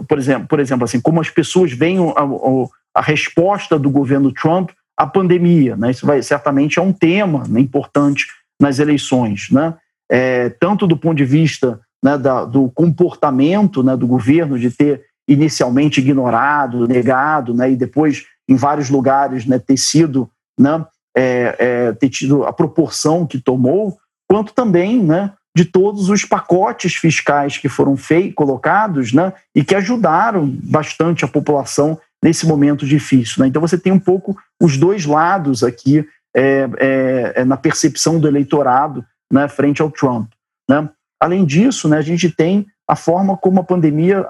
por 0.06 0.18
exemplo, 0.18 0.46
por 0.46 0.60
exemplo 0.60 0.84
assim, 0.84 1.00
como 1.00 1.20
as 1.20 1.30
pessoas 1.30 1.72
veem 1.72 1.98
a, 1.98 3.00
a, 3.00 3.02
resposta 3.02 3.76
do 3.76 3.90
governo 3.90 4.30
Trump 4.32 4.70
à 4.96 5.04
pandemia. 5.04 5.74
Né? 5.74 5.90
Isso 5.90 6.06
vai, 6.06 6.22
certamente 6.22 6.78
é 6.78 6.82
um 6.82 6.92
tema 6.92 7.42
né, 7.48 7.58
importante 7.60 8.26
nas 8.60 8.78
eleições. 8.78 9.48
Né? 9.50 9.74
É, 10.10 10.48
tanto 10.50 10.86
do 10.86 10.96
ponto 10.96 11.16
de 11.16 11.24
vista 11.24 11.80
né, 12.02 12.16
da, 12.16 12.44
do 12.44 12.70
comportamento 12.70 13.82
né, 13.82 13.96
do 13.96 14.06
governo 14.06 14.58
de 14.58 14.70
ter 14.70 15.02
inicialmente 15.28 16.00
ignorado, 16.00 16.88
negado, 16.88 17.52
né, 17.52 17.70
e 17.70 17.76
depois 17.76 18.24
em 18.48 18.56
vários 18.56 18.88
lugares 18.88 19.44
né, 19.44 19.58
ter 19.58 19.76
sido, 19.76 20.30
né, 20.58 20.84
é, 21.14 21.56
é, 21.58 21.92
ter 21.92 22.08
tido 22.08 22.44
a 22.44 22.52
proporção 22.52 23.26
que 23.26 23.38
tomou, 23.38 23.98
quanto 24.26 24.54
também, 24.54 25.02
né, 25.02 25.32
de 25.54 25.64
todos 25.64 26.08
os 26.08 26.24
pacotes 26.24 26.94
fiscais 26.94 27.58
que 27.58 27.68
foram 27.68 27.96
feitos, 27.96 28.34
colocados, 28.34 29.12
né, 29.12 29.32
e 29.54 29.62
que 29.62 29.74
ajudaram 29.74 30.48
bastante 30.62 31.24
a 31.24 31.28
população 31.28 31.98
nesse 32.22 32.46
momento 32.46 32.86
difícil. 32.86 33.42
Né? 33.42 33.48
Então 33.48 33.60
você 33.60 33.76
tem 33.76 33.92
um 33.92 33.98
pouco 33.98 34.36
os 34.60 34.76
dois 34.76 35.04
lados 35.04 35.62
aqui 35.62 36.06
é, 36.38 36.68
é, 36.78 37.32
é 37.40 37.44
na 37.44 37.56
percepção 37.56 38.20
do 38.20 38.28
eleitorado 38.28 39.04
né, 39.32 39.48
frente 39.48 39.82
ao 39.82 39.90
Trump. 39.90 40.30
Né? 40.70 40.88
Além 41.20 41.44
disso, 41.44 41.88
né, 41.88 41.98
a 41.98 42.02
gente 42.02 42.30
tem 42.30 42.66
a 42.88 42.94
forma 42.94 43.36
como 43.36 43.60
a 43.60 43.64
pandemia 43.64 44.24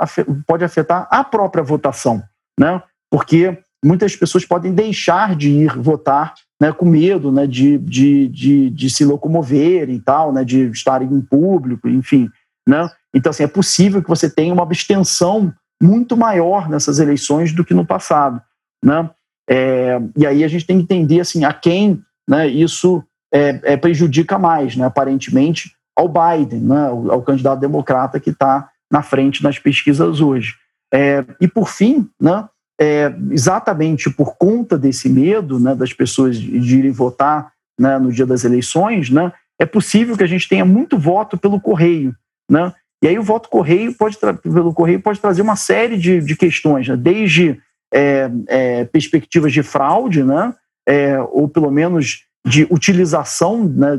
pode 0.46 0.64
afetar 0.64 1.06
a 1.10 1.22
própria 1.22 1.62
votação, 1.62 2.22
né? 2.58 2.82
Porque 3.08 3.56
muitas 3.84 4.16
pessoas 4.16 4.44
podem 4.44 4.74
deixar 4.74 5.36
de 5.36 5.48
ir 5.48 5.78
votar 5.78 6.34
né, 6.60 6.72
com 6.72 6.84
medo 6.84 7.30
né, 7.30 7.46
de, 7.46 7.78
de, 7.78 8.26
de, 8.26 8.70
de 8.70 8.90
se 8.90 9.04
locomover 9.04 9.88
e 9.88 10.00
tal, 10.00 10.32
né, 10.32 10.44
de 10.44 10.68
estar 10.70 11.02
em 11.02 11.20
público, 11.20 11.88
enfim. 11.88 12.28
Né? 12.68 12.90
Então, 13.14 13.30
assim, 13.30 13.44
é 13.44 13.48
possível 13.48 14.02
que 14.02 14.08
você 14.08 14.28
tenha 14.28 14.52
uma 14.52 14.64
abstenção 14.64 15.54
muito 15.80 16.16
maior 16.16 16.68
nessas 16.68 16.98
eleições 16.98 17.52
do 17.52 17.64
que 17.64 17.72
no 17.72 17.86
passado. 17.86 18.42
Né? 18.84 19.08
É, 19.48 19.98
e 20.16 20.26
aí 20.26 20.44
a 20.44 20.48
gente 20.48 20.66
tem 20.66 20.76
que 20.76 20.82
entender 20.82 21.20
assim, 21.20 21.44
a 21.44 21.52
quem 21.52 22.00
né, 22.28 22.46
isso 22.46 23.02
é, 23.32 23.60
é 23.62 23.76
prejudica 23.76 24.38
mais. 24.38 24.76
Né? 24.76 24.84
Aparentemente, 24.84 25.72
ao 25.96 26.08
Biden, 26.08 26.60
né, 26.60 26.86
ao, 26.86 27.12
ao 27.12 27.22
candidato 27.22 27.60
democrata 27.60 28.20
que 28.20 28.30
está 28.30 28.68
na 28.90 29.02
frente 29.02 29.42
nas 29.42 29.58
pesquisas 29.58 30.20
hoje. 30.20 30.54
É, 30.92 31.24
e 31.40 31.48
por 31.48 31.68
fim, 31.68 32.08
né, 32.20 32.48
é, 32.80 33.12
exatamente 33.30 34.08
por 34.10 34.36
conta 34.36 34.78
desse 34.78 35.08
medo 35.08 35.58
né, 35.58 35.74
das 35.74 35.92
pessoas 35.92 36.38
de, 36.38 36.78
irem 36.78 36.90
votar 36.90 37.52
né, 37.78 37.98
no 37.98 38.12
dia 38.12 38.24
das 38.24 38.44
eleições, 38.44 39.10
né, 39.10 39.32
é 39.58 39.66
possível 39.66 40.16
que 40.16 40.22
a 40.22 40.28
gente 40.28 40.48
tenha 40.48 40.64
muito 40.64 40.96
voto 40.96 41.36
pelo 41.36 41.60
correio. 41.60 42.14
Né? 42.50 42.72
E 43.02 43.08
aí 43.08 43.18
o 43.18 43.22
voto 43.22 43.48
correio 43.48 43.92
pode 43.94 44.16
pelo 44.42 44.72
correio 44.72 45.00
pode 45.00 45.20
trazer 45.20 45.42
uma 45.42 45.56
série 45.56 45.96
de, 45.96 46.20
de 46.20 46.36
questões, 46.36 46.88
né? 46.88 46.96
desde 46.96 47.60
é, 47.92 48.30
é, 48.46 48.84
perspectivas 48.84 49.52
de 49.52 49.62
fraude, 49.62 50.22
né? 50.22 50.54
É, 50.86 51.20
ou 51.20 51.48
pelo 51.48 51.70
menos 51.70 52.28
de 52.46 52.66
utilização 52.70 53.64
né, 53.64 53.96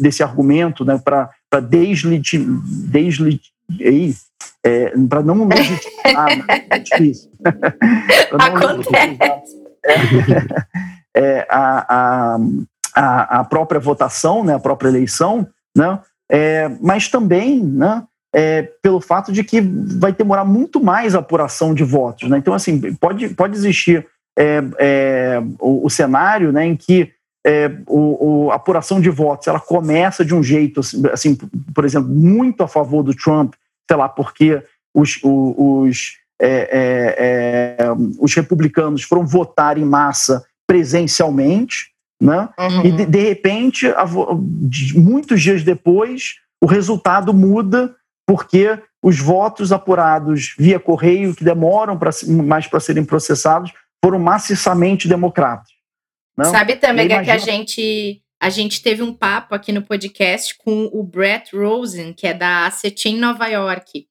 desse 0.00 0.22
argumento 0.22 0.84
né, 0.84 1.00
para 1.02 1.60
deslegitimar, 1.60 2.60
desle, 2.66 3.40
é, 4.64 4.92
para 5.08 5.22
não 5.22 5.46
legitimar, 5.46 6.36
né, 6.38 6.66
é 6.70 6.78
difícil. 6.78 7.30
Acontece. 8.32 9.64
É, 11.14 11.40
é, 11.40 11.46
a, 11.48 12.36
a, 12.96 13.40
a 13.40 13.44
própria 13.44 13.78
votação, 13.78 14.42
né, 14.42 14.54
a 14.54 14.58
própria 14.58 14.88
eleição, 14.88 15.46
né, 15.76 16.00
é, 16.28 16.68
mas 16.80 17.08
também 17.08 17.62
né, 17.62 18.02
é, 18.34 18.62
pelo 18.82 19.00
fato 19.00 19.32
de 19.32 19.44
que 19.44 19.60
vai 19.60 20.12
demorar 20.12 20.44
muito 20.44 20.82
mais 20.82 21.14
a 21.14 21.20
apuração 21.20 21.72
de 21.72 21.84
votos. 21.84 22.28
Né? 22.28 22.36
Então, 22.36 22.52
assim, 22.52 22.80
pode, 22.96 23.28
pode 23.28 23.54
existir 23.54 24.04
é, 24.36 24.60
é, 24.80 25.42
o, 25.60 25.86
o, 25.86 25.90
cenário 25.90 26.50
né, 26.50 26.66
em 26.66 26.76
que 26.76 27.12
é, 27.46 27.70
o, 27.86 28.46
o, 28.46 28.50
a 28.50 28.56
apuração 28.56 29.00
de 29.00 29.08
votos 29.08 29.46
ela 29.46 29.60
começa 29.60 30.24
de 30.24 30.34
um 30.34 30.42
jeito, 30.42 30.80
assim, 30.80 31.02
assim, 31.12 31.38
por 31.72 31.84
exemplo, 31.84 32.08
muito 32.08 32.64
a 32.64 32.68
favor 32.68 33.04
do 33.04 33.14
Trump, 33.14 33.54
sei 33.88 33.96
lá, 33.96 34.08
porque 34.08 34.60
os, 34.92 35.20
os, 35.22 36.16
é, 36.42 37.76
é, 37.78 37.86
os 38.18 38.34
republicanos 38.34 39.04
foram 39.04 39.24
votar 39.24 39.78
em 39.78 39.84
massa 39.84 40.44
presencialmente, 40.66 41.92
né? 42.20 42.48
Uhum. 42.58 42.84
e 42.84 42.92
de, 42.92 43.06
de 43.06 43.18
repente, 43.20 43.86
a, 43.88 44.04
muitos 44.94 45.40
dias 45.40 45.62
depois, 45.62 46.36
o 46.60 46.66
resultado 46.66 47.34
muda 47.34 47.94
porque 48.26 48.80
os 49.02 49.18
votos 49.18 49.72
apurados 49.72 50.54
via 50.58 50.80
correio, 50.80 51.34
que 51.34 51.44
demoram 51.44 51.98
pra, 51.98 52.10
mais 52.26 52.66
para 52.66 52.80
serem 52.80 53.04
processados, 53.04 53.70
foram 54.02 54.18
maciçamente 54.18 55.08
democratas. 55.08 55.68
Não? 56.36 56.50
Sabe 56.50 56.76
também 56.76 57.08
que 57.08 57.30
a 57.30 57.38
gente 57.38 58.20
a 58.40 58.50
gente 58.50 58.82
teve 58.82 59.02
um 59.02 59.14
papo 59.14 59.54
aqui 59.54 59.72
no 59.72 59.80
podcast 59.80 60.54
com 60.58 60.90
o 60.92 61.02
Brett 61.02 61.56
Rosen, 61.56 62.12
que 62.12 62.26
é 62.26 62.34
da 62.34 62.66
Acetin 62.66 63.16
Nova 63.16 63.46
York. 63.46 64.06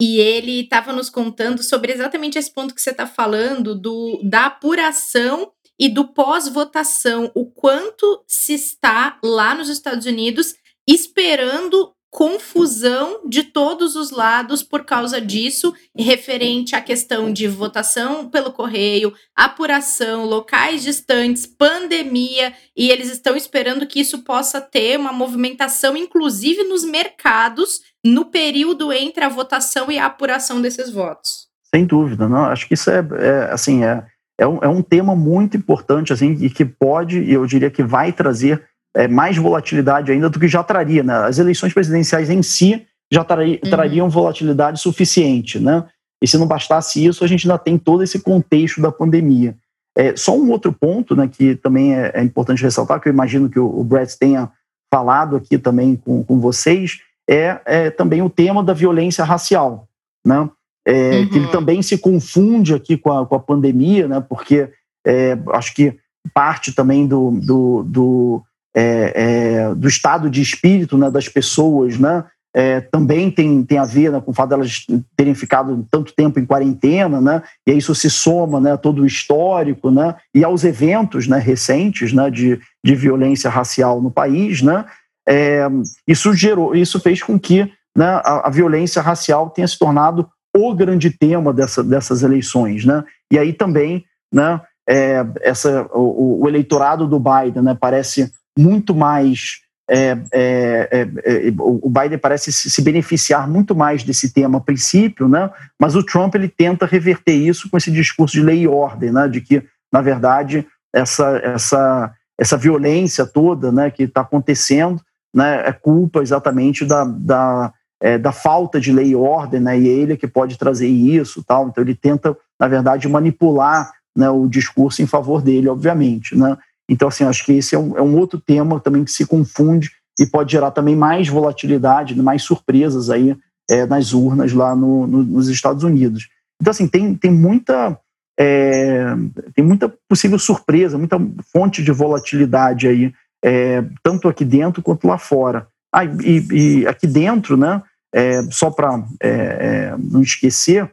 E 0.00 0.18
ele 0.18 0.60
estava 0.60 0.92
nos 0.92 1.10
contando 1.10 1.60
sobre 1.60 1.92
exatamente 1.92 2.38
esse 2.38 2.52
ponto 2.52 2.72
que 2.72 2.80
você 2.80 2.90
está 2.90 3.04
falando, 3.04 3.74
do, 3.74 4.20
da 4.22 4.46
apuração 4.46 5.50
e 5.76 5.88
do 5.88 6.06
pós-votação, 6.06 7.32
o 7.34 7.46
quanto 7.46 8.22
se 8.28 8.54
está 8.54 9.18
lá 9.24 9.56
nos 9.56 9.68
Estados 9.68 10.06
Unidos 10.06 10.54
esperando 10.86 11.92
confusão 12.14 13.22
de 13.28 13.42
todos 13.42 13.96
os 13.96 14.12
lados 14.12 14.62
por 14.62 14.84
causa 14.84 15.20
disso, 15.20 15.74
referente 15.98 16.76
à 16.76 16.80
questão 16.80 17.32
de 17.32 17.48
votação 17.48 18.30
pelo 18.30 18.52
correio, 18.52 19.12
apuração, 19.34 20.24
locais 20.24 20.84
distantes, 20.84 21.44
pandemia, 21.44 22.52
e 22.76 22.88
eles 22.88 23.10
estão 23.10 23.34
esperando 23.34 23.84
que 23.84 23.98
isso 23.98 24.22
possa 24.22 24.60
ter 24.60 24.96
uma 24.96 25.12
movimentação, 25.12 25.96
inclusive 25.96 26.62
nos 26.62 26.84
mercados, 26.84 27.80
no 28.06 28.26
período 28.26 28.92
entre 28.92 29.24
a 29.24 29.28
votação 29.28 29.90
e 29.90 29.98
a 29.98 30.06
apuração 30.06 30.62
desses 30.62 30.92
votos. 30.92 31.48
Sem 31.74 31.84
dúvida, 31.84 32.28
não. 32.28 32.44
Acho 32.44 32.68
que 32.68 32.74
isso 32.74 32.90
é, 32.90 33.04
é 33.18 33.52
assim 33.52 33.82
é, 33.82 34.06
é 34.38 34.46
um, 34.46 34.58
é 34.62 34.68
um 34.68 34.82
tema 34.82 35.16
muito 35.16 35.56
importante 35.56 36.12
assim 36.12 36.34
e 36.34 36.48
que 36.48 36.64
pode, 36.64 37.18
e 37.24 37.32
eu 37.32 37.44
diria 37.44 37.72
que 37.72 37.82
vai 37.82 38.12
trazer 38.12 38.64
é, 38.96 39.08
mais 39.08 39.36
volatilidade 39.36 40.12
ainda 40.12 40.30
do 40.30 40.38
que 40.38 40.48
já 40.48 40.62
traria. 40.62 41.02
Né? 41.02 41.14
As 41.14 41.38
eleições 41.38 41.72
presidenciais 41.72 42.30
em 42.30 42.42
si 42.42 42.86
já 43.12 43.24
trari, 43.24 43.60
uhum. 43.62 43.70
trariam 43.70 44.08
volatilidade 44.08 44.80
suficiente. 44.80 45.58
Né? 45.58 45.84
E 46.22 46.28
se 46.28 46.38
não 46.38 46.46
bastasse 46.46 47.04
isso, 47.04 47.24
a 47.24 47.26
gente 47.26 47.46
ainda 47.46 47.58
tem 47.58 47.76
todo 47.76 48.02
esse 48.02 48.20
contexto 48.20 48.80
da 48.80 48.92
pandemia. 48.92 49.56
É, 49.96 50.16
só 50.16 50.36
um 50.36 50.50
outro 50.50 50.72
ponto 50.72 51.14
né, 51.14 51.28
que 51.28 51.54
também 51.54 51.94
é, 51.94 52.12
é, 52.14 52.22
importante 52.22 52.62
ressaltar, 52.62 53.00
que 53.00 53.08
eu 53.08 53.12
imagino 53.12 53.48
que 53.48 53.58
o, 53.58 53.66
o 53.66 53.84
Brett 53.84 54.18
tenha 54.18 54.50
falado 54.92 55.36
aqui 55.36 55.58
também 55.58 55.96
com, 55.96 56.24
com 56.24 56.40
vocês, 56.40 56.98
é, 57.28 57.60
é 57.64 57.90
também 57.90 58.22
o 58.22 58.30
tema 58.30 58.62
da 58.62 58.72
violência 58.72 59.24
racial. 59.24 59.88
Né? 60.26 60.48
É, 60.86 61.18
uhum. 61.18 61.28
Que 61.28 61.36
ele 61.38 61.48
também 61.48 61.82
se 61.82 61.98
confunde 61.98 62.74
aqui 62.74 62.96
com 62.96 63.12
a, 63.12 63.26
com 63.26 63.34
a 63.34 63.40
pandemia, 63.40 64.08
né? 64.08 64.20
porque 64.20 64.68
é, 65.06 65.38
acho 65.52 65.74
que 65.74 65.96
parte 66.32 66.72
também 66.72 67.06
do, 67.06 67.32
do, 67.32 67.82
do 67.84 68.42
é, 68.76 69.12
é, 69.14 69.74
do 69.74 69.86
estado 69.86 70.28
de 70.28 70.42
espírito 70.42 70.98
né, 70.98 71.10
das 71.10 71.28
pessoas, 71.28 71.98
né, 71.98 72.24
é, 72.56 72.80
também 72.80 73.32
tem, 73.32 73.64
tem 73.64 73.78
a 73.78 73.84
ver 73.84 74.12
né, 74.12 74.20
com 74.20 74.30
o 74.30 74.34
fato 74.34 74.50
delas 74.50 74.70
de 74.70 75.04
terem 75.16 75.34
ficado 75.34 75.84
tanto 75.90 76.14
tempo 76.14 76.38
em 76.38 76.46
quarentena, 76.46 77.20
né, 77.20 77.42
e 77.66 77.72
isso 77.72 77.94
se 77.96 78.08
soma 78.08 78.60
né, 78.60 78.72
a 78.72 78.76
todo 78.76 79.02
o 79.02 79.06
histórico 79.06 79.90
né, 79.90 80.14
e 80.32 80.44
aos 80.44 80.62
eventos 80.62 81.26
né, 81.26 81.38
recentes 81.38 82.12
né, 82.12 82.30
de, 82.30 82.60
de 82.84 82.94
violência 82.94 83.50
racial 83.50 84.00
no 84.00 84.10
país. 84.10 84.62
Né, 84.62 84.84
é, 85.28 85.66
isso, 86.06 86.32
gerou, 86.32 86.76
isso 86.76 87.00
fez 87.00 87.20
com 87.20 87.38
que 87.38 87.68
né, 87.96 88.20
a, 88.24 88.46
a, 88.46 88.50
violência 88.50 89.02
racial 89.02 89.50
tenha 89.50 89.66
se 89.66 89.76
tornado 89.76 90.28
o 90.56 90.72
grande 90.72 91.10
tema 91.10 91.52
dessa, 91.52 91.82
dessas 91.82 92.22
eleições. 92.22 92.84
Né, 92.84 93.02
e 93.32 93.38
aí 93.38 93.52
também 93.52 94.04
né, 94.32 94.60
é, 94.88 95.26
essa, 95.40 95.88
o, 95.92 96.44
o 96.44 96.48
eleitorado 96.48 97.08
do 97.08 97.18
Biden 97.18 97.64
né, 97.64 97.76
parece 97.78 98.30
muito 98.58 98.94
mais 98.94 99.64
é, 99.88 100.16
é, 100.32 100.88
é, 100.90 101.48
é 101.48 101.54
o 101.58 101.90
Biden 101.90 102.18
parece 102.18 102.50
se 102.52 102.82
beneficiar 102.82 103.48
muito 103.48 103.74
mais 103.74 104.02
desse 104.02 104.32
tema 104.32 104.58
a 104.58 104.60
princípio, 104.60 105.28
né? 105.28 105.50
mas 105.78 105.94
o 105.94 106.02
Trump 106.02 106.34
ele 106.34 106.48
tenta 106.48 106.86
reverter 106.86 107.34
isso 107.34 107.68
com 107.68 107.76
esse 107.76 107.90
discurso 107.90 108.34
de 108.34 108.42
lei 108.42 108.62
e 108.62 108.68
ordem, 108.68 109.12
né? 109.12 109.28
de 109.28 109.40
que, 109.40 109.62
na 109.92 110.00
verdade, 110.00 110.66
essa, 110.94 111.36
essa, 111.38 112.14
essa 112.38 112.56
violência 112.56 113.26
toda 113.26 113.70
né, 113.70 113.90
que 113.90 114.04
está 114.04 114.22
acontecendo 114.22 115.02
né, 115.34 115.66
é 115.66 115.72
culpa 115.72 116.22
exatamente 116.22 116.84
da, 116.84 117.04
da, 117.04 117.72
é, 118.00 118.16
da 118.16 118.32
falta 118.32 118.80
de 118.80 118.92
lei 118.92 119.08
e 119.08 119.16
ordem, 119.16 119.60
né, 119.60 119.78
e 119.78 119.86
ele 119.88 120.12
é 120.12 120.16
que 120.16 120.28
pode 120.28 120.56
trazer 120.56 120.86
isso. 120.86 121.42
tal. 121.42 121.68
Então, 121.68 121.82
ele 121.82 121.94
tenta, 121.94 122.36
na 122.58 122.68
verdade, 122.68 123.08
manipular 123.08 123.92
né, 124.16 124.30
o 124.30 124.46
discurso 124.46 125.02
em 125.02 125.06
favor 125.06 125.42
dele, 125.42 125.68
obviamente. 125.68 126.36
Né? 126.36 126.56
Então, 126.88 127.08
assim, 127.08 127.24
acho 127.24 127.44
que 127.44 127.52
esse 127.52 127.74
é 127.74 127.78
um, 127.78 127.96
é 127.96 128.02
um 128.02 128.16
outro 128.16 128.40
tema 128.40 128.78
também 128.80 129.04
que 129.04 129.12
se 129.12 129.26
confunde 129.26 129.90
e 130.18 130.26
pode 130.26 130.52
gerar 130.52 130.70
também 130.70 130.94
mais 130.94 131.28
volatilidade, 131.28 132.20
mais 132.20 132.42
surpresas 132.42 133.10
aí 133.10 133.36
é, 133.70 133.86
nas 133.86 134.12
urnas 134.12 134.52
lá 134.52 134.76
no, 134.76 135.06
no, 135.06 135.22
nos 135.22 135.48
Estados 135.48 135.82
Unidos. 135.82 136.28
Então, 136.60 136.70
assim, 136.70 136.86
tem, 136.86 137.14
tem 137.14 137.30
muita 137.30 137.98
é, 138.38 139.14
tem 139.54 139.64
muita 139.64 139.92
possível 140.08 140.38
surpresa, 140.38 140.98
muita 140.98 141.18
fonte 141.52 141.82
de 141.82 141.92
volatilidade 141.92 142.88
aí, 142.88 143.12
é, 143.44 143.84
tanto 144.02 144.28
aqui 144.28 144.44
dentro 144.44 144.82
quanto 144.82 145.06
lá 145.06 145.18
fora. 145.18 145.68
Ah, 145.94 146.04
e, 146.04 146.46
e 146.50 146.86
aqui 146.86 147.06
dentro, 147.06 147.56
né, 147.56 147.82
é, 148.12 148.42
só 148.50 148.70
para 148.70 149.04
é, 149.20 149.30
é, 149.30 149.94
não 149.98 150.20
esquecer, 150.20 150.90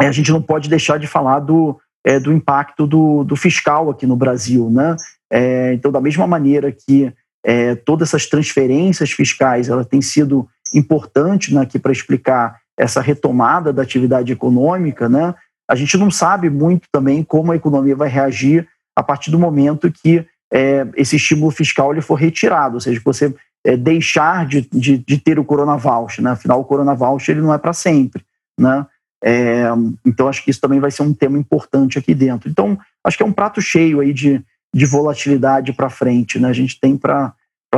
a 0.00 0.10
gente 0.10 0.32
não 0.32 0.42
pode 0.42 0.68
deixar 0.68 0.98
de 0.98 1.06
falar 1.06 1.40
do, 1.40 1.78
é, 2.04 2.18
do 2.18 2.32
impacto 2.32 2.86
do, 2.86 3.24
do, 3.24 3.36
fiscal 3.36 3.90
aqui 3.90 4.06
no 4.06 4.16
Brasil. 4.16 4.70
Né? 4.70 4.96
É, 5.30 5.72
então, 5.74 5.90
da 5.90 6.00
mesma 6.00 6.26
maneira 6.26 6.72
que 6.72 7.12
é, 7.44 7.74
todas 7.74 8.08
essas 8.08 8.26
transferências 8.26 9.10
fiscais 9.10 9.68
ela 9.68 9.84
tem 9.84 10.00
sido 10.00 10.48
importante 10.74 11.54
né, 11.54 11.62
aqui 11.62 11.78
para 11.78 11.92
explicar 11.92 12.60
essa 12.76 13.00
retomada 13.00 13.72
da 13.72 13.82
atividade 13.82 14.32
econômica, 14.32 15.08
né, 15.08 15.34
a 15.68 15.74
gente 15.74 15.96
não 15.96 16.10
sabe 16.10 16.50
muito 16.50 16.88
também 16.90 17.22
como 17.22 17.52
a 17.52 17.56
economia 17.56 17.96
vai 17.96 18.08
reagir 18.08 18.66
a 18.96 19.02
partir 19.02 19.30
do 19.30 19.38
momento 19.38 19.90
que 19.90 20.24
é, 20.52 20.86
esse 20.96 21.16
estímulo 21.16 21.50
fiscal 21.50 21.92
ele 21.92 22.02
for 22.02 22.14
retirado, 22.14 22.74
ou 22.74 22.80
seja, 22.80 23.00
você 23.04 23.34
é, 23.64 23.76
deixar 23.76 24.46
de, 24.46 24.68
de, 24.70 24.98
de, 24.98 25.18
ter 25.18 25.38
o 25.38 25.44
Corona 25.44 25.78
né? 26.20 26.30
afinal 26.30 26.60
o 26.60 26.64
Corona 26.64 26.96
ele 27.28 27.40
não 27.40 27.54
é 27.54 27.58
para 27.58 27.72
sempre, 27.72 28.22
né? 28.58 28.86
É, 29.22 29.64
então, 30.04 30.28
acho 30.28 30.44
que 30.44 30.50
isso 30.50 30.60
também 30.60 30.80
vai 30.80 30.90
ser 30.90 31.02
um 31.02 31.14
tema 31.14 31.38
importante 31.38 31.98
aqui 31.98 32.14
dentro. 32.14 32.50
Então, 32.50 32.78
acho 33.04 33.16
que 33.16 33.22
é 33.22 33.26
um 33.26 33.32
prato 33.32 33.60
cheio 33.60 34.00
aí 34.00 34.12
de, 34.12 34.42
de 34.74 34.86
volatilidade 34.86 35.72
para 35.72 35.88
frente. 35.88 36.38
Né? 36.38 36.48
A 36.48 36.52
gente 36.52 36.78
tem 36.80 36.96
para 36.96 37.34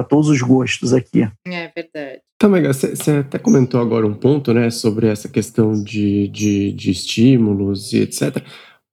todos 0.08 0.28
os 0.28 0.40
gostos 0.40 0.94
aqui. 0.94 1.28
É 1.46 1.70
verdade. 1.74 2.20
Então, 2.36 2.50
Mega, 2.50 2.72
você 2.72 3.10
até 3.18 3.38
comentou 3.38 3.80
agora 3.80 4.06
um 4.06 4.14
ponto 4.14 4.52
né, 4.52 4.68
sobre 4.70 5.06
essa 5.06 5.28
questão 5.28 5.72
de, 5.82 6.28
de, 6.28 6.72
de 6.72 6.90
estímulos 6.90 7.92
e 7.92 8.00
etc. 8.00 8.42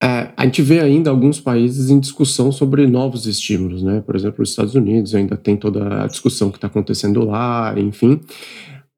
É, 0.04 0.32
a 0.36 0.46
gente 0.46 0.64
vê 0.64 0.80
ainda 0.80 1.12
alguns 1.12 1.40
países 1.40 1.92
em 1.92 2.00
discussão 2.00 2.52
sobre 2.52 2.88
novos 2.88 3.28
estímulos, 3.28 3.84
né? 3.84 4.02
Por 4.02 4.16
exemplo, 4.16 4.42
os 4.42 4.50
Estados 4.50 4.74
Unidos 4.74 5.14
ainda 5.14 5.38
tem 5.38 5.56
toda 5.56 6.04
a 6.04 6.08
discussão 6.08 6.50
que 6.50 6.58
está 6.58 6.66
acontecendo 6.66 7.24
lá, 7.24 7.76
enfim. 7.78 8.20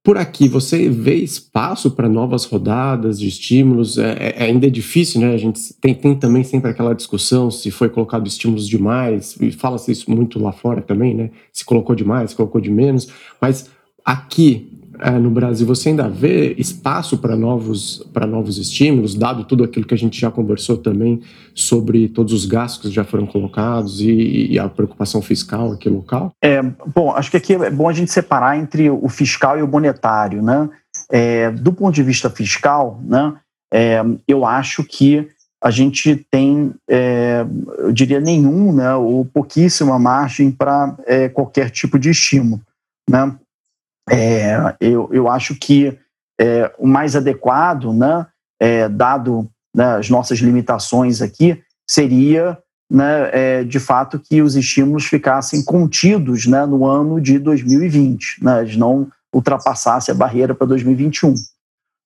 Por 0.03 0.17
aqui, 0.17 0.49
você 0.49 0.89
vê 0.89 1.15
espaço 1.15 1.89
para 1.91 2.09
novas 2.09 2.43
rodadas 2.43 3.17
de 3.17 3.29
estímulos? 3.29 3.97
É, 3.97 4.11
é, 4.11 4.35
é, 4.37 4.43
ainda 4.47 4.67
é 4.67 4.69
difícil, 4.69 5.21
né? 5.21 5.33
A 5.33 5.37
gente 5.37 5.73
tem, 5.75 5.95
tem 5.95 6.13
também 6.13 6.43
sempre 6.43 6.69
aquela 6.69 6.93
discussão 6.93 7.49
se 7.49 7.71
foi 7.71 7.87
colocado 7.87 8.27
estímulos 8.27 8.67
demais, 8.67 9.37
e 9.39 9.49
fala-se 9.49 9.93
isso 9.93 10.11
muito 10.11 10.39
lá 10.39 10.51
fora 10.51 10.81
também, 10.81 11.13
né? 11.15 11.31
Se 11.53 11.63
colocou 11.63 11.95
demais, 11.95 12.31
se 12.31 12.35
colocou 12.35 12.59
de 12.59 12.69
menos. 12.69 13.07
Mas 13.39 13.69
aqui, 14.03 14.82
é, 15.03 15.11
no 15.11 15.29
Brasil, 15.29 15.67
você 15.67 15.89
ainda 15.89 16.07
vê 16.07 16.53
espaço 16.57 17.17
para 17.17 17.35
novos, 17.35 18.01
novos 18.27 18.57
estímulos, 18.57 19.13
dado 19.13 19.43
tudo 19.43 19.65
aquilo 19.65 19.85
que 19.85 19.93
a 19.93 19.97
gente 19.97 20.19
já 20.19 20.31
conversou 20.31 20.77
também 20.77 21.21
sobre 21.53 22.07
todos 22.07 22.31
os 22.31 22.45
gastos 22.45 22.89
que 22.89 22.95
já 22.95 23.03
foram 23.03 23.25
colocados 23.25 23.99
e, 23.99 24.47
e 24.51 24.57
a 24.57 24.69
preocupação 24.69 25.21
fiscal 25.21 25.73
aqui 25.73 25.89
local? 25.89 26.31
É, 26.41 26.61
bom, 26.95 27.11
acho 27.11 27.29
que 27.29 27.37
aqui 27.37 27.53
é 27.53 27.69
bom 27.69 27.89
a 27.89 27.93
gente 27.93 28.11
separar 28.11 28.57
entre 28.57 28.89
o 28.89 29.09
fiscal 29.09 29.59
e 29.59 29.61
o 29.61 29.67
monetário, 29.67 30.41
né? 30.41 30.69
É, 31.11 31.51
do 31.51 31.73
ponto 31.73 31.93
de 31.93 32.01
vista 32.01 32.29
fiscal, 32.29 33.01
né, 33.03 33.33
é, 33.73 34.01
eu 34.25 34.45
acho 34.45 34.83
que 34.83 35.27
a 35.61 35.69
gente 35.69 36.25
tem, 36.31 36.73
é, 36.89 37.45
eu 37.79 37.91
diria, 37.91 38.19
nenhum, 38.19 38.71
né, 38.73 38.95
ou 38.95 39.25
pouquíssima 39.25 39.99
margem 39.99 40.51
para 40.51 40.95
é, 41.05 41.27
qualquer 41.29 41.69
tipo 41.69 41.99
de 41.99 42.09
estímulo. 42.09 42.61
Né? 43.09 43.35
É, 44.09 44.75
eu, 44.81 45.09
eu 45.11 45.29
acho 45.29 45.55
que 45.55 45.97
é, 46.39 46.73
o 46.77 46.87
mais 46.87 47.15
adequado, 47.15 47.93
né, 47.93 48.25
é, 48.59 48.89
dado 48.89 49.49
né, 49.75 49.95
as 49.95 50.09
nossas 50.09 50.39
limitações 50.39 51.21
aqui, 51.21 51.61
seria, 51.89 52.57
né, 52.89 53.29
é, 53.31 53.63
de 53.63 53.79
fato, 53.79 54.19
que 54.19 54.41
os 54.41 54.55
estímulos 54.55 55.05
ficassem 55.05 55.63
contidos 55.63 56.45
né, 56.45 56.65
no 56.65 56.85
ano 56.85 57.19
de 57.19 57.39
2020, 57.39 58.43
né, 58.43 58.61
eles 58.61 58.75
não 58.75 59.07
ultrapassassem 59.33 60.13
a 60.13 60.17
barreira 60.17 60.53
para 60.53 60.67
2021. 60.67 61.33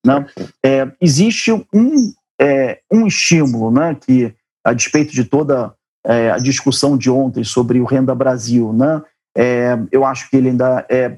Né? 0.06 0.26
É, 0.64 0.92
existe 1.02 1.52
um, 1.52 2.14
é, 2.40 2.80
um 2.92 3.08
estímulo 3.08 3.72
né, 3.72 3.96
que, 4.00 4.34
a 4.64 4.74
despeito 4.74 5.14
de 5.14 5.24
toda 5.24 5.74
a 6.34 6.38
discussão 6.38 6.98
de 6.98 7.10
ontem 7.10 7.44
sobre 7.44 7.82
o 7.82 7.86
Renda 7.86 8.16
Brasil, 8.16 8.72
né, 8.72 9.02
é, 9.38 9.78
eu 9.92 10.04
acho 10.04 10.28
que 10.32 10.36
ele 10.36 10.50
ainda 10.50 10.84
é 10.90 11.18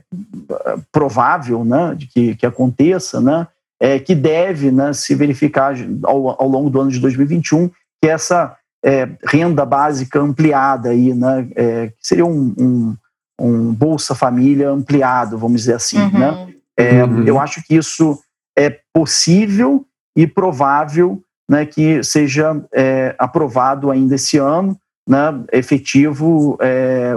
provável 0.91 1.63
né, 1.63 1.95
de 1.95 2.05
que, 2.05 2.35
que 2.35 2.45
aconteça, 2.45 3.21
né, 3.21 3.47
é, 3.79 3.97
que 3.97 4.13
deve 4.13 4.71
né, 4.71 4.91
se 4.91 5.15
verificar 5.15 5.73
ao, 6.03 6.41
ao 6.41 6.47
longo 6.49 6.69
do 6.69 6.81
ano 6.81 6.91
de 6.91 6.99
2021, 6.99 7.69
que 8.03 8.09
essa 8.09 8.57
é, 8.83 9.07
renda 9.25 9.65
básica 9.65 10.19
ampliada, 10.19 10.89
aí, 10.89 11.13
né, 11.13 11.47
é, 11.55 11.87
que 11.87 11.95
seria 12.01 12.25
um, 12.25 12.53
um, 12.59 12.97
um, 13.39 13.73
Bolsa 13.73 14.13
Família 14.13 14.69
ampliado, 14.69 15.37
vamos 15.37 15.61
dizer 15.61 15.75
assim. 15.75 15.99
Uhum. 15.99 16.19
Né? 16.19 16.53
É, 16.77 17.03
uhum. 17.05 17.23
Eu 17.23 17.39
acho 17.39 17.63
que 17.63 17.75
isso 17.75 18.19
é 18.57 18.79
possível 18.93 19.85
e 20.13 20.27
provável 20.27 21.21
né, 21.49 21.65
que 21.65 22.03
seja 22.03 22.61
é, 22.73 23.15
aprovado 23.17 23.89
ainda 23.89 24.15
esse 24.15 24.37
ano 24.37 24.77
né, 25.07 25.43
efetivo, 25.51 26.57
é, 26.61 27.13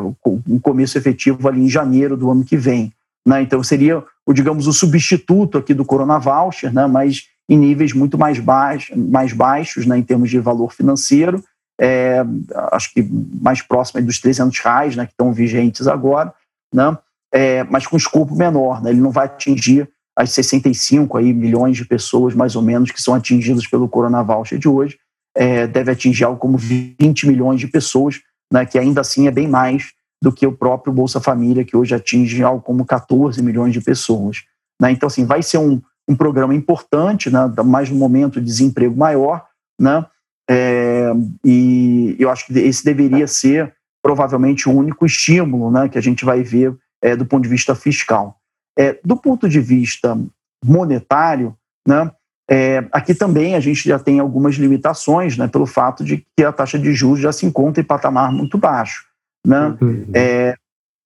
um 0.49 0.59
começo 0.59 0.97
efetivo 0.97 1.47
ali 1.49 1.63
em 1.63 1.69
janeiro 1.69 2.17
do 2.17 2.31
ano 2.31 2.45
que 2.45 2.57
vem. 2.57 2.93
Né? 3.27 3.43
Então 3.43 3.63
seria, 3.63 4.03
o, 4.27 4.33
digamos, 4.33 4.67
o 4.67 4.73
substituto 4.73 5.59
aqui 5.59 5.75
do 5.75 5.85
Corona 5.85 6.19
Voucher, 6.19 6.73
né, 6.73 6.87
mas 6.87 7.29
em 7.49 7.57
níveis 7.57 7.93
muito 7.93 8.17
mais, 8.17 8.39
baixos, 8.39 8.97
mais 8.97 9.33
baixos 9.33 9.87
né, 9.87 9.99
em 9.99 10.03
termos 10.03 10.31
de 10.31 10.39
valor 10.39 10.73
financeiro, 10.73 11.43
é, 11.81 12.25
acho 12.73 12.93
que 12.93 13.03
mais 13.03 13.61
próximo 13.61 14.01
dos 14.03 14.21
300 14.21 14.59
reais 14.59 14.97
né, 14.97 15.05
que 15.05 15.13
estão 15.13 15.33
vigentes 15.33 15.87
agora, 15.87 16.33
né, 16.73 16.97
é, 17.33 17.65
mas 17.65 17.87
com 17.87 17.97
escopo 17.97 18.35
menor. 18.35 18.83
Né, 18.83 18.91
ele 18.91 19.01
não 19.01 19.11
vai 19.11 19.27
atingir 19.27 19.89
as 20.17 20.31
65 20.33 21.17
aí, 21.17 21.33
milhões 21.33 21.77
de 21.77 21.85
pessoas, 21.85 22.35
mais 22.35 22.55
ou 22.55 22.63
menos, 22.63 22.91
que 22.91 23.01
são 23.01 23.15
atingidas 23.15 23.67
pelo 23.67 23.89
Corona 23.89 24.23
Voucher 24.23 24.59
de 24.59 24.69
hoje, 24.69 24.99
é, 25.37 25.67
deve 25.67 25.91
atingir 25.91 26.25
algo 26.25 26.39
como 26.39 26.59
20 26.59 27.27
milhões 27.27 27.61
de 27.61 27.67
pessoas, 27.67 28.21
né, 28.53 28.67
que 28.67 28.79
ainda 28.79 29.01
assim 29.01 29.27
é 29.27 29.31
bem 29.31 29.49
mais 29.49 29.93
do 30.23 30.33
que 30.33 30.47
o 30.47 30.53
próprio 30.53 30.93
Bolsa 30.93 31.21
Família, 31.21 31.65
que 31.65 31.77
hoje 31.77 31.95
atinge 31.95 32.43
algo 32.43 32.63
como 32.63 32.85
14 32.85 33.43
milhões 33.43 33.73
de 33.73 33.81
pessoas. 33.81 34.39
Né? 34.81 34.93
Então, 34.93 35.07
assim, 35.07 35.25
vai 35.25 35.43
ser 35.43 35.59
um, 35.59 35.81
um 36.09 36.15
programa 36.15 36.55
importante, 36.55 37.31
né, 37.31 37.41
mais 37.65 37.91
no 37.91 37.97
momento 37.97 38.41
de 38.41 38.47
desemprego 38.47 38.97
maior, 38.97 39.45
né, 39.81 40.07
é, 40.51 41.11
e 41.45 42.17
eu 42.19 42.29
acho 42.29 42.47
que 42.47 42.59
esse 42.59 42.85
deveria 42.85 43.27
ser 43.27 43.75
provavelmente 44.03 44.69
o 44.69 44.73
único 44.73 45.07
estímulo 45.07 45.71
né, 45.71 45.89
que 45.89 45.97
a 45.97 46.03
gente 46.03 46.25
vai 46.25 46.43
ver 46.43 46.77
é, 47.01 47.17
do 47.17 47.25
ponto 47.25 47.45
de 47.45 47.49
vista 47.49 47.75
fiscal. 47.75 48.37
É, 48.77 48.99
do 49.05 49.17
ponto 49.17 49.49
de 49.49 49.61
vista 49.61 50.19
monetário, 50.65 51.57
né, 51.87 52.11
é, 52.51 52.85
aqui 52.93 53.15
também 53.15 53.55
a 53.55 53.61
gente 53.61 53.89
já 53.89 53.99
tem 53.99 54.21
algumas 54.21 54.57
limitações, 54.57 55.37
né, 55.37 55.47
pelo 55.47 55.67
fato 55.67 56.05
de 56.05 56.27
que 56.37 56.45
a 56.45 56.53
taxa 56.53 56.79
de 56.79 56.93
juros 56.93 57.21
já 57.21 57.33
se 57.33 57.47
encontra 57.47 57.81
em 57.81 57.87
patamar 57.87 58.33
muito 58.33 58.59
baixo. 58.59 59.05
Né? 59.47 59.77
Uhum. 59.81 60.07
É, 60.15 60.55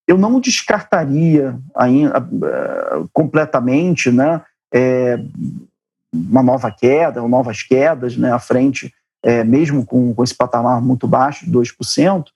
eu 0.09 0.16
não 0.16 0.41
descartaria 0.41 1.59
ainda, 1.74 2.20
uh, 2.20 3.09
completamente 3.12 4.11
né, 4.11 4.41
é, 4.72 5.18
uma 6.12 6.43
nova 6.43 6.70
queda, 6.70 7.22
ou 7.22 7.28
novas 7.28 7.62
quedas 7.62 8.16
né, 8.16 8.32
à 8.32 8.39
frente, 8.39 8.93
é, 9.24 9.43
mesmo 9.43 9.84
com, 9.84 10.14
com 10.14 10.22
esse 10.22 10.34
patamar 10.34 10.80
muito 10.80 11.09
baixo, 11.09 11.45
de 11.45 11.53
2%. 11.53 12.26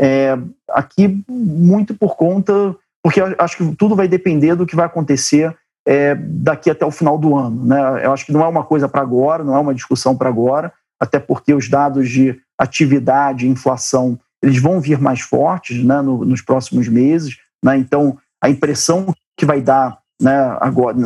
É, 0.00 0.38
aqui, 0.70 1.22
muito 1.28 1.94
por 1.94 2.16
conta, 2.16 2.74
porque 3.02 3.20
acho 3.20 3.56
que 3.56 3.76
tudo 3.76 3.94
vai 3.94 4.08
depender 4.08 4.54
do 4.54 4.66
que 4.66 4.76
vai 4.76 4.86
acontecer 4.86 5.54
é, 5.88 6.14
daqui 6.14 6.68
até 6.68 6.84
o 6.84 6.90
final 6.90 7.16
do 7.16 7.34
ano. 7.34 7.64
Né? 7.64 8.04
Eu 8.04 8.12
acho 8.12 8.26
que 8.26 8.32
não 8.32 8.44
é 8.44 8.46
uma 8.46 8.62
coisa 8.62 8.86
para 8.86 9.00
agora, 9.00 9.42
não 9.42 9.56
é 9.56 9.58
uma 9.58 9.74
discussão 9.74 10.14
para 10.14 10.28
agora, 10.28 10.70
até 11.00 11.18
porque 11.18 11.54
os 11.54 11.66
dados 11.66 12.10
de 12.10 12.38
atividade 12.58 13.46
e 13.46 13.48
inflação 13.48 14.18
eles 14.42 14.60
vão 14.60 14.80
vir 14.80 15.00
mais 15.00 15.20
fortes 15.20 15.82
né, 15.82 16.02
no, 16.02 16.26
nos 16.26 16.42
próximos 16.42 16.88
meses, 16.88 17.38
Né? 17.64 17.78
Então, 17.78 18.18
a 18.40 18.50
impressão 18.50 19.12
que 19.36 19.46
vai 19.46 19.62
dar 19.62 19.98
né, 20.20 20.56
agora, 20.60 20.96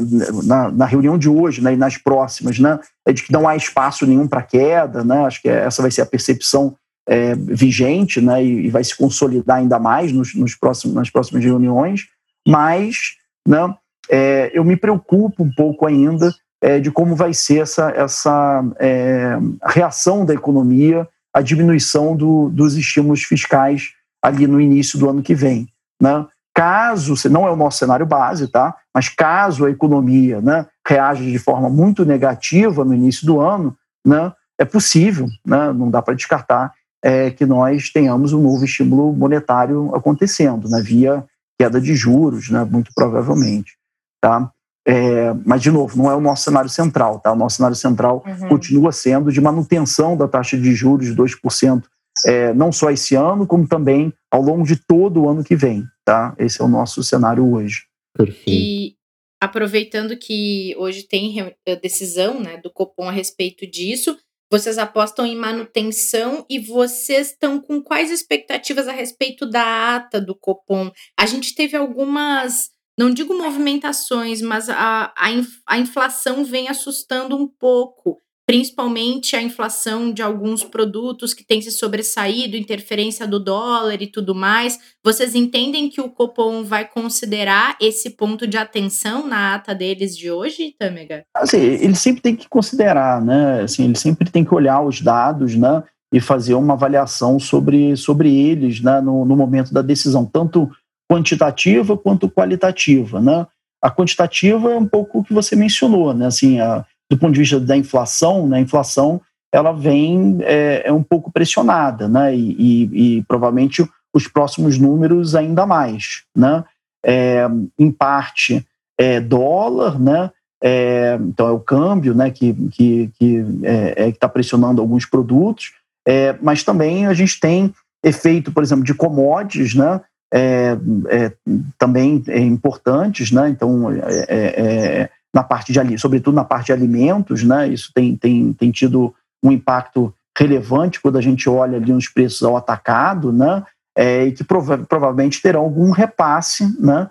na, 0.45 0.71
na, 0.71 0.85
reunião 0.85 1.17
de 1.17 1.29
hoje 1.29 1.63
né, 1.63 1.75
e 1.75 1.77
nas 1.77 1.97
próximas, 1.97 2.59
né, 2.59 2.79
é 3.07 3.13
de 3.13 3.23
que 3.23 3.33
não 3.33 3.49
há 3.49 3.55
espaço 3.55 4.07
nenhum 4.07 4.27
para 4.27 4.43
queda. 4.43 5.05
Né? 5.05 5.25
Acho 5.25 5.41
que 5.41 5.49
essa 5.49 5.81
vai 5.81 5.91
ser 5.91 6.03
a 6.03 6.07
percepção 6.07 6.75
é, 7.09 7.35
vigente 7.35 8.21
né, 8.21 8.45
e, 8.45 8.67
e, 8.67 8.71
vai 8.71 8.83
se 8.83 8.97
consolidar 8.97 9.59
ainda 9.59 9.79
mais 9.79 10.13
nos, 10.13 10.35
nos 10.35 10.55
próximos, 10.55 10.95
nas 10.95 11.09
próximas 11.09 11.45
reuniões. 11.45 12.09
Mas 12.47 13.15
né, 13.47 13.75
é, 14.11 14.51
eu 14.53 14.65
me 14.65 14.77
preocupo 14.77 15.43
um 15.43 15.51
pouco 15.51 15.87
ainda 15.87 16.33
é, 16.61 16.79
de 16.79 16.91
como 16.91 17.17
vai 17.17 17.35
ser 17.35 17.63
essa, 17.63 17.91
essa 17.91 18.65
é, 18.79 19.37
reação 19.65 20.25
da 20.25 20.35
economia 20.35 21.09
à 21.35 21.41
diminuição 21.41 22.15
do, 22.15 22.49
dos 22.51 22.77
estímulos 22.77 23.23
fiscais 23.23 23.91
ali 24.23 24.47
no 24.47 24.61
início 24.61 24.99
do 24.99 25.11
ano 25.11 25.23
que 25.23 25.35
vem. 25.35 25.67
Né? 26.01 26.25
Caso, 26.55 27.15
não 27.29 27.47
é 27.47 27.51
o 27.51 27.57
nosso 27.57 27.79
cenário 27.79 28.07
base, 28.07 28.47
tá? 28.47 28.75
mas 28.95 29.09
caso 29.09 29.65
a 29.65 29.71
economia 29.71 30.41
né, 30.41 30.67
reaja 30.87 31.25
de 31.25 31.39
forma 31.39 31.69
muito 31.69 32.05
negativa 32.05 32.85
no 32.85 32.95
início 32.95 33.27
do 33.27 33.41
ano, 33.41 33.77
né, 34.07 34.33
é 34.59 34.65
possível, 34.65 35.27
né, 35.45 35.73
não 35.73 35.91
dá 35.91 36.03
para 36.03 36.15
descartar 36.15 36.73
é, 37.03 37.31
que 37.31 37.47
nós 37.47 37.91
tenhamos 37.91 38.33
um 38.33 38.41
novo 38.41 38.65
estímulo 38.65 39.13
monetário 39.13 39.95
acontecendo, 39.95 40.69
né, 40.69 40.81
via 40.81 41.25
queda 41.59 41.81
de 41.81 41.97
juros, 41.97 42.51
né, 42.51 42.65
muito 42.65 42.93
provavelmente. 42.95 43.77
Tá? 44.23 44.53
É, 44.87 45.33
mas, 45.45 45.61
de 45.61 45.71
novo, 45.71 45.97
não 45.97 46.11
é 46.11 46.15
o 46.15 46.21
nosso 46.21 46.45
cenário 46.45 46.71
central. 46.71 47.19
Tá? 47.21 47.33
O 47.33 47.37
nosso 47.37 47.57
cenário 47.57 47.77
central 47.77 48.23
uhum. 48.25 48.49
continua 48.49 48.93
sendo 48.93 49.33
de 49.33 49.41
manutenção 49.41 50.17
da 50.17 50.29
taxa 50.29 50.57
de 50.57 50.73
juros 50.75 51.07
de 51.07 51.15
2%, 51.15 51.83
é, 52.27 52.55
não 52.55 52.71
só 52.71 52.91
esse 52.91 53.15
ano, 53.15 53.47
como 53.47 53.67
também 53.67 54.13
ao 54.31 54.41
longo 54.41 54.65
de 54.65 54.77
todo 54.77 55.23
o 55.23 55.29
ano 55.29 55.43
que 55.43 55.57
vem. 55.57 55.85
Tá? 56.05 56.35
Esse 56.39 56.61
é 56.61 56.65
o 56.65 56.69
nosso 56.69 57.03
cenário 57.03 57.53
hoje. 57.53 57.83
Perfeito. 58.17 58.49
E 58.49 58.97
aproveitando 59.41 60.17
que 60.17 60.75
hoje 60.79 61.03
tem 61.03 61.53
decisão 61.81 62.41
né, 62.41 62.59
do 62.59 62.71
Copom 62.71 63.09
a 63.09 63.13
respeito 63.13 63.67
disso, 63.67 64.17
vocês 64.53 64.77
apostam 64.77 65.25
em 65.25 65.35
manutenção 65.35 66.45
e 66.49 66.59
vocês 66.59 67.31
estão 67.31 67.59
com 67.59 67.83
quais 67.83 68.11
expectativas 68.11 68.87
a 68.87 68.93
respeito 68.93 69.49
da 69.49 69.97
ata 69.97 70.21
do 70.21 70.35
Copom? 70.35 70.91
A 71.19 71.25
gente 71.25 71.55
teve 71.55 71.75
algumas 71.75 72.69
não 72.99 73.11
digo 73.11 73.37
movimentações, 73.37 74.43
mas 74.43 74.69
a, 74.69 75.13
a, 75.17 75.29
a 75.67 75.79
inflação 75.79 76.45
vem 76.45 76.69
assustando 76.69 77.35
um 77.37 77.49
pouco, 77.49 78.19
principalmente 78.47 79.35
a 79.35 79.43
inflação 79.43 80.13
de 80.13 80.21
alguns 80.21 80.63
produtos 80.63 81.33
que 81.33 81.45
tem 81.45 81.63
se 81.63 81.71
sobressaído, 81.71 82.57
interferência 82.57 83.27
do 83.27 83.41
dólar 83.43 84.03
e 84.03 84.07
tudo 84.07 84.35
mais. 84.35 84.79
Vocês 85.03 85.35
entendem 85.35 85.89
que 85.89 86.03
o 86.03 86.11
Copom 86.11 86.63
vai 86.63 86.87
considerar 86.87 87.77
esse 87.81 88.11
ponto 88.11 88.47
de 88.47 88.59
atenção 88.59 89.27
na 89.27 89.55
ata 89.55 89.75
deles 89.75 90.17
de 90.17 90.31
hoje, 90.31 90.75
Tâmega? 90.79 91.25
Assim, 91.35 91.59
ele 91.59 91.95
sempre 91.95 92.21
tem 92.21 92.37
que 92.37 92.49
considerar, 92.49 93.25
né? 93.25 93.63
Assim, 93.63 93.85
ele 93.85 93.97
sempre 93.97 94.31
tem 94.31 94.45
que 94.45 94.55
olhar 94.55 94.83
os 94.83 95.01
dados, 95.01 95.57
né? 95.57 95.83
E 96.13 96.21
fazer 96.21 96.53
uma 96.53 96.75
avaliação 96.75 97.41
sobre, 97.41 97.97
sobre 97.97 98.37
eles 98.37 98.83
né? 98.83 99.01
no, 99.01 99.25
no 99.25 99.35
momento 99.35 99.73
da 99.73 99.81
decisão, 99.81 100.27
tanto 100.27 100.71
quantitativa 101.13 101.97
quanto 101.97 102.31
qualitativa, 102.31 103.21
né? 103.21 103.47
A 103.83 103.91
quantitativa 103.91 104.73
é 104.73 104.77
um 104.77 104.87
pouco 104.87 105.19
o 105.19 105.25
que 105.25 105.35
você 105.35 105.55
mencionou, 105.55 106.15
né? 106.15 106.27
Assim, 106.27 106.59
a, 106.59 106.87
do 107.11 107.19
ponto 107.19 107.33
de 107.35 107.41
vista 107.41 107.61
da 107.61 107.77
inflação, 107.77 108.49
né? 108.49 108.57
A 108.57 108.61
inflação 108.61 109.21
ela 109.53 109.73
vem 109.73 110.39
é, 110.41 110.85
é 110.87 110.93
um 110.93 111.03
pouco 111.03 111.31
pressionada, 111.31 112.09
né? 112.09 112.35
E, 112.35 112.57
e, 112.59 113.17
e, 113.19 113.23
provavelmente 113.25 113.87
os 114.15 114.27
próximos 114.27 114.79
números 114.79 115.35
ainda 115.35 115.67
mais, 115.67 116.23
né? 116.35 116.65
É, 117.05 117.47
em 117.79 117.91
parte 117.91 118.67
é 118.99 119.21
dólar, 119.21 120.01
né? 120.01 120.31
É, 120.65 121.19
então 121.21 121.49
é 121.49 121.51
o 121.51 121.61
câmbio, 121.61 122.15
né? 122.15 122.31
Que 122.31 122.55
que 122.71 123.11
que 123.19 123.45
é, 123.65 124.05
é 124.05 124.09
está 124.09 124.29
pressionando 124.29 124.81
alguns 124.81 125.05
produtos, 125.05 125.73
é, 126.09 126.35
mas 126.41 126.65
também 126.65 127.07
a 127.07 127.13
gente 127.13 127.39
tem 127.39 127.75
efeito, 128.03 128.51
por 128.53 128.63
exemplo, 128.63 128.85
de 128.85 128.95
commodities, 128.95 129.75
né? 129.75 130.01
É, 130.33 130.79
é, 131.11 131.33
também 131.77 132.25
é 132.27 132.41
importantes, 132.41 133.31
né? 133.31 133.51
Então, 133.51 133.91
é, 133.91 134.25
é, 134.29 135.01
é 135.03 135.11
na 135.35 135.43
parte 135.43 135.73
de 135.73 135.99
sobretudo 135.99 136.35
na 136.35 136.45
parte 136.45 136.67
de 136.67 136.73
alimentos, 136.73 137.45
né? 137.45 137.69
Isso 137.69 137.93
tem, 137.95 138.17
tem, 138.17 138.53
tem 138.55 138.71
tido 138.71 139.15
um 139.43 139.53
impacto 139.53 140.13
relevante 140.37 141.01
quando 141.01 141.19
a 141.19 141.21
gente 141.21 141.49
olha 141.49 141.77
ali 141.77 141.93
nos 141.93 142.09
preços 142.09 142.43
ao 142.43 142.57
atacado, 142.57 143.31
né? 143.31 143.63
É, 143.97 144.25
e 144.25 144.33
que 144.33 144.43
prova 144.43 144.79
provavelmente 144.79 145.43
terão 145.43 145.61
algum 145.61 145.91
repasse, 145.91 146.65
né? 146.81 147.09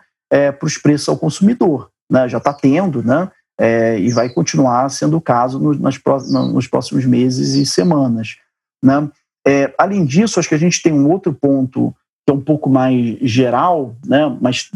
para 0.57 0.65
os 0.65 0.77
preços 0.77 1.09
ao 1.09 1.17
consumidor, 1.17 1.91
né? 2.09 2.27
Já 2.27 2.37
está 2.37 2.53
tendo, 2.53 3.03
né? 3.03 3.29
e 3.99 4.09
vai 4.11 4.29
continuar 4.29 4.89
sendo 4.89 5.17
o 5.17 5.21
caso 5.21 5.59
no, 5.59 5.75
nas, 5.75 5.99
nos 6.51 6.67
próximos 6.67 7.05
meses 7.05 7.53
e 7.53 7.65
semanas, 7.65 8.37
né? 8.81 9.07
além 9.77 10.05
disso, 10.05 10.39
acho 10.39 10.49
que 10.49 10.55
a 10.55 10.59
gente 10.59 10.81
tem 10.81 10.93
um 10.93 11.09
outro 11.11 11.33
ponto 11.33 11.93
que 12.25 12.31
é 12.31 12.33
um 12.33 12.41
pouco 12.41 12.69
mais 12.69 13.17
geral, 13.21 13.95
né, 14.05 14.35
mas, 14.39 14.69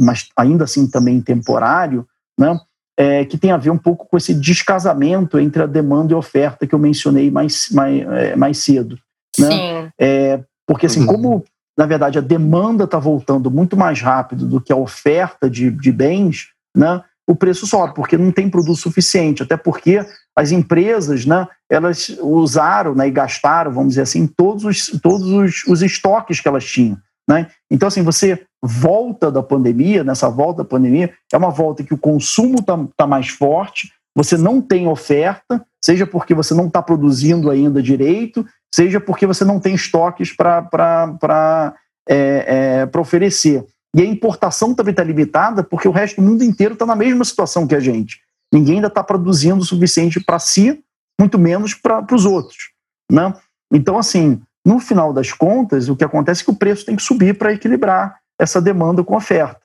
mas 0.00 0.28
ainda 0.36 0.64
assim 0.64 0.88
também 0.88 1.20
temporário, 1.20 2.06
né, 2.38 2.58
é, 2.98 3.24
que 3.24 3.36
tem 3.36 3.50
a 3.50 3.56
ver 3.56 3.70
um 3.70 3.78
pouco 3.78 4.06
com 4.08 4.16
esse 4.16 4.34
descasamento 4.34 5.38
entre 5.38 5.62
a 5.62 5.66
demanda 5.66 6.12
e 6.12 6.14
a 6.14 6.18
oferta 6.18 6.66
que 6.66 6.74
eu 6.74 6.78
mencionei 6.78 7.30
mais, 7.30 7.68
mais, 7.70 8.00
é, 8.00 8.36
mais 8.36 8.58
cedo. 8.58 8.98
Né? 9.38 9.50
Sim. 9.50 9.92
É, 10.00 10.40
porque, 10.66 10.86
assim, 10.86 11.00
uhum. 11.00 11.06
como, 11.06 11.44
na 11.76 11.84
verdade, 11.84 12.18
a 12.18 12.22
demanda 12.22 12.84
está 12.84 12.98
voltando 12.98 13.50
muito 13.50 13.76
mais 13.76 14.00
rápido 14.00 14.46
do 14.46 14.60
que 14.60 14.72
a 14.72 14.76
oferta 14.76 15.48
de, 15.50 15.70
de 15.70 15.92
bens, 15.92 16.48
né, 16.74 17.02
o 17.26 17.34
preço 17.34 17.66
sobe, 17.66 17.94
porque 17.94 18.16
não 18.16 18.30
tem 18.30 18.48
produto 18.48 18.76
suficiente, 18.76 19.42
até 19.42 19.56
porque 19.56 20.04
as 20.36 20.52
empresas, 20.52 21.26
né, 21.26 21.46
elas 21.68 22.08
usaram 22.20 22.94
né, 22.94 23.08
e 23.08 23.10
gastaram, 23.10 23.72
vamos 23.72 23.90
dizer 23.90 24.02
assim, 24.02 24.26
todos 24.26 24.64
os, 24.64 24.86
todos 25.00 25.26
os, 25.26 25.64
os 25.66 25.82
estoques 25.82 26.40
que 26.40 26.46
elas 26.46 26.64
tinham. 26.64 26.96
Né? 27.28 27.48
Então, 27.70 27.88
assim, 27.88 28.02
você 28.02 28.44
volta 28.62 29.30
da 29.30 29.42
pandemia, 29.42 30.04
nessa 30.04 30.28
volta 30.28 30.62
da 30.62 30.68
pandemia, 30.68 31.12
é 31.32 31.36
uma 31.36 31.50
volta 31.50 31.82
que 31.82 31.94
o 31.94 31.98
consumo 31.98 32.60
está 32.60 32.78
tá 32.96 33.06
mais 33.06 33.28
forte, 33.28 33.90
você 34.14 34.38
não 34.38 34.62
tem 34.62 34.86
oferta, 34.86 35.64
seja 35.84 36.06
porque 36.06 36.34
você 36.34 36.54
não 36.54 36.68
está 36.68 36.80
produzindo 36.80 37.50
ainda 37.50 37.82
direito, 37.82 38.46
seja 38.72 39.00
porque 39.00 39.26
você 39.26 39.44
não 39.44 39.60
tem 39.60 39.74
estoques 39.74 40.34
para 40.34 41.74
é, 42.08 42.86
é, 42.94 42.98
oferecer. 42.98 43.64
E 43.94 44.02
a 44.02 44.04
importação 44.04 44.74
também 44.74 44.92
está 44.92 45.02
limitada 45.02 45.62
porque 45.62 45.88
o 45.88 45.92
resto 45.92 46.20
do 46.20 46.26
mundo 46.26 46.44
inteiro 46.44 46.74
está 46.74 46.84
na 46.84 46.96
mesma 46.96 47.24
situação 47.24 47.66
que 47.66 47.74
a 47.74 47.80
gente. 47.80 48.20
Ninguém 48.52 48.76
ainda 48.76 48.88
está 48.88 49.02
produzindo 49.02 49.60
o 49.60 49.64
suficiente 49.64 50.20
para 50.20 50.38
si, 50.38 50.82
muito 51.20 51.38
menos 51.38 51.74
para 51.74 52.14
os 52.14 52.24
outros. 52.24 52.70
Né? 53.10 53.34
Então, 53.72 53.98
assim, 53.98 54.40
no 54.64 54.78
final 54.78 55.12
das 55.12 55.32
contas, 55.32 55.88
o 55.88 55.96
que 55.96 56.04
acontece 56.04 56.42
é 56.42 56.44
que 56.44 56.50
o 56.50 56.56
preço 56.56 56.84
tem 56.84 56.96
que 56.96 57.02
subir 57.02 57.38
para 57.38 57.52
equilibrar 57.52 58.18
essa 58.38 58.60
demanda 58.60 59.02
com 59.02 59.16
oferta. 59.16 59.60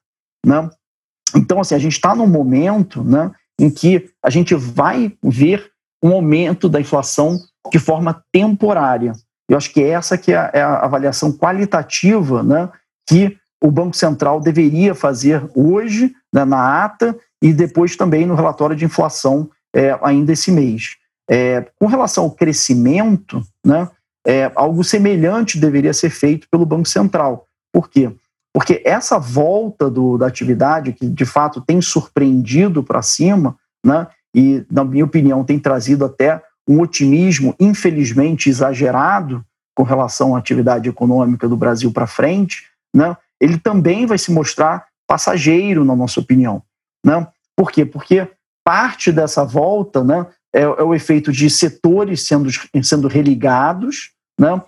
Né? 0.46 0.70
Então, 1.36 1.60
assim, 1.60 1.76
a 1.76 1.80
gente 1.80 1.94
está 1.94 2.16
num 2.16 2.28
momento 2.28 3.04
né, 3.04 3.32
em 3.60 3.70
que 3.70 4.10
a 4.24 4.30
gente 4.30 4.56
vai 4.56 5.16
ver 5.22 5.72
um 6.04 6.14
aumento 6.14 6.68
da 6.68 6.80
inflação 6.80 7.40
de 7.72 7.80
forma 7.80 8.24
temporária. 8.32 9.14
Eu 9.50 9.58
acho 9.58 9.72
que 9.72 9.84
essa 9.84 10.18
que 10.18 10.32
é 10.32 10.38
a, 10.38 10.52
é 10.54 10.62
a 10.62 10.80
avaliação 10.80 11.32
qualitativa 11.32 12.42
né, 12.42 12.70
que 13.08 13.38
o 13.64 13.70
Banco 13.70 13.96
Central 13.96 14.42
deveria 14.42 14.96
fazer 14.96 15.44
hoje, 15.56 16.14
né, 16.34 16.44
na 16.44 16.84
ata, 16.84 17.16
e 17.42 17.54
depois 17.54 17.96
também 17.96 18.26
no 18.26 18.36
relatório 18.36 18.76
de 18.76 18.86
inflação 18.86 19.50
é, 19.74 19.98
ainda 20.02 20.34
esse 20.34 20.52
mês. 20.52 20.98
É, 21.30 21.66
com 21.80 21.86
relação 21.86 22.26
ao 22.26 22.32
crescimento, 22.32 23.42
né, 23.66 23.88
é, 24.26 24.52
algo 24.56 24.84
semelhante 24.84 25.60
deveria 25.60 25.94
ser 25.94 26.10
feito 26.10 26.48
pelo 26.50 26.66
Banco 26.66 26.88
Central. 26.88 27.48
Por 27.72 27.90
quê? 27.90 28.12
Porque 28.54 28.82
essa 28.84 29.18
volta 29.18 29.90
do, 29.90 30.18
da 30.18 30.28
atividade, 30.28 30.94
que 30.94 31.08
de 31.08 31.26
fato 31.26 31.62
tem 31.62 31.80
surpreendido 31.82 32.84
para 32.84 33.02
cima, 33.02 33.56
né, 33.86 34.08
e, 34.36 34.66
na 34.72 34.84
minha 34.84 35.06
opinião, 35.06 35.44
tem 35.44 35.60
trazido 35.60 36.06
até 36.06 36.42
um 36.68 36.82
otimismo, 36.82 37.56
infelizmente, 37.60 38.50
exagerado 38.50 39.44
com 39.76 39.84
relação 39.84 40.36
à 40.36 40.40
atividade 40.40 40.90
econômica 40.90 41.48
do 41.48 41.58
Brasil 41.58 41.92
para 41.92 42.08
frente, 42.08 42.64
né, 42.94 43.16
ele 43.42 43.58
também 43.58 44.06
vai 44.06 44.20
se 44.20 44.32
mostrar 44.32 44.86
passageiro, 45.08 45.84
na 45.84 45.96
nossa 45.96 46.20
opinião. 46.20 46.62
Né? 47.04 47.28
Por 47.58 47.72
quê? 47.72 47.84
Porque 47.84 48.28
parte 48.64 49.12
dessa 49.12 49.44
volta 49.44 50.04
né, 50.04 50.28
é, 50.54 50.62
é 50.62 50.84
o 50.84 50.94
efeito 50.94 51.32
de 51.32 51.50
setores 51.50 52.26
sendo, 52.26 52.50
sendo 52.84 53.08
religados. 53.08 54.12
Né? 54.40 54.62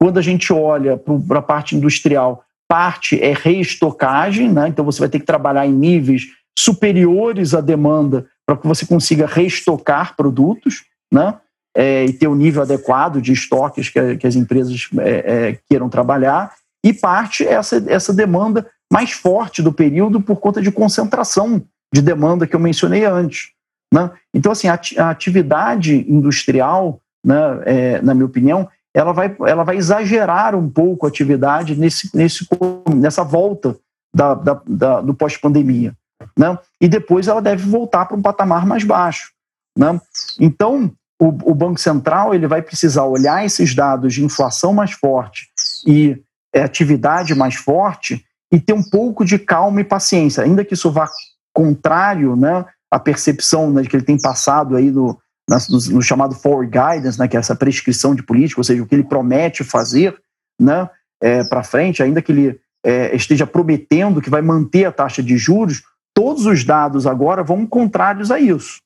Quando 0.00 0.18
a 0.18 0.22
gente 0.22 0.52
olha 0.52 0.96
para 0.96 1.40
a 1.40 1.42
parte 1.42 1.76
industrial, 1.76 2.44
parte 2.68 3.20
é 3.20 3.34
reestocagem, 3.34 4.50
né? 4.50 4.68
então 4.68 4.84
você 4.84 5.00
vai 5.00 5.08
ter 5.08 5.18
que 5.18 5.26
trabalhar 5.26 5.66
em 5.66 5.72
níveis 5.72 6.28
superiores 6.56 7.52
à 7.52 7.60
demanda 7.60 8.26
para 8.46 8.56
que 8.56 8.66
você 8.66 8.86
consiga 8.86 9.26
reestocar 9.26 10.16
produtos 10.16 10.84
né? 11.12 11.38
É, 11.72 12.04
e 12.04 12.12
ter 12.12 12.26
o 12.26 12.32
um 12.32 12.34
nível 12.34 12.62
adequado 12.62 13.20
de 13.20 13.32
estoques 13.32 13.88
que, 13.88 14.16
que 14.16 14.26
as 14.26 14.34
empresas 14.34 14.88
é, 14.98 15.10
é, 15.50 15.58
queiram 15.68 15.88
trabalhar 15.88 16.52
e 16.84 16.92
parte 16.92 17.46
essa, 17.46 17.82
essa 17.86 18.12
demanda 18.12 18.66
mais 18.92 19.12
forte 19.12 19.62
do 19.62 19.72
período 19.72 20.20
por 20.20 20.36
conta 20.40 20.60
de 20.60 20.72
concentração 20.72 21.62
de 21.92 22.02
demanda 22.02 22.46
que 22.46 22.54
eu 22.54 22.60
mencionei 22.60 23.04
antes. 23.04 23.50
Né? 23.92 24.10
Então, 24.32 24.52
assim, 24.52 24.68
a, 24.68 25.10
atividade 25.10 26.06
industrial, 26.10 27.00
né, 27.24 27.36
é, 27.64 28.02
na 28.02 28.14
minha 28.14 28.26
opinião, 28.26 28.68
ela 28.94 29.12
vai, 29.12 29.36
ela 29.46 29.64
vai 29.64 29.76
exagerar 29.76 30.54
um 30.54 30.68
pouco 30.68 31.06
a 31.06 31.08
atividade 31.08 31.76
nesse, 31.76 32.14
nesse, 32.16 32.46
nessa 32.94 33.22
volta 33.22 33.76
da, 34.14 34.34
da, 34.34 34.60
da 34.66 35.00
do 35.00 35.14
pós-pandemia. 35.14 35.94
Né? 36.36 36.58
E 36.80 36.88
depois 36.88 37.28
ela 37.28 37.40
deve 37.40 37.68
voltar 37.68 38.06
para 38.06 38.16
um 38.16 38.22
patamar 38.22 38.66
mais 38.66 38.84
baixo. 38.84 39.32
Né? 39.76 40.00
Então, 40.38 40.92
o, 41.20 41.28
o, 41.50 41.54
Banco 41.54 41.78
Central 41.78 42.34
ele 42.34 42.46
vai 42.46 42.62
precisar 42.62 43.04
olhar 43.04 43.44
esses 43.44 43.74
dados 43.74 44.14
de 44.14 44.24
inflação 44.24 44.72
mais 44.72 44.92
forte 44.92 45.48
e 45.86 46.20
atividade 46.58 47.34
mais 47.34 47.54
forte 47.54 48.24
e 48.52 48.58
ter 48.58 48.72
um 48.72 48.82
pouco 48.82 49.24
de 49.24 49.38
calma 49.38 49.80
e 49.80 49.84
paciência, 49.84 50.42
ainda 50.42 50.64
que 50.64 50.74
isso 50.74 50.90
vá 50.90 51.08
contrário 51.52 52.34
né, 52.34 52.64
à 52.90 52.98
percepção 52.98 53.70
né, 53.70 53.84
que 53.84 53.94
ele 53.94 54.04
tem 54.04 54.20
passado 54.20 54.76
aí 54.76 54.90
no, 54.90 55.18
no, 55.48 55.78
no, 55.92 56.02
chamado 56.02 56.34
forward 56.34 56.70
guidance, 56.70 57.18
né, 57.18 57.28
que 57.28 57.36
é 57.36 57.40
essa 57.40 57.54
prescrição 57.54 58.14
de 58.14 58.22
política, 58.22 58.60
ou 58.60 58.64
seja, 58.64 58.82
o 58.82 58.86
que 58.86 58.94
ele 58.94 59.04
promete 59.04 59.62
fazer 59.62 60.16
né, 60.60 60.88
é, 61.22 61.44
para 61.44 61.62
frente, 61.62 62.02
ainda 62.02 62.20
que 62.20 62.32
ele 62.32 62.60
é, 62.84 63.14
esteja 63.14 63.46
prometendo 63.46 64.20
que 64.20 64.30
vai 64.30 64.42
manter 64.42 64.84
a 64.84 64.92
taxa 64.92 65.22
de 65.22 65.36
juros, 65.36 65.82
todos 66.14 66.46
os 66.46 66.64
dados 66.64 67.06
agora 67.06 67.42
vão 67.42 67.66
contrários 67.66 68.30
a 68.30 68.40
isso. 68.40 68.78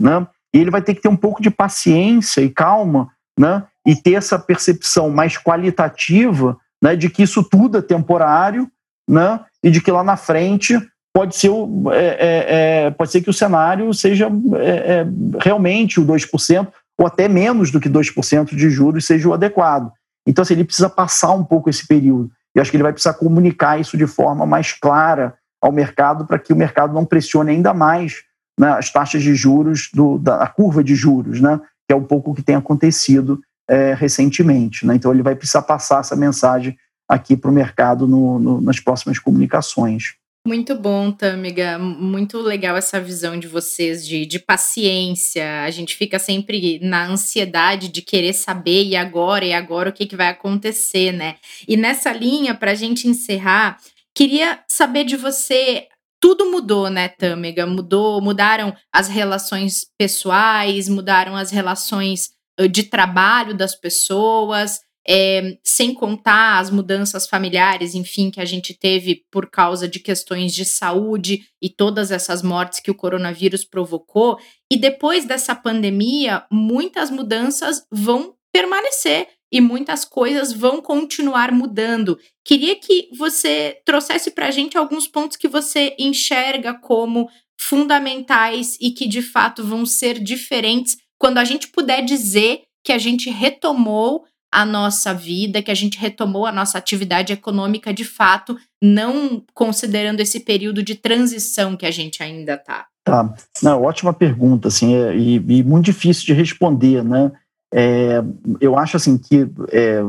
Né? 0.00 0.26
E 0.54 0.58
ele 0.58 0.70
vai 0.70 0.82
ter 0.82 0.94
que 0.94 1.02
ter 1.02 1.08
um 1.08 1.16
pouco 1.16 1.42
de 1.42 1.50
paciência 1.50 2.40
e 2.40 2.50
calma 2.50 3.10
né? 3.38 3.64
e 3.86 3.94
ter 3.94 4.14
essa 4.14 4.38
percepção 4.38 5.10
mais 5.10 5.36
qualitativa 5.36 6.58
né, 6.82 6.96
de 6.96 7.10
que 7.10 7.22
isso 7.22 7.42
tudo 7.42 7.78
é 7.78 7.82
temporário 7.82 8.70
né, 9.08 9.40
e 9.62 9.70
de 9.70 9.80
que 9.80 9.90
lá 9.90 10.04
na 10.04 10.16
frente 10.16 10.78
pode 11.14 11.36
ser, 11.36 11.50
é, 11.92 11.96
é, 11.96 12.46
é, 12.86 12.90
pode 12.90 13.10
ser 13.10 13.20
que 13.20 13.30
o 13.30 13.34
cenário 13.34 13.92
seja 13.92 14.30
é, 14.56 15.00
é 15.00 15.06
realmente 15.40 15.98
o 15.98 16.06
2%, 16.06 16.68
ou 16.98 17.06
até 17.06 17.28
menos 17.28 17.70
do 17.70 17.80
que 17.80 17.88
2% 17.88 18.54
de 18.54 18.70
juros 18.70 19.06
seja 19.06 19.28
o 19.28 19.32
adequado. 19.32 19.90
Então, 20.26 20.42
assim, 20.42 20.54
ele 20.54 20.64
precisa 20.64 20.90
passar 20.90 21.32
um 21.32 21.44
pouco 21.44 21.70
esse 21.70 21.86
período. 21.86 22.30
E 22.54 22.60
acho 22.60 22.70
que 22.70 22.76
ele 22.76 22.82
vai 22.82 22.92
precisar 22.92 23.14
comunicar 23.14 23.80
isso 23.80 23.96
de 23.96 24.06
forma 24.06 24.44
mais 24.44 24.72
clara 24.72 25.34
ao 25.60 25.72
mercado 25.72 26.26
para 26.26 26.38
que 26.38 26.52
o 26.52 26.56
mercado 26.56 26.92
não 26.92 27.04
pressione 27.04 27.50
ainda 27.50 27.72
mais 27.72 28.22
né, 28.58 28.70
as 28.70 28.90
taxas 28.90 29.22
de 29.22 29.34
juros, 29.34 29.88
do, 29.92 30.18
da 30.18 30.46
curva 30.46 30.82
de 30.82 30.94
juros, 30.94 31.40
né, 31.40 31.60
que 31.86 31.92
é 31.92 31.96
um 31.96 32.04
pouco 32.04 32.30
o 32.30 32.34
que 32.34 32.42
tem 32.42 32.56
acontecido 32.56 33.40
é, 33.68 33.94
recentemente. 33.94 34.86
Né? 34.86 34.94
Então, 34.94 35.12
ele 35.12 35.22
vai 35.22 35.36
precisar 35.36 35.62
passar 35.62 36.00
essa 36.00 36.16
mensagem 36.16 36.76
aqui 37.08 37.36
para 37.36 37.50
o 37.50 37.54
mercado 37.54 38.06
no, 38.06 38.38
no, 38.38 38.60
nas 38.60 38.80
próximas 38.80 39.18
comunicações. 39.18 40.14
Muito 40.46 40.74
bom, 40.74 41.12
Tâmiga. 41.12 41.78
Muito 41.78 42.38
legal 42.38 42.74
essa 42.74 42.98
visão 42.98 43.38
de 43.38 43.46
vocês 43.46 44.06
de, 44.06 44.24
de 44.24 44.38
paciência. 44.38 45.62
A 45.62 45.70
gente 45.70 45.94
fica 45.94 46.18
sempre 46.18 46.78
na 46.82 47.06
ansiedade 47.06 47.88
de 47.88 48.00
querer 48.00 48.32
saber 48.32 48.84
e 48.84 48.96
agora, 48.96 49.44
e 49.44 49.52
agora 49.52 49.90
o 49.90 49.92
que, 49.92 50.06
que 50.06 50.16
vai 50.16 50.28
acontecer, 50.28 51.12
né? 51.12 51.36
E 51.66 51.76
nessa 51.76 52.12
linha, 52.12 52.54
para 52.54 52.70
a 52.70 52.74
gente 52.74 53.06
encerrar, 53.06 53.78
queria 54.14 54.60
saber 54.70 55.04
de 55.04 55.16
você. 55.16 55.86
Tudo 56.20 56.50
mudou, 56.50 56.88
né, 56.88 57.08
Tâmiga? 57.08 57.66
Mudou, 57.66 58.20
mudaram 58.20 58.74
as 58.90 59.06
relações 59.06 59.86
pessoais, 59.98 60.88
mudaram 60.88 61.36
as 61.36 61.50
relações 61.50 62.30
de 62.66 62.84
trabalho 62.84 63.54
das 63.54 63.74
pessoas 63.74 64.80
é, 65.10 65.56
sem 65.64 65.94
contar 65.94 66.58
as 66.58 66.70
mudanças 66.70 67.26
familiares, 67.26 67.94
enfim, 67.94 68.30
que 68.30 68.42
a 68.42 68.44
gente 68.44 68.74
teve 68.74 69.24
por 69.30 69.50
causa 69.50 69.88
de 69.88 69.98
questões 69.98 70.52
de 70.52 70.66
saúde 70.66 71.48
e 71.62 71.70
todas 71.70 72.10
essas 72.10 72.42
mortes 72.42 72.78
que 72.78 72.90
o 72.90 72.94
coronavírus 72.94 73.64
provocou. 73.64 74.38
E 74.70 74.76
depois 74.76 75.24
dessa 75.24 75.54
pandemia, 75.54 76.44
muitas 76.52 77.10
mudanças 77.10 77.86
vão 77.90 78.34
permanecer 78.52 79.28
e 79.50 79.62
muitas 79.62 80.04
coisas 80.04 80.52
vão 80.52 80.82
continuar 80.82 81.52
mudando. 81.52 82.18
Queria 82.44 82.76
que 82.76 83.08
você 83.16 83.80
trouxesse 83.86 84.32
para 84.32 84.48
a 84.48 84.50
gente 84.50 84.76
alguns 84.76 85.08
pontos 85.08 85.38
que 85.38 85.48
você 85.48 85.96
enxerga 85.98 86.74
como 86.74 87.30
fundamentais 87.58 88.76
e 88.78 88.90
que 88.90 89.08
de 89.08 89.22
fato 89.22 89.64
vão 89.64 89.86
ser 89.86 90.18
diferentes 90.22 90.98
quando 91.18 91.38
a 91.38 91.44
gente 91.44 91.68
puder 91.68 92.04
dizer 92.04 92.62
que 92.84 92.92
a 92.92 92.98
gente 92.98 93.28
retomou 93.28 94.24
a 94.52 94.64
nossa 94.64 95.12
vida, 95.12 95.62
que 95.62 95.70
a 95.70 95.74
gente 95.74 95.98
retomou 95.98 96.46
a 96.46 96.52
nossa 96.52 96.78
atividade 96.78 97.32
econômica 97.32 97.92
de 97.92 98.04
fato, 98.04 98.56
não 98.82 99.42
considerando 99.52 100.20
esse 100.20 100.40
período 100.40 100.82
de 100.82 100.94
transição 100.94 101.76
que 101.76 101.84
a 101.84 101.90
gente 101.90 102.22
ainda 102.22 102.54
está? 102.54 102.86
Tá, 103.04 103.34
não, 103.62 103.82
ótima 103.82 104.12
pergunta, 104.12 104.68
assim, 104.68 104.94
é, 104.94 105.16
e, 105.16 105.36
e, 105.36 105.62
muito 105.62 105.86
difícil 105.86 106.26
de 106.26 106.32
responder, 106.32 107.02
né? 107.02 107.32
É, 107.72 108.22
eu 108.60 108.78
acho 108.78 108.96
assim 108.96 109.18
que, 109.18 109.48
é, 109.70 110.00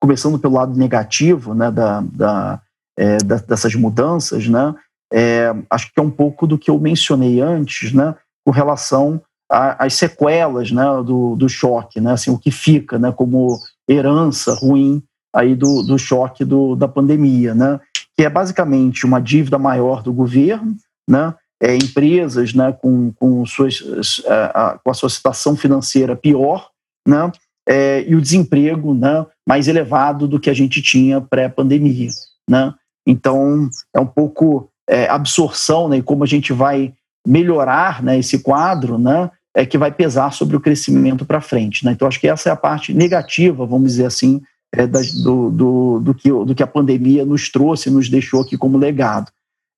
começando 0.00 0.38
pelo 0.38 0.54
lado 0.54 0.78
negativo, 0.78 1.54
né, 1.54 1.70
da, 1.70 2.00
da, 2.00 2.60
é, 2.98 3.18
da 3.18 3.36
dessas 3.36 3.74
mudanças, 3.74 4.48
né, 4.48 4.74
é, 5.12 5.54
acho 5.68 5.92
que 5.92 6.00
é 6.00 6.02
um 6.02 6.10
pouco 6.10 6.46
do 6.46 6.58
que 6.58 6.70
eu 6.70 6.78
mencionei 6.78 7.40
antes, 7.40 7.92
né, 7.92 8.14
com 8.46 8.50
relação 8.50 9.20
às 9.52 9.94
sequelas, 9.94 10.72
né, 10.72 10.84
do, 11.04 11.36
do 11.36 11.48
choque, 11.48 12.00
né, 12.00 12.12
assim, 12.12 12.30
o 12.30 12.38
que 12.38 12.50
fica, 12.50 12.98
né, 12.98 13.12
como 13.12 13.58
herança 13.88 14.54
ruim 14.54 15.02
aí 15.34 15.54
do, 15.54 15.82
do 15.82 15.98
choque 15.98 16.44
do, 16.44 16.74
da 16.74 16.88
pandemia, 16.88 17.54
né? 17.54 17.78
que 18.16 18.24
é 18.24 18.30
basicamente 18.30 19.06
uma 19.06 19.20
dívida 19.20 19.58
maior 19.58 20.02
do 20.02 20.12
governo, 20.12 20.76
né? 21.08 21.34
É, 21.60 21.76
empresas 21.76 22.52
né, 22.54 22.72
com, 22.72 23.12
com, 23.12 23.46
suas, 23.46 23.82
a, 24.26 24.80
com 24.82 24.90
a 24.90 24.94
sua 24.94 25.08
situação 25.08 25.56
financeira 25.56 26.16
pior, 26.16 26.70
né? 27.06 27.30
É, 27.68 28.04
e 28.08 28.16
o 28.16 28.20
desemprego 28.20 28.92
né, 28.92 29.24
mais 29.48 29.68
elevado 29.68 30.26
do 30.26 30.40
que 30.40 30.50
a 30.50 30.54
gente 30.54 30.82
tinha 30.82 31.20
pré-pandemia. 31.20 32.10
Né? 32.50 32.74
Então, 33.06 33.70
é 33.94 34.00
um 34.00 34.06
pouco 34.06 34.68
é, 34.90 35.08
absorção 35.08 35.88
né, 35.88 35.98
e 35.98 36.02
como 36.02 36.24
a 36.24 36.26
gente 36.26 36.52
vai 36.52 36.92
melhorar 37.24 38.02
né, 38.02 38.18
esse 38.18 38.40
quadro, 38.40 38.98
né, 38.98 39.30
é 39.54 39.66
que 39.66 39.76
vai 39.76 39.92
pesar 39.92 40.32
sobre 40.32 40.56
o 40.56 40.60
crescimento 40.60 41.24
para 41.24 41.40
frente. 41.40 41.84
Né? 41.84 41.92
Então, 41.92 42.08
acho 42.08 42.20
que 42.20 42.28
essa 42.28 42.48
é 42.48 42.52
a 42.52 42.56
parte 42.56 42.94
negativa, 42.94 43.66
vamos 43.66 43.92
dizer 43.92 44.06
assim, 44.06 44.42
é, 44.74 44.86
da, 44.86 45.00
do, 45.22 45.50
do, 45.50 46.00
do, 46.00 46.14
que, 46.14 46.30
do 46.30 46.54
que 46.54 46.62
a 46.62 46.66
pandemia 46.66 47.24
nos 47.24 47.50
trouxe, 47.50 47.90
nos 47.90 48.08
deixou 48.08 48.40
aqui 48.40 48.56
como 48.56 48.78
legado. 48.78 49.30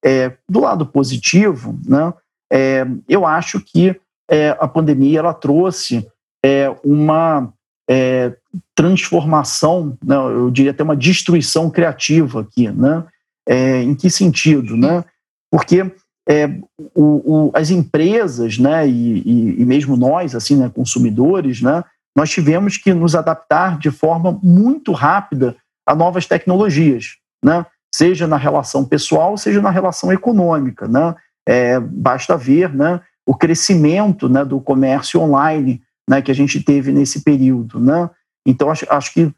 É, 0.04 0.32
do 0.48 0.60
lado 0.60 0.86
positivo, 0.86 1.78
né, 1.84 2.12
é, 2.52 2.86
eu 3.08 3.26
acho 3.26 3.60
que 3.60 3.98
é, 4.30 4.50
a 4.60 4.68
pandemia 4.68 5.18
ela 5.18 5.34
trouxe 5.34 6.06
é, 6.44 6.72
uma 6.84 7.52
é, 7.88 8.36
transformação, 8.74 9.98
né, 10.04 10.14
eu 10.14 10.50
diria 10.50 10.70
até 10.70 10.84
uma 10.84 10.96
destruição 10.96 11.68
criativa 11.68 12.40
aqui. 12.42 12.70
Né? 12.70 13.04
em 13.46 13.94
que 13.94 14.08
sentido? 14.08 14.74
Né? 14.74 15.04
Porque 15.50 15.92
é, 16.28 16.46
o, 16.94 17.48
o, 17.48 17.50
as 17.54 17.70
empresas, 17.70 18.58
né, 18.58 18.88
e, 18.88 19.18
e, 19.18 19.62
e, 19.62 19.64
mesmo 19.64 19.96
nós, 19.96 20.34
assim, 20.34 20.56
né, 20.56 20.70
consumidores, 20.74 21.60
né, 21.60 21.84
nós 22.16 22.30
tivemos 22.30 22.76
que 22.76 22.94
nos 22.94 23.14
adaptar 23.14 23.78
de 23.78 23.90
forma 23.90 24.38
muito 24.42 24.92
rápida 24.92 25.56
a 25.86 25.94
novas 25.94 26.26
tecnologias, 26.26 27.16
né, 27.44 27.66
seja 27.94 28.26
na 28.26 28.36
relação 28.36 28.84
pessoal, 28.84 29.36
seja 29.36 29.60
na 29.60 29.70
relação 29.70 30.12
econômica, 30.12 30.88
né. 30.88 31.14
É, 31.46 31.78
basta 31.78 32.38
ver, 32.38 32.74
né, 32.74 33.02
o 33.26 33.34
crescimento, 33.34 34.28
né, 34.28 34.44
do 34.44 34.60
comércio 34.60 35.20
online, 35.20 35.82
né, 36.08 36.22
que 36.22 36.30
a 36.30 36.34
gente 36.34 36.62
teve 36.62 36.90
nesse 36.90 37.22
período, 37.22 37.78
né. 37.78 38.08
Então 38.46 38.70
acho, 38.70 38.86
acho 38.88 39.12
que 39.12 39.32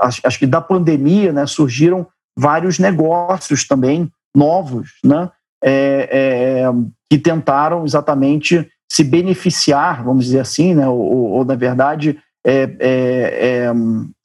acho, 0.00 0.20
acho 0.24 0.38
que 0.38 0.46
da 0.46 0.60
pandemia, 0.60 1.32
né, 1.32 1.46
surgiram 1.46 2.06
vários 2.36 2.78
negócios 2.78 3.66
também 3.66 4.10
novos, 4.36 4.90
né, 5.04 5.30
é, 5.62 6.08
é, 6.12 6.72
que 7.10 7.18
tentaram 7.18 7.84
exatamente 7.84 8.68
se 8.90 9.02
beneficiar, 9.02 10.04
vamos 10.04 10.26
dizer 10.26 10.40
assim, 10.40 10.74
né, 10.74 10.88
ou, 10.88 11.00
ou 11.00 11.44
na 11.44 11.54
verdade 11.54 12.18
é, 12.46 12.76
é, 12.78 13.72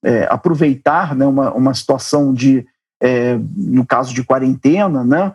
é, 0.06 0.28
aproveitar 0.30 1.16
né, 1.16 1.26
uma, 1.26 1.52
uma 1.54 1.74
situação 1.74 2.34
de, 2.34 2.66
no 3.56 3.84
caso 3.86 4.14
de 4.14 4.24
quarentena, 4.24 5.04
né, 5.04 5.34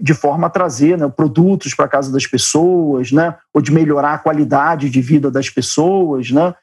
de 0.00 0.14
forma 0.14 0.46
a 0.46 0.50
trazer 0.50 0.96
né, 0.96 1.06
produtos 1.08 1.74
para 1.74 1.84
a 1.84 1.88
casa 1.88 2.10
das 2.10 2.26
pessoas, 2.26 3.12
né, 3.12 3.36
ou 3.52 3.60
de 3.60 3.70
melhorar 3.70 4.14
a 4.14 4.18
qualidade 4.18 4.88
de 4.88 5.02
vida 5.02 5.30
das 5.30 5.50
pessoas, 5.50 6.30
né, 6.30 6.54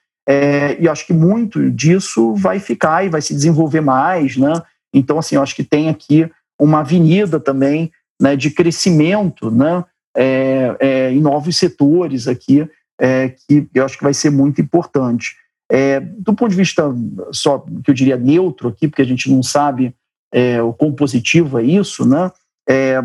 e 0.80 0.90
acho 0.90 1.06
que 1.06 1.14
muito 1.14 1.70
disso 1.70 2.34
vai 2.34 2.60
ficar 2.60 3.06
e 3.06 3.10
vai 3.10 3.22
se 3.22 3.36
desenvolver 3.36 3.82
mais, 3.82 4.36
né, 4.38 4.54
então 4.92 5.20
assim, 5.20 5.38
acho 5.38 5.56
que 5.56 5.64
tem 5.64 5.90
aqui 5.90 6.28
uma 6.60 6.80
avenida 6.80 7.40
também 7.40 7.92
né, 8.22 8.36
de 8.36 8.50
crescimento 8.50 9.52
né, 9.52 9.84
é, 10.16 10.76
é, 10.80 11.12
em 11.12 11.22
novos 11.22 11.58
setores 11.58 12.28
aqui, 12.28 12.68
é, 13.00 13.30
que 13.30 13.68
eu 13.74 13.86
acho 13.86 13.98
que 13.98 14.04
vai 14.04 14.14
ser 14.14 14.32
muito 14.32 14.60
importante. 14.60 15.36
É, 15.70 16.00
do 16.00 16.34
ponto 16.34 16.50
de 16.50 16.56
vista 16.56 16.84
só 17.32 17.60
que 17.84 17.92
eu 17.92 17.94
diria 17.94 18.18
neutro 18.18 18.70
aqui, 18.70 18.88
porque 18.88 19.02
a 19.02 19.06
gente 19.06 19.30
não 19.30 19.44
sabe 19.44 19.94
é, 20.34 20.62
o 20.62 20.74
quão 20.74 20.94
positivo 20.94 21.60
é 21.60 21.64
isso, 21.64 22.08
né? 22.08 22.32
É, 22.68 23.00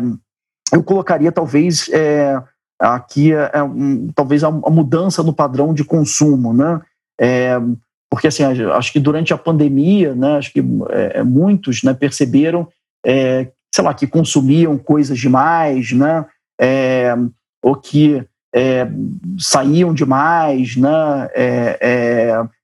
eu 0.71 0.83
colocaria 0.83 1.31
talvez 1.31 1.89
é, 1.89 2.41
aqui 2.79 3.33
é, 3.33 3.51
é 3.53 3.63
um, 3.63 4.09
talvez 4.15 4.43
a, 4.43 4.47
a, 4.47 4.69
mudança 4.69 5.21
no 5.21 5.33
padrão 5.33 5.73
de 5.73 5.83
consumo, 5.83 6.53
né? 6.53 6.81
É, 7.19 7.59
porque 8.09 8.27
assim 8.27 8.43
acho 8.43 8.93
que 8.93 8.99
durante 8.99 9.33
a 9.33 9.37
pandemia, 9.37 10.15
né? 10.15 10.37
Acho 10.37 10.51
que 10.53 10.63
é, 10.89 11.21
muitos 11.23 11.83
né, 11.83 11.93
perceberam, 11.93 12.67
sei 13.73 13.83
lá, 13.83 13.93
que 13.93 14.05
consumiam 14.05 14.77
coisas 14.77 15.17
demais, 15.17 15.91
né? 15.91 16.25
ou 17.61 17.75
que 17.75 18.23
saíam 19.39 19.93
demais, 19.93 20.75
né? 20.75 21.29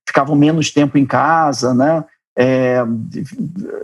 ficavam 0.07 0.35
menos 0.35 0.71
tempo 0.71 0.97
em 0.97 1.05
casa, 1.05 1.73
né? 1.73 2.03
é, 2.39 2.77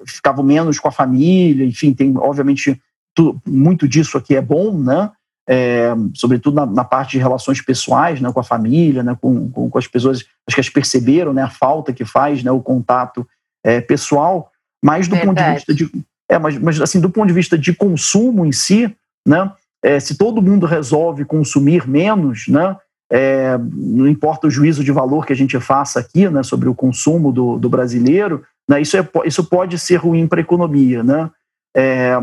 ficavam 0.08 0.42
menos 0.42 0.80
com 0.80 0.88
a 0.88 0.92
família, 0.92 1.66
enfim, 1.66 1.94
tem 1.94 2.18
obviamente 2.18 2.82
tu, 3.14 3.38
muito 3.46 3.86
disso 3.86 4.18
aqui 4.18 4.34
é 4.34 4.42
bom, 4.42 4.80
né? 4.80 5.12
É, 5.48 5.94
sobretudo 6.14 6.56
na, 6.56 6.66
na, 6.66 6.84
parte 6.86 7.12
de 7.12 7.18
relações 7.20 7.62
pessoais, 7.62 8.20
né, 8.20 8.32
com 8.32 8.40
a 8.40 8.44
família, 8.44 9.04
né, 9.04 9.16
com, 9.22 9.52
com, 9.52 9.70
com, 9.70 9.78
as 9.78 9.88
pessoas, 9.88 10.26
acho 10.48 10.56
que 10.56 10.60
elas 10.60 10.70
perceberam, 10.70 11.34
né, 11.34 11.44
a 11.44 11.50
falta 11.50 11.94
que 11.94 12.04
faz, 12.04 12.44
né, 12.44 12.50
o 12.50 12.60
contato 12.60 13.28
é, 13.64 13.80
pessoal, 13.80 14.50
mas 14.84 15.08
do 15.08 15.16
Verdade. 15.16 15.28
ponto 15.28 15.46
de 15.46 15.54
vista 15.54 15.76
de, 15.76 16.06
é, 16.30 16.40
mas, 16.40 16.58
mas 16.58 16.82
assim, 16.82 17.00
do 17.00 17.10
ponto 17.10 17.28
de 17.28 17.34
vista 17.34 17.58
de 17.58 17.74
consumo 17.74 18.46
em 18.46 18.52
si, 18.52 18.94
né, 19.28 19.52
é, 19.84 20.00
se 20.00 20.18
todo 20.18 20.42
mundo 20.42 20.66
resolve 20.66 21.26
consumir 21.26 21.88
menos, 21.88 22.48
né, 22.48 22.76
é, 23.12 23.58
não 23.58 24.08
importa 24.08 24.48
o 24.48 24.52
juízo 24.52 24.84
de 24.84 24.92
valor 24.92 25.26
que 25.26 25.34
a 25.34 25.36
gente 25.36 25.60
faça 25.60 26.00
aqui 26.00 26.28
né, 26.28 26.42
sobre 26.42 26.68
o 26.68 26.76
consumo 26.76 27.32
do, 27.32 27.58
do 27.58 27.70
brasileiro, 27.70 28.44
né, 28.68 28.82
isso, 28.82 28.98
é, 28.98 29.08
isso 29.26 29.44
pode 29.44 29.78
ser 29.78 29.98
ruim 29.98 30.28
para 30.28 30.40
a 30.40 30.42
economia. 30.42 31.04
Né? 31.04 31.30
É, 31.76 32.16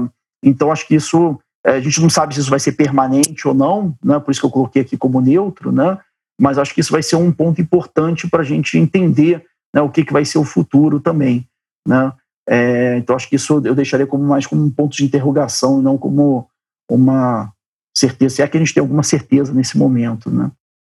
então, 0.43 0.73
acho 0.73 0.87
que 0.87 0.97
isso, 0.97 1.39
é, 1.65 1.73
a 1.73 1.81
gente 1.81 2.01
não 2.01 2.11
sabe 2.11 2.35
se 2.35 2.41
isso 2.41 2.51
vai 2.51 2.59
ser 2.59 2.73
permanente 2.73 3.47
ou 3.47 3.55
não, 3.55 3.95
né, 4.05 4.19
por 4.19 4.33
isso 4.33 4.41
que 4.41 4.47
eu 4.47 4.51
coloquei 4.51 4.83
aqui 4.83 4.97
como 4.97 5.21
neutro, 5.21 5.71
né, 5.71 5.99
mas 6.41 6.59
acho 6.59 6.75
que 6.75 6.81
isso 6.81 6.93
vai 6.93 7.03
ser 7.03 7.17
um 7.17 7.31
ponto 7.31 7.61
importante 7.61 8.29
para 8.29 8.41
a 8.41 8.45
gente 8.45 8.77
entender 8.77 9.45
né, 9.73 9.81
o 9.81 9.89
que, 9.89 10.05
que 10.05 10.13
vai 10.13 10.25
ser 10.25 10.39
o 10.39 10.45
futuro 10.45 10.99
também. 10.99 11.47
Né? 11.87 12.13
É, 12.49 12.97
então, 12.97 13.15
acho 13.15 13.29
que 13.29 13.37
isso 13.37 13.63
eu 13.65 13.75
deixaria 13.75 14.07
como 14.07 14.25
mais 14.25 14.47
como 14.47 14.63
um 14.63 14.71
ponto 14.71 14.97
de 14.97 15.05
interrogação 15.05 15.81
e 15.81 15.83
não 15.83 15.97
como 15.97 16.49
uma 16.91 17.53
certeza, 17.97 18.37
se 18.37 18.43
é 18.43 18.49
que 18.49 18.57
a 18.57 18.61
gente 18.61 18.75
tem 18.75 18.81
alguma 18.81 19.03
certeza 19.03 19.53
nesse 19.53 19.79
momento. 19.79 20.31
Né? 20.31 20.51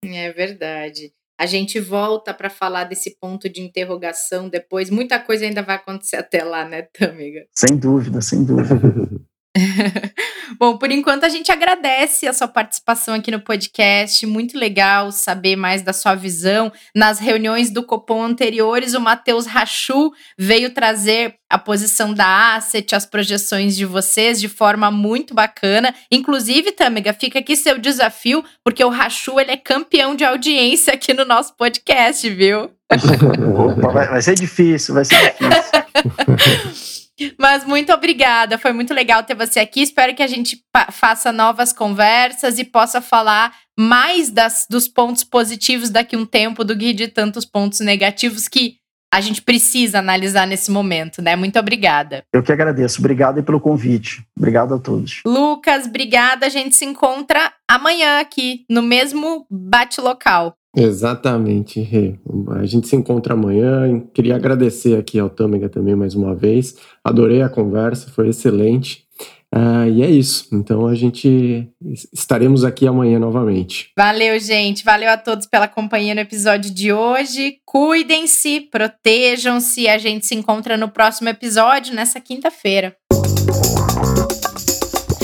É 0.06 0.32
verdade. 0.32 1.14
A 1.40 1.46
gente 1.46 1.80
volta 1.80 2.34
para 2.34 2.50
falar 2.50 2.86
desse 2.86 3.16
ponto 3.20 3.48
de 3.48 3.62
interrogação 3.62 4.50
depois. 4.50 4.90
Muita 4.90 5.20
coisa 5.20 5.46
ainda 5.46 5.62
vai 5.62 5.76
acontecer 5.76 6.16
até 6.16 6.44
lá, 6.44 6.68
né, 6.68 6.82
Tâmiga? 6.82 7.46
Sem 7.56 7.78
dúvida, 7.78 8.22
sem 8.22 8.44
dúvida. 8.44 8.76
Bom, 10.60 10.78
por 10.78 10.92
enquanto 10.92 11.24
a 11.24 11.30
gente 11.30 11.52
agradece 11.52 12.28
a 12.28 12.34
sua 12.34 12.48
participação 12.48 13.16
aqui 13.16 13.32
no 13.32 13.40
podcast. 13.40 14.26
Muito 14.26 14.58
legal 14.58 15.12
saber 15.12 15.56
mais 15.56 15.82
da 15.82 15.94
sua 15.94 16.16
visão. 16.16 16.72
Nas 16.96 17.20
reuniões 17.20 17.70
do 17.70 17.84
Copom 17.84 18.24
anteriores, 18.24 18.94
o 18.94 19.02
Matheus 19.02 19.46
Rachu 19.46 20.12
veio 20.38 20.70
trazer 20.72 21.36
a 21.50 21.58
posição 21.58 22.14
da 22.14 22.56
Asset, 22.56 22.94
as 22.94 23.06
projeções 23.06 23.76
de 23.76 23.86
vocês 23.86 24.40
de 24.40 24.50
forma 24.50 24.92
muito 24.92 25.34
bacana. 25.34 25.94
Inclusive, 26.12 26.72
Tâmega, 26.72 27.14
fica 27.14 27.40
aqui 27.40 27.56
seu 27.56 27.78
desafio, 27.78 28.44
porque 28.64 28.84
o 28.84 28.90
Rachu 28.90 29.40
ele 29.40 29.52
é 29.52 29.58
campeão 29.58 30.16
de 30.16 30.24
audiência 30.24 30.94
aqui 30.94 31.14
no 31.14 31.26
nosso 31.26 31.56
podcast, 31.56 32.30
viu? 32.30 32.72
Opa, 32.92 33.92
vai, 33.92 34.08
vai 34.08 34.22
ser 34.22 34.36
difícil, 34.36 34.94
vai 34.94 35.06
ser 35.06 35.36
difícil. 35.40 36.98
Mas 37.38 37.66
muito 37.66 37.92
obrigada, 37.92 38.58
foi 38.58 38.74
muito 38.74 38.94
legal 38.94 39.24
ter 39.24 39.36
você 39.36 39.60
aqui. 39.60 39.82
Espero 39.82 40.16
que 40.16 40.24
a 40.24 40.28
gente 40.28 40.62
faça 40.92 41.32
novas 41.32 41.74
conversas 41.74 42.60
e 42.60 42.64
possa 42.64 43.02
falar 43.02 43.54
mais 43.78 44.30
das, 44.30 44.66
dos 44.70 44.88
pontos 44.88 45.24
positivos 45.24 45.90
daqui 45.90 46.16
a 46.16 46.20
um 46.20 46.26
tempo 46.26 46.64
do 46.64 46.78
que 46.78 46.94
de 46.94 47.08
tantos 47.08 47.46
pontos 47.46 47.80
negativos 47.80 48.48
que 48.48 48.78
a 49.14 49.22
gente 49.22 49.42
precisa 49.42 50.00
analisar 50.00 50.46
nesse 50.46 50.70
momento, 50.70 51.22
né? 51.22 51.36
Muito 51.36 51.58
obrigada. 51.58 52.24
Eu 52.34 52.44
que 52.44 52.52
agradeço. 52.52 53.00
Obrigado 53.00 53.42
pelo 53.42 53.60
convite. 53.60 54.22
Obrigado 54.38 54.74
a 54.76 54.80
todos. 54.80 55.22
Lucas, 55.26 55.86
obrigada. 55.86 56.46
A 56.46 56.50
gente 56.50 56.76
se 56.76 56.86
encontra 56.86 57.54
amanhã 57.70 58.20
aqui 58.20 58.66
no 58.70 58.82
mesmo 58.82 59.46
bate 59.50 60.02
local. 60.02 60.57
Exatamente, 60.78 61.82
Rê. 61.82 62.14
A 62.52 62.66
gente 62.66 62.88
se 62.88 62.96
encontra 62.96 63.34
amanhã. 63.34 64.00
Queria 64.14 64.36
agradecer 64.36 64.96
aqui 64.96 65.18
ao 65.18 65.28
Tâmega 65.28 65.68
também 65.68 65.96
mais 65.96 66.14
uma 66.14 66.36
vez. 66.36 66.76
Adorei 67.04 67.42
a 67.42 67.50
conversa, 67.50 68.12
foi 68.12 68.30
excelente. 68.30 69.08
Uh, 69.54 69.90
e 69.90 70.04
é 70.04 70.10
isso. 70.10 70.48
Então 70.54 70.86
a 70.86 70.94
gente 70.94 71.68
estaremos 72.14 72.64
aqui 72.64 72.86
amanhã 72.86 73.18
novamente. 73.18 73.92
Valeu, 73.98 74.38
gente. 74.40 74.84
Valeu 74.84 75.10
a 75.10 75.18
todos 75.18 75.48
pela 75.48 75.68
companhia 75.68 76.14
no 76.14 76.22
episódio 76.22 76.72
de 76.72 76.94
hoje. 76.94 77.58
Cuidem-se, 77.66 78.62
protejam-se. 78.62 79.88
A 79.88 79.98
gente 79.98 80.28
se 80.28 80.36
encontra 80.36 80.78
no 80.78 80.90
próximo 80.90 81.30
episódio, 81.30 81.96
nessa 81.96 82.20
quinta-feira. 82.20 82.96